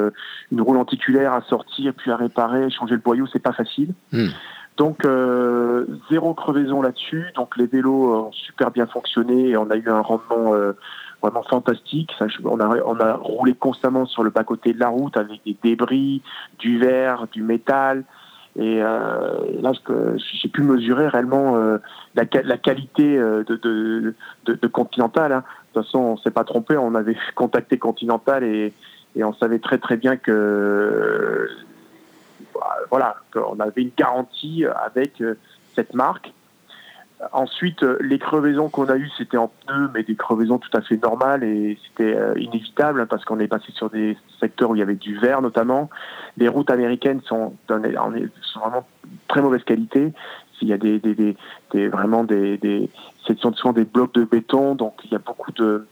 une 0.52 0.62
roue 0.62 0.74
lenticulaire 0.74 1.34
à 1.34 1.42
sortir, 1.42 1.94
puis 1.96 2.12
à 2.12 2.18
réparer, 2.18 2.70
changer 2.70 2.94
le 2.94 3.02
boyau, 3.02 3.26
c'est 3.34 3.42
pas 3.42 3.54
facile. 3.54 3.94
Hmm. 4.12 4.28
Donc 4.78 5.06
euh, 5.06 5.86
zéro 6.10 6.36
crevaison 6.36 6.82
là-dessus. 6.82 7.26
Donc 7.36 7.58
les 7.58 7.66
vélos 7.66 8.14
ont 8.14 8.32
super 8.32 8.72
bien 8.72 8.86
fonctionné 8.86 9.50
et 9.50 9.58
on 9.58 9.70
a 9.72 9.76
eu 9.76 9.90
un 9.90 10.02
rendement 10.02 10.54
euh, 10.54 10.74
vraiment 11.22 11.44
fantastique. 11.44 12.12
on, 12.46 12.60
a, 12.60 12.68
on 12.86 13.00
a 13.00 13.14
roulé 13.14 13.56
constamment 13.56 14.06
sur 14.06 14.24
le 14.24 14.30
bas-côté 14.30 14.74
de 14.74 14.80
la 14.80 14.90
route 14.90 15.18
avec 15.18 15.42
des 15.46 15.58
débris, 15.64 16.22
du 16.60 16.78
verre, 16.78 17.26
du 17.32 17.42
métal. 17.42 18.04
Et 18.56 18.82
euh, 18.82 19.62
là, 19.62 19.72
j'ai 20.42 20.50
pu 20.50 20.62
mesurer 20.62 21.08
réellement 21.08 21.58
la, 22.16 22.24
la, 22.44 22.58
qualité 22.58 23.18
de, 23.18 23.44
de, 23.44 24.16
de, 24.46 24.68
Continental. 24.68 25.32
Hein. 25.32 25.44
De 25.74 25.82
toute 25.82 25.86
façon, 25.86 26.00
on 26.00 26.18
s'est 26.18 26.32
pas 26.32 26.44
trompé. 26.44 26.78
On 26.78 26.94
avait 26.96 27.18
contacté 27.36 27.78
Continental 27.78 28.44
et, 28.44 28.74
et 29.16 29.24
on 29.24 29.34
savait 29.34 29.60
très 29.60 29.80
très 29.80 29.98
bien 29.98 30.18
que 30.18 31.48
voilà, 32.90 33.18
on 33.36 33.60
avait 33.60 33.82
une 33.82 33.92
garantie 33.98 34.66
avec 34.66 35.22
euh, 35.22 35.38
cette 35.76 35.94
marque. 35.94 36.32
Ensuite, 37.32 37.82
euh, 37.82 37.98
les 38.00 38.20
crevaisons 38.20 38.70
qu'on 38.70 38.86
a 38.90 38.96
eues, 38.96 39.10
c'était 39.18 39.38
en 39.38 39.48
pneus, 39.48 39.90
mais 39.94 40.04
des 40.04 40.16
crevaisons 40.16 40.60
tout 40.60 40.70
à 40.78 40.82
fait 40.82 40.98
normales 41.02 41.44
et 41.44 41.80
c'était 41.88 42.16
euh, 42.16 42.34
inévitable 42.38 43.02
hein, 43.02 43.08
parce 43.10 43.26
qu'on 43.26 43.40
est 43.40 43.48
passé 43.48 43.72
sur 43.72 43.90
des 43.90 44.16
secteurs 44.40 44.70
où 44.70 44.76
il 44.76 44.80
y 44.80 44.84
avait 44.84 44.96
du 44.96 45.18
verre 45.18 45.42
notamment. 45.42 45.90
Les 46.38 46.48
routes 46.48 46.70
américaines 46.70 47.22
sont, 47.26 47.56
sont 47.68 48.60
vraiment 48.60 48.86
très 49.28 49.42
mauvaise 49.42 49.64
qualité. 49.64 50.14
Il 50.62 50.68
y 50.68 50.74
a 50.74 50.78
des, 50.78 51.00
des, 51.00 51.88
vraiment 51.88 52.24
des, 52.24 52.58
des, 52.58 52.90
sont 53.40 53.54
souvent 53.54 53.74
des 53.74 53.86
blocs 53.86 54.14
de 54.16 54.24
béton, 54.24 54.74
donc 54.74 54.96
il 55.06 55.12
y 55.12 55.16
a 55.16 55.20
beaucoup 55.20 55.52
de, 55.52 55.88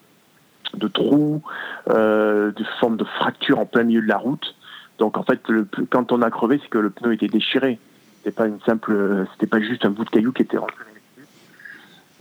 de 0.73 0.87
trous, 0.87 1.43
de 1.87 2.63
formes 2.79 2.97
de 2.97 3.03
fractures 3.03 3.59
en 3.59 3.67
plein 3.67 3.83
milieu 3.83 4.01
de 4.01 4.07
la 4.07 4.17
route. 4.17 4.55
Donc 4.97 5.17
en 5.17 5.23
fait, 5.23 5.47
le, 5.49 5.67
quand 5.89 6.11
on 6.11 6.21
a 6.21 6.29
crevé, 6.29 6.59
c'est 6.61 6.69
que 6.69 6.77
le 6.77 6.89
pneu 6.89 7.13
était 7.13 7.27
déchiré. 7.27 7.79
C'était 8.17 8.35
pas 8.35 8.47
une 8.47 8.59
simple, 8.61 9.25
c'était 9.33 9.47
pas 9.47 9.59
juste 9.59 9.85
un 9.85 9.89
bout 9.89 10.05
de 10.05 10.09
caillou 10.09 10.31
qui 10.31 10.41
était 10.41 10.57
rentré. 10.57 10.83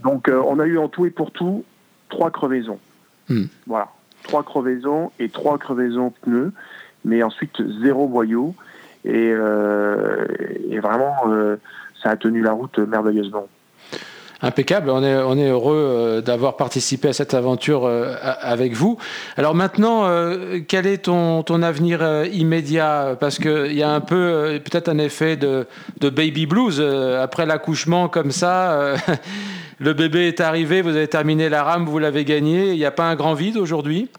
Donc 0.02 0.28
euh, 0.28 0.40
on 0.46 0.58
a 0.58 0.66
eu 0.66 0.78
en 0.78 0.88
tout 0.88 1.06
et 1.06 1.10
pour 1.10 1.30
tout 1.30 1.64
trois 2.08 2.30
crevaisons. 2.30 2.78
Hmm. 3.28 3.44
Voilà, 3.66 3.88
trois 4.22 4.42
crevaisons 4.42 5.10
et 5.18 5.30
trois 5.30 5.58
crevaisons 5.58 6.12
pneus, 6.22 6.52
mais 7.04 7.22
ensuite 7.22 7.62
zéro 7.82 8.06
boyau 8.06 8.54
et, 9.04 9.32
euh, 9.32 10.26
et 10.68 10.78
vraiment 10.78 11.16
euh, 11.28 11.56
ça 12.02 12.10
a 12.10 12.16
tenu 12.16 12.42
la 12.42 12.52
route 12.52 12.78
merveilleusement. 12.78 13.48
Impeccable, 14.42 14.90
on 14.90 15.02
est, 15.02 15.48
heureux 15.48 15.76
euh, 15.76 16.20
d'avoir 16.20 16.56
participé 16.56 17.08
à 17.08 17.12
cette 17.12 17.34
aventure 17.34 17.84
euh, 17.86 18.14
avec 18.20 18.72
vous. 18.74 18.98
Alors 19.36 19.54
maintenant, 19.54 20.04
euh, 20.04 20.58
quel 20.66 20.86
est 20.86 21.04
ton, 21.04 21.42
avenir 21.62 22.26
immédiat? 22.26 23.16
Parce 23.18 23.38
qu'il 23.38 23.72
y 23.72 23.82
a 23.82 23.90
un 23.90 24.00
peu 24.00 24.60
peut-être 24.64 24.88
un 24.88 24.98
effet 24.98 25.36
de, 25.36 25.66
baby 26.00 26.46
blues 26.46 26.80
après 26.80 27.46
l'accouchement 27.46 28.08
comme 28.08 28.30
ça. 28.30 28.94
le 29.78 29.92
bébé 29.92 30.28
est 30.28 30.40
arrivé, 30.40 30.82
vous 30.82 30.96
avez 30.96 31.08
terminé 31.08 31.48
la 31.48 31.62
rame, 31.62 31.84
vous 31.86 31.98
l'avez 31.98 32.24
gagné. 32.24 32.72
Il 32.72 32.76
n'y 32.76 32.84
a 32.84 32.90
pas 32.90 33.08
un 33.08 33.14
grand 33.14 33.34
vide 33.34 33.56
aujourd'hui? 33.56 34.10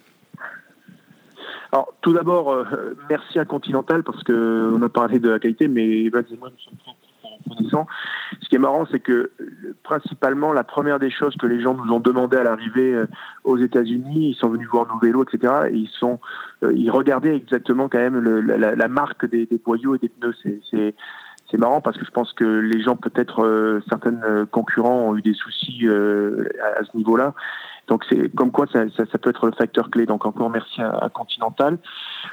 Alors, 1.71 1.93
tout 2.01 2.13
d'abord, 2.13 2.65
merci 3.09 3.37
à 3.37 3.45
Continental 3.45 4.03
parce 4.03 4.23
qu'on 4.23 4.81
a 4.81 4.89
parlé 4.89 5.19
de 5.19 5.29
la 5.29 5.39
qualité, 5.39 5.67
mais 5.67 6.09
moi, 6.11 6.21
nous 6.29 6.37
sommes 6.37 6.77
ce 8.41 8.49
qui 8.49 8.55
est 8.55 8.59
marrant, 8.59 8.85
c'est 8.91 8.99
que 8.99 9.31
principalement, 9.83 10.53
la 10.53 10.63
première 10.63 10.99
des 10.99 11.09
choses 11.09 11.35
que 11.35 11.47
les 11.47 11.61
gens 11.61 11.73
nous 11.73 11.91
ont 11.91 11.99
demandé 11.99 12.37
à 12.37 12.43
l'arrivée 12.43 12.93
euh, 12.93 13.07
aux 13.43 13.57
États-Unis, 13.57 14.31
ils 14.31 14.35
sont 14.35 14.49
venus 14.49 14.67
voir 14.69 14.87
nos 14.87 14.99
vélos, 14.99 15.23
etc. 15.23 15.53
Et 15.69 15.75
ils 15.75 15.89
sont, 15.89 16.19
euh, 16.63 16.73
ils 16.75 16.89
regardaient 16.89 17.35
exactement 17.35 17.89
quand 17.89 17.99
même 17.99 18.19
la, 18.19 18.87
marque 18.87 19.25
des, 19.25 19.47
boyaux 19.63 19.95
et 19.95 19.99
des 19.99 20.09
pneus. 20.09 20.35
C'est 21.51 21.57
marrant 21.57 21.79
parce 21.79 21.97
que 21.97 22.05
je 22.05 22.11
pense 22.11 22.33
que 22.33 22.43
les 22.43 22.81
gens, 22.81 22.95
peut-être 22.95 23.43
euh, 23.43 23.79
certains 23.87 24.45
concurrents 24.51 25.09
ont 25.09 25.15
eu 25.15 25.21
des 25.21 25.33
soucis 25.33 25.87
à, 25.87 26.83
ce 26.83 26.97
niveau-là. 26.97 27.33
Donc 27.87 28.03
c'est 28.09 28.33
comme 28.35 28.51
quoi 28.51 28.65
ça, 28.73 28.85
peut 29.19 29.29
être 29.29 29.45
le 29.45 29.51
facteur 29.51 29.91
clé. 29.91 30.07
Donc 30.07 30.25
encore 30.25 30.49
merci 30.49 30.81
à, 30.81 31.09
Continental. 31.13 31.77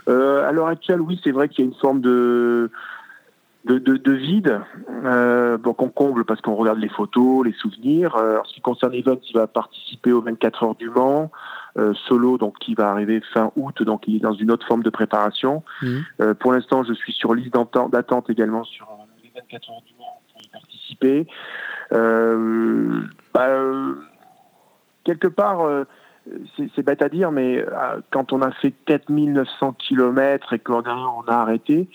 à 0.07 0.51
l'heure 0.53 0.69
actuelle, 0.69 1.03
oui, 1.03 1.21
c'est 1.23 1.31
vrai 1.31 1.49
qu'il 1.49 1.65
y 1.65 1.69
a 1.69 1.71
une 1.71 1.79
forme 1.79 2.01
de 2.01 2.71
de, 3.65 3.79
de, 3.79 3.97
de 3.97 4.13
vide. 4.13 4.61
Euh, 5.05 5.59
donc 5.59 5.83
on 5.83 5.89
comble 5.89 6.25
parce 6.25 6.41
qu'on 6.41 6.55
regarde 6.55 6.79
les 6.79 6.89
photos, 6.89 7.45
les 7.45 7.53
souvenirs. 7.53 8.17
Euh, 8.17 8.41
en 8.41 8.45
ce 8.45 8.55
qui 8.55 8.61
concerne 8.61 8.95
Evans, 8.95 9.19
il 9.29 9.37
va 9.37 9.47
participer 9.47 10.13
aux 10.13 10.23
24 10.23 10.65
heures 10.65 10.75
du 10.75 10.91
Mans. 10.91 11.31
Euh, 11.79 11.95
solo, 12.07 12.37
donc 12.37 12.59
qui 12.59 12.75
va 12.75 12.91
arriver 12.91 13.23
fin 13.33 13.51
août, 13.57 13.83
donc 13.83 14.03
il 14.07 14.17
est 14.17 14.19
dans 14.19 14.35
une 14.35 14.51
autre 14.51 14.67
forme 14.67 14.83
de 14.83 14.91
préparation. 14.91 15.63
Mmh. 15.81 15.87
Euh, 16.21 16.35
pour 16.35 16.53
l'instant, 16.53 16.85
je 16.85 16.93
suis 16.93 17.15
sur 17.15 17.33
liste 17.33 17.55
d'attente 17.55 18.29
également 18.29 18.63
sur 18.65 18.87
les 19.23 19.33
24 19.35 19.71
heures 19.71 19.83
du 19.87 19.95
Mans 19.99 20.21
pour 20.31 20.43
y 20.43 20.49
participer. 20.49 21.27
Euh, 21.95 23.01
bah, 23.33 23.49
quelque 25.05 25.29
part, 25.29 25.67
c'est 26.75 26.83
bête 26.83 27.01
à 27.01 27.09
dire, 27.09 27.33
mais 27.33 27.65
quand 28.11 28.35
on 28.35 28.43
a 28.43 28.51
fait 28.51 28.73
4900 28.85 29.73
km 29.79 30.53
et 30.53 30.59
qu'on 30.59 30.83
on 30.85 31.23
a 31.23 31.37
arrêté, 31.37 31.89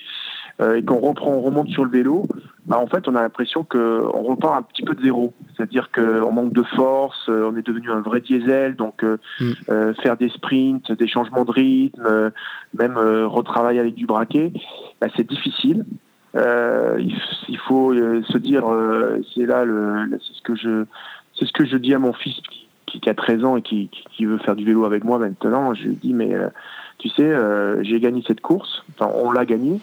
et 0.59 0.83
qu'on 0.83 0.99
reprend, 0.99 1.33
on 1.33 1.41
remonte 1.41 1.69
sur 1.69 1.85
le 1.85 1.91
vélo, 1.91 2.27
bah, 2.67 2.77
en 2.77 2.87
fait, 2.87 3.07
on 3.07 3.15
a 3.15 3.21
l'impression 3.21 3.63
qu'on 3.63 4.23
repart 4.23 4.57
un 4.57 4.61
petit 4.61 4.83
peu 4.83 4.93
de 4.93 5.01
zéro. 5.01 5.33
C'est-à-dire 5.55 5.89
qu'on 5.89 6.31
manque 6.33 6.51
de 6.51 6.63
force, 6.63 7.29
euh, 7.29 7.49
on 7.49 7.55
est 7.55 7.65
devenu 7.65 7.89
un 7.89 8.01
vrai 8.01 8.19
diesel, 8.19 8.75
donc 8.75 9.03
euh, 9.03 9.17
mm. 9.39 9.93
faire 10.03 10.17
des 10.17 10.27
sprints, 10.27 10.91
des 10.91 11.07
changements 11.07 11.45
de 11.45 11.51
rythme, 11.51 12.31
même 12.77 12.97
retravailler 12.97 13.79
avec 13.79 13.95
du 13.95 14.05
braquet, 14.05 14.51
bah, 14.99 15.07
c'est 15.15 15.27
difficile. 15.27 15.85
il, 16.35 17.57
faut 17.67 17.93
se 17.93 18.37
dire, 18.37 18.65
c'est 19.33 19.45
là, 19.45 19.63
c'est 20.11 20.33
ce 20.33 20.41
que 20.41 20.55
je, 20.55 20.85
c'est 21.39 21.45
ce 21.45 21.53
que 21.53 21.65
je 21.65 21.77
dis 21.77 21.93
à 21.93 21.99
mon 21.99 22.11
fils 22.11 22.35
qui, 22.85 22.99
qui, 22.99 23.09
a 23.09 23.13
13 23.13 23.45
ans 23.45 23.55
et 23.55 23.61
qui, 23.61 23.89
qui, 24.11 24.25
veut 24.25 24.39
faire 24.39 24.57
du 24.57 24.65
vélo 24.65 24.83
avec 24.83 25.05
moi 25.05 25.19
maintenant. 25.19 25.73
Je 25.73 25.83
lui 25.83 25.95
dis, 25.95 26.13
mais 26.13 26.35
tu 26.97 27.07
sais, 27.07 27.33
j'ai 27.81 28.01
gagné 28.01 28.21
cette 28.27 28.41
course, 28.41 28.83
enfin, 28.99 29.09
on 29.15 29.31
l'a 29.31 29.45
gagné. 29.45 29.79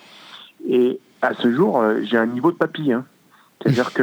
Et 0.67 1.01
à 1.23 1.35
ce 1.35 1.53
jour, 1.53 1.81
euh, 1.81 2.01
j'ai 2.03 2.17
un 2.17 2.27
niveau 2.27 2.51
de 2.51 2.57
papy. 2.57 2.93
Hein. 2.93 3.05
C'est-à-dire 3.63 3.93
que 3.93 4.03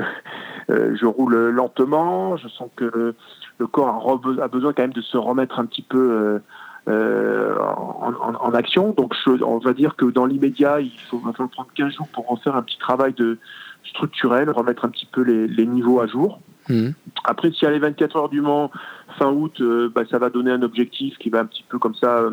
je 0.69 1.05
roule 1.05 1.35
lentement, 1.49 2.37
je 2.37 2.47
sens 2.47 2.69
que 2.77 3.13
le 3.57 3.67
corps 3.67 4.21
a, 4.41 4.47
besoin 4.47 4.71
quand 4.71 4.83
même 4.83 4.93
de 4.93 5.01
se 5.01 5.17
remettre 5.17 5.59
un 5.59 5.65
petit 5.65 5.81
peu 5.81 6.39
en, 6.87 8.53
action. 8.53 8.91
Donc 8.91 9.13
on 9.27 9.57
va 9.57 9.73
dire 9.73 9.97
que 9.97 10.05
dans 10.05 10.25
l'immédiat, 10.25 10.79
il 10.79 10.97
faut, 11.09 11.19
va 11.19 11.33
falloir 11.33 11.49
prendre 11.49 11.69
15 11.75 11.93
jours 11.93 12.07
pour 12.07 12.27
refaire 12.27 12.55
un 12.55 12.61
petit 12.63 12.79
travail 12.79 13.13
de 13.13 13.37
structurel, 13.83 14.49
remettre 14.49 14.85
un 14.85 14.89
petit 14.89 15.07
peu 15.11 15.21
les, 15.21 15.65
niveaux 15.67 15.99
à 15.99 16.07
jour. 16.07 16.39
Mmh. 16.69 16.91
Après, 17.25 17.51
si 17.51 17.65
y 17.65 17.67
a 17.67 17.71
les 17.71 17.79
24 17.79 18.15
heures 18.15 18.29
du 18.29 18.39
Mans 18.39 18.71
fin 19.19 19.29
août, 19.29 19.61
bah, 19.93 20.03
ça 20.09 20.19
va 20.19 20.29
donner 20.29 20.51
un 20.51 20.61
objectif 20.61 21.17
qui 21.17 21.29
va 21.29 21.41
un 21.41 21.45
petit 21.45 21.65
peu 21.67 21.79
comme 21.79 21.95
ça 21.95 22.29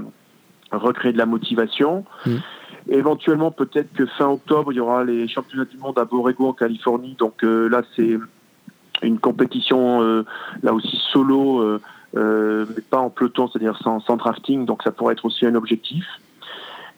recréer 0.71 1.13
de 1.13 1.19
la 1.19 1.27
motivation. 1.27 2.05
Mmh. 2.25 2.37
Éventuellement, 2.89 3.51
peut-être 3.51 3.93
que 3.93 4.07
fin 4.07 4.29
octobre, 4.29 4.73
il 4.73 4.77
y 4.77 4.81
aura 4.81 5.05
les 5.05 5.29
championnats 5.29 5.67
du 5.67 5.77
monde 5.77 5.99
à 5.99 6.05
Borrego 6.05 6.49
en 6.49 6.53
Californie. 6.55 7.17
Donc 7.19 7.45
euh, 7.45 7.69
là, 7.69 7.83
c'est 7.95 8.19
une 9.03 9.19
compétition 9.19 10.03
euh, 10.03 10.25
là 10.63 10.73
aussi 10.73 10.99
solo, 11.13 11.61
euh, 12.15 12.67
mais 12.75 12.83
pas 12.83 12.99
en 12.99 13.11
peloton, 13.11 13.49
c'est-à-dire 13.49 13.79
sans, 13.83 14.01
sans, 14.01 14.17
drafting. 14.17 14.65
Donc 14.65 14.83
ça 14.83 14.91
pourrait 14.91 15.13
être 15.13 15.27
aussi 15.27 15.45
un 15.45 15.55
objectif. 15.55 16.07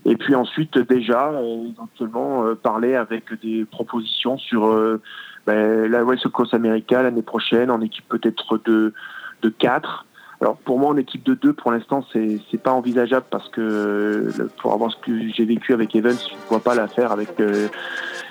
Et 0.05 0.17
puis 0.17 0.35
ensuite, 0.35 0.79
déjà, 0.79 1.33
éventuellement 1.69 2.55
parler 2.55 2.95
avec 2.95 3.39
des 3.43 3.65
propositions 3.65 4.39
sur 4.39 4.99
ben, 5.47 5.91
la 5.91 6.05
West 6.05 6.27
Coast 6.29 6.55
America 6.55 7.03
l'année 7.03 7.21
prochaine 7.21 7.71
en 7.71 7.83
équipe 7.83 8.09
peut-être 8.09 8.59
de 8.65 8.95
de 9.43 9.49
4 9.49 10.07
alors 10.41 10.57
pour 10.57 10.79
moi 10.79 10.91
en 10.91 10.97
équipe 10.97 11.23
de 11.25 11.35
deux, 11.35 11.53
pour 11.53 11.71
l'instant, 11.71 12.03
c'est 12.13 12.41
c'est 12.51 12.61
pas 12.61 12.73
envisageable 12.73 13.27
parce 13.31 13.49
que 13.51 14.33
pour 14.63 14.73
avoir 14.73 14.91
ce 14.91 14.97
que 14.97 15.13
j'ai 15.37 15.45
vécu 15.45 15.75
avec 15.75 15.95
Evans, 15.95 16.17
je 16.17 16.35
ne 16.35 16.49
vois 16.49 16.61
pas 16.61 16.75
la 16.75 16.89
faire 16.89 17.13
avec 17.13 17.39
euh, 17.41 17.69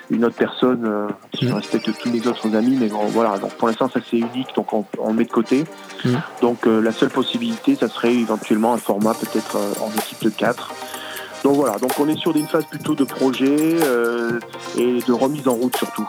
une 0.10 0.26
autre 0.26 0.36
personne. 0.36 0.86
Euh, 0.86 1.08
je 1.40 1.48
mmh. 1.48 1.54
respecte 1.54 2.00
tous 2.00 2.10
mes 2.10 2.26
autres 2.26 2.56
amis, 2.56 2.78
mais 2.80 2.88
bon, 2.88 3.06
voilà. 3.10 3.38
Donc 3.38 3.54
pour 3.54 3.68
l'instant, 3.68 3.88
ça 3.90 4.00
c'est 4.10 4.18
unique, 4.18 4.56
donc 4.56 4.74
on, 4.74 4.86
on, 4.98 5.14
met 5.14 5.26
de 5.26 5.32
côté. 5.32 5.66
Mmh. 6.04 6.10
Donc 6.42 6.66
euh, 6.66 6.82
la 6.82 6.92
seule 6.92 7.12
possibilité, 7.12 7.76
ça 7.76 7.88
serait 7.88 8.16
éventuellement 8.16 8.74
un 8.74 8.78
format 8.78 9.14
peut-être 9.14 9.58
en 9.80 9.92
équipe 9.92 10.24
de 10.24 10.30
4. 10.30 10.74
Donc 11.44 11.58
voilà, 11.58 11.78
donc 11.78 11.92
on 12.00 12.08
est 12.08 12.18
sur 12.18 12.36
une 12.36 12.48
phase 12.48 12.66
plutôt 12.66 12.96
de 12.96 13.04
projet 13.04 13.78
et 14.78 15.00
de 15.00 15.14
remise 15.14 15.48
en 15.48 15.54
route 15.54 15.78
surtout. 15.78 16.08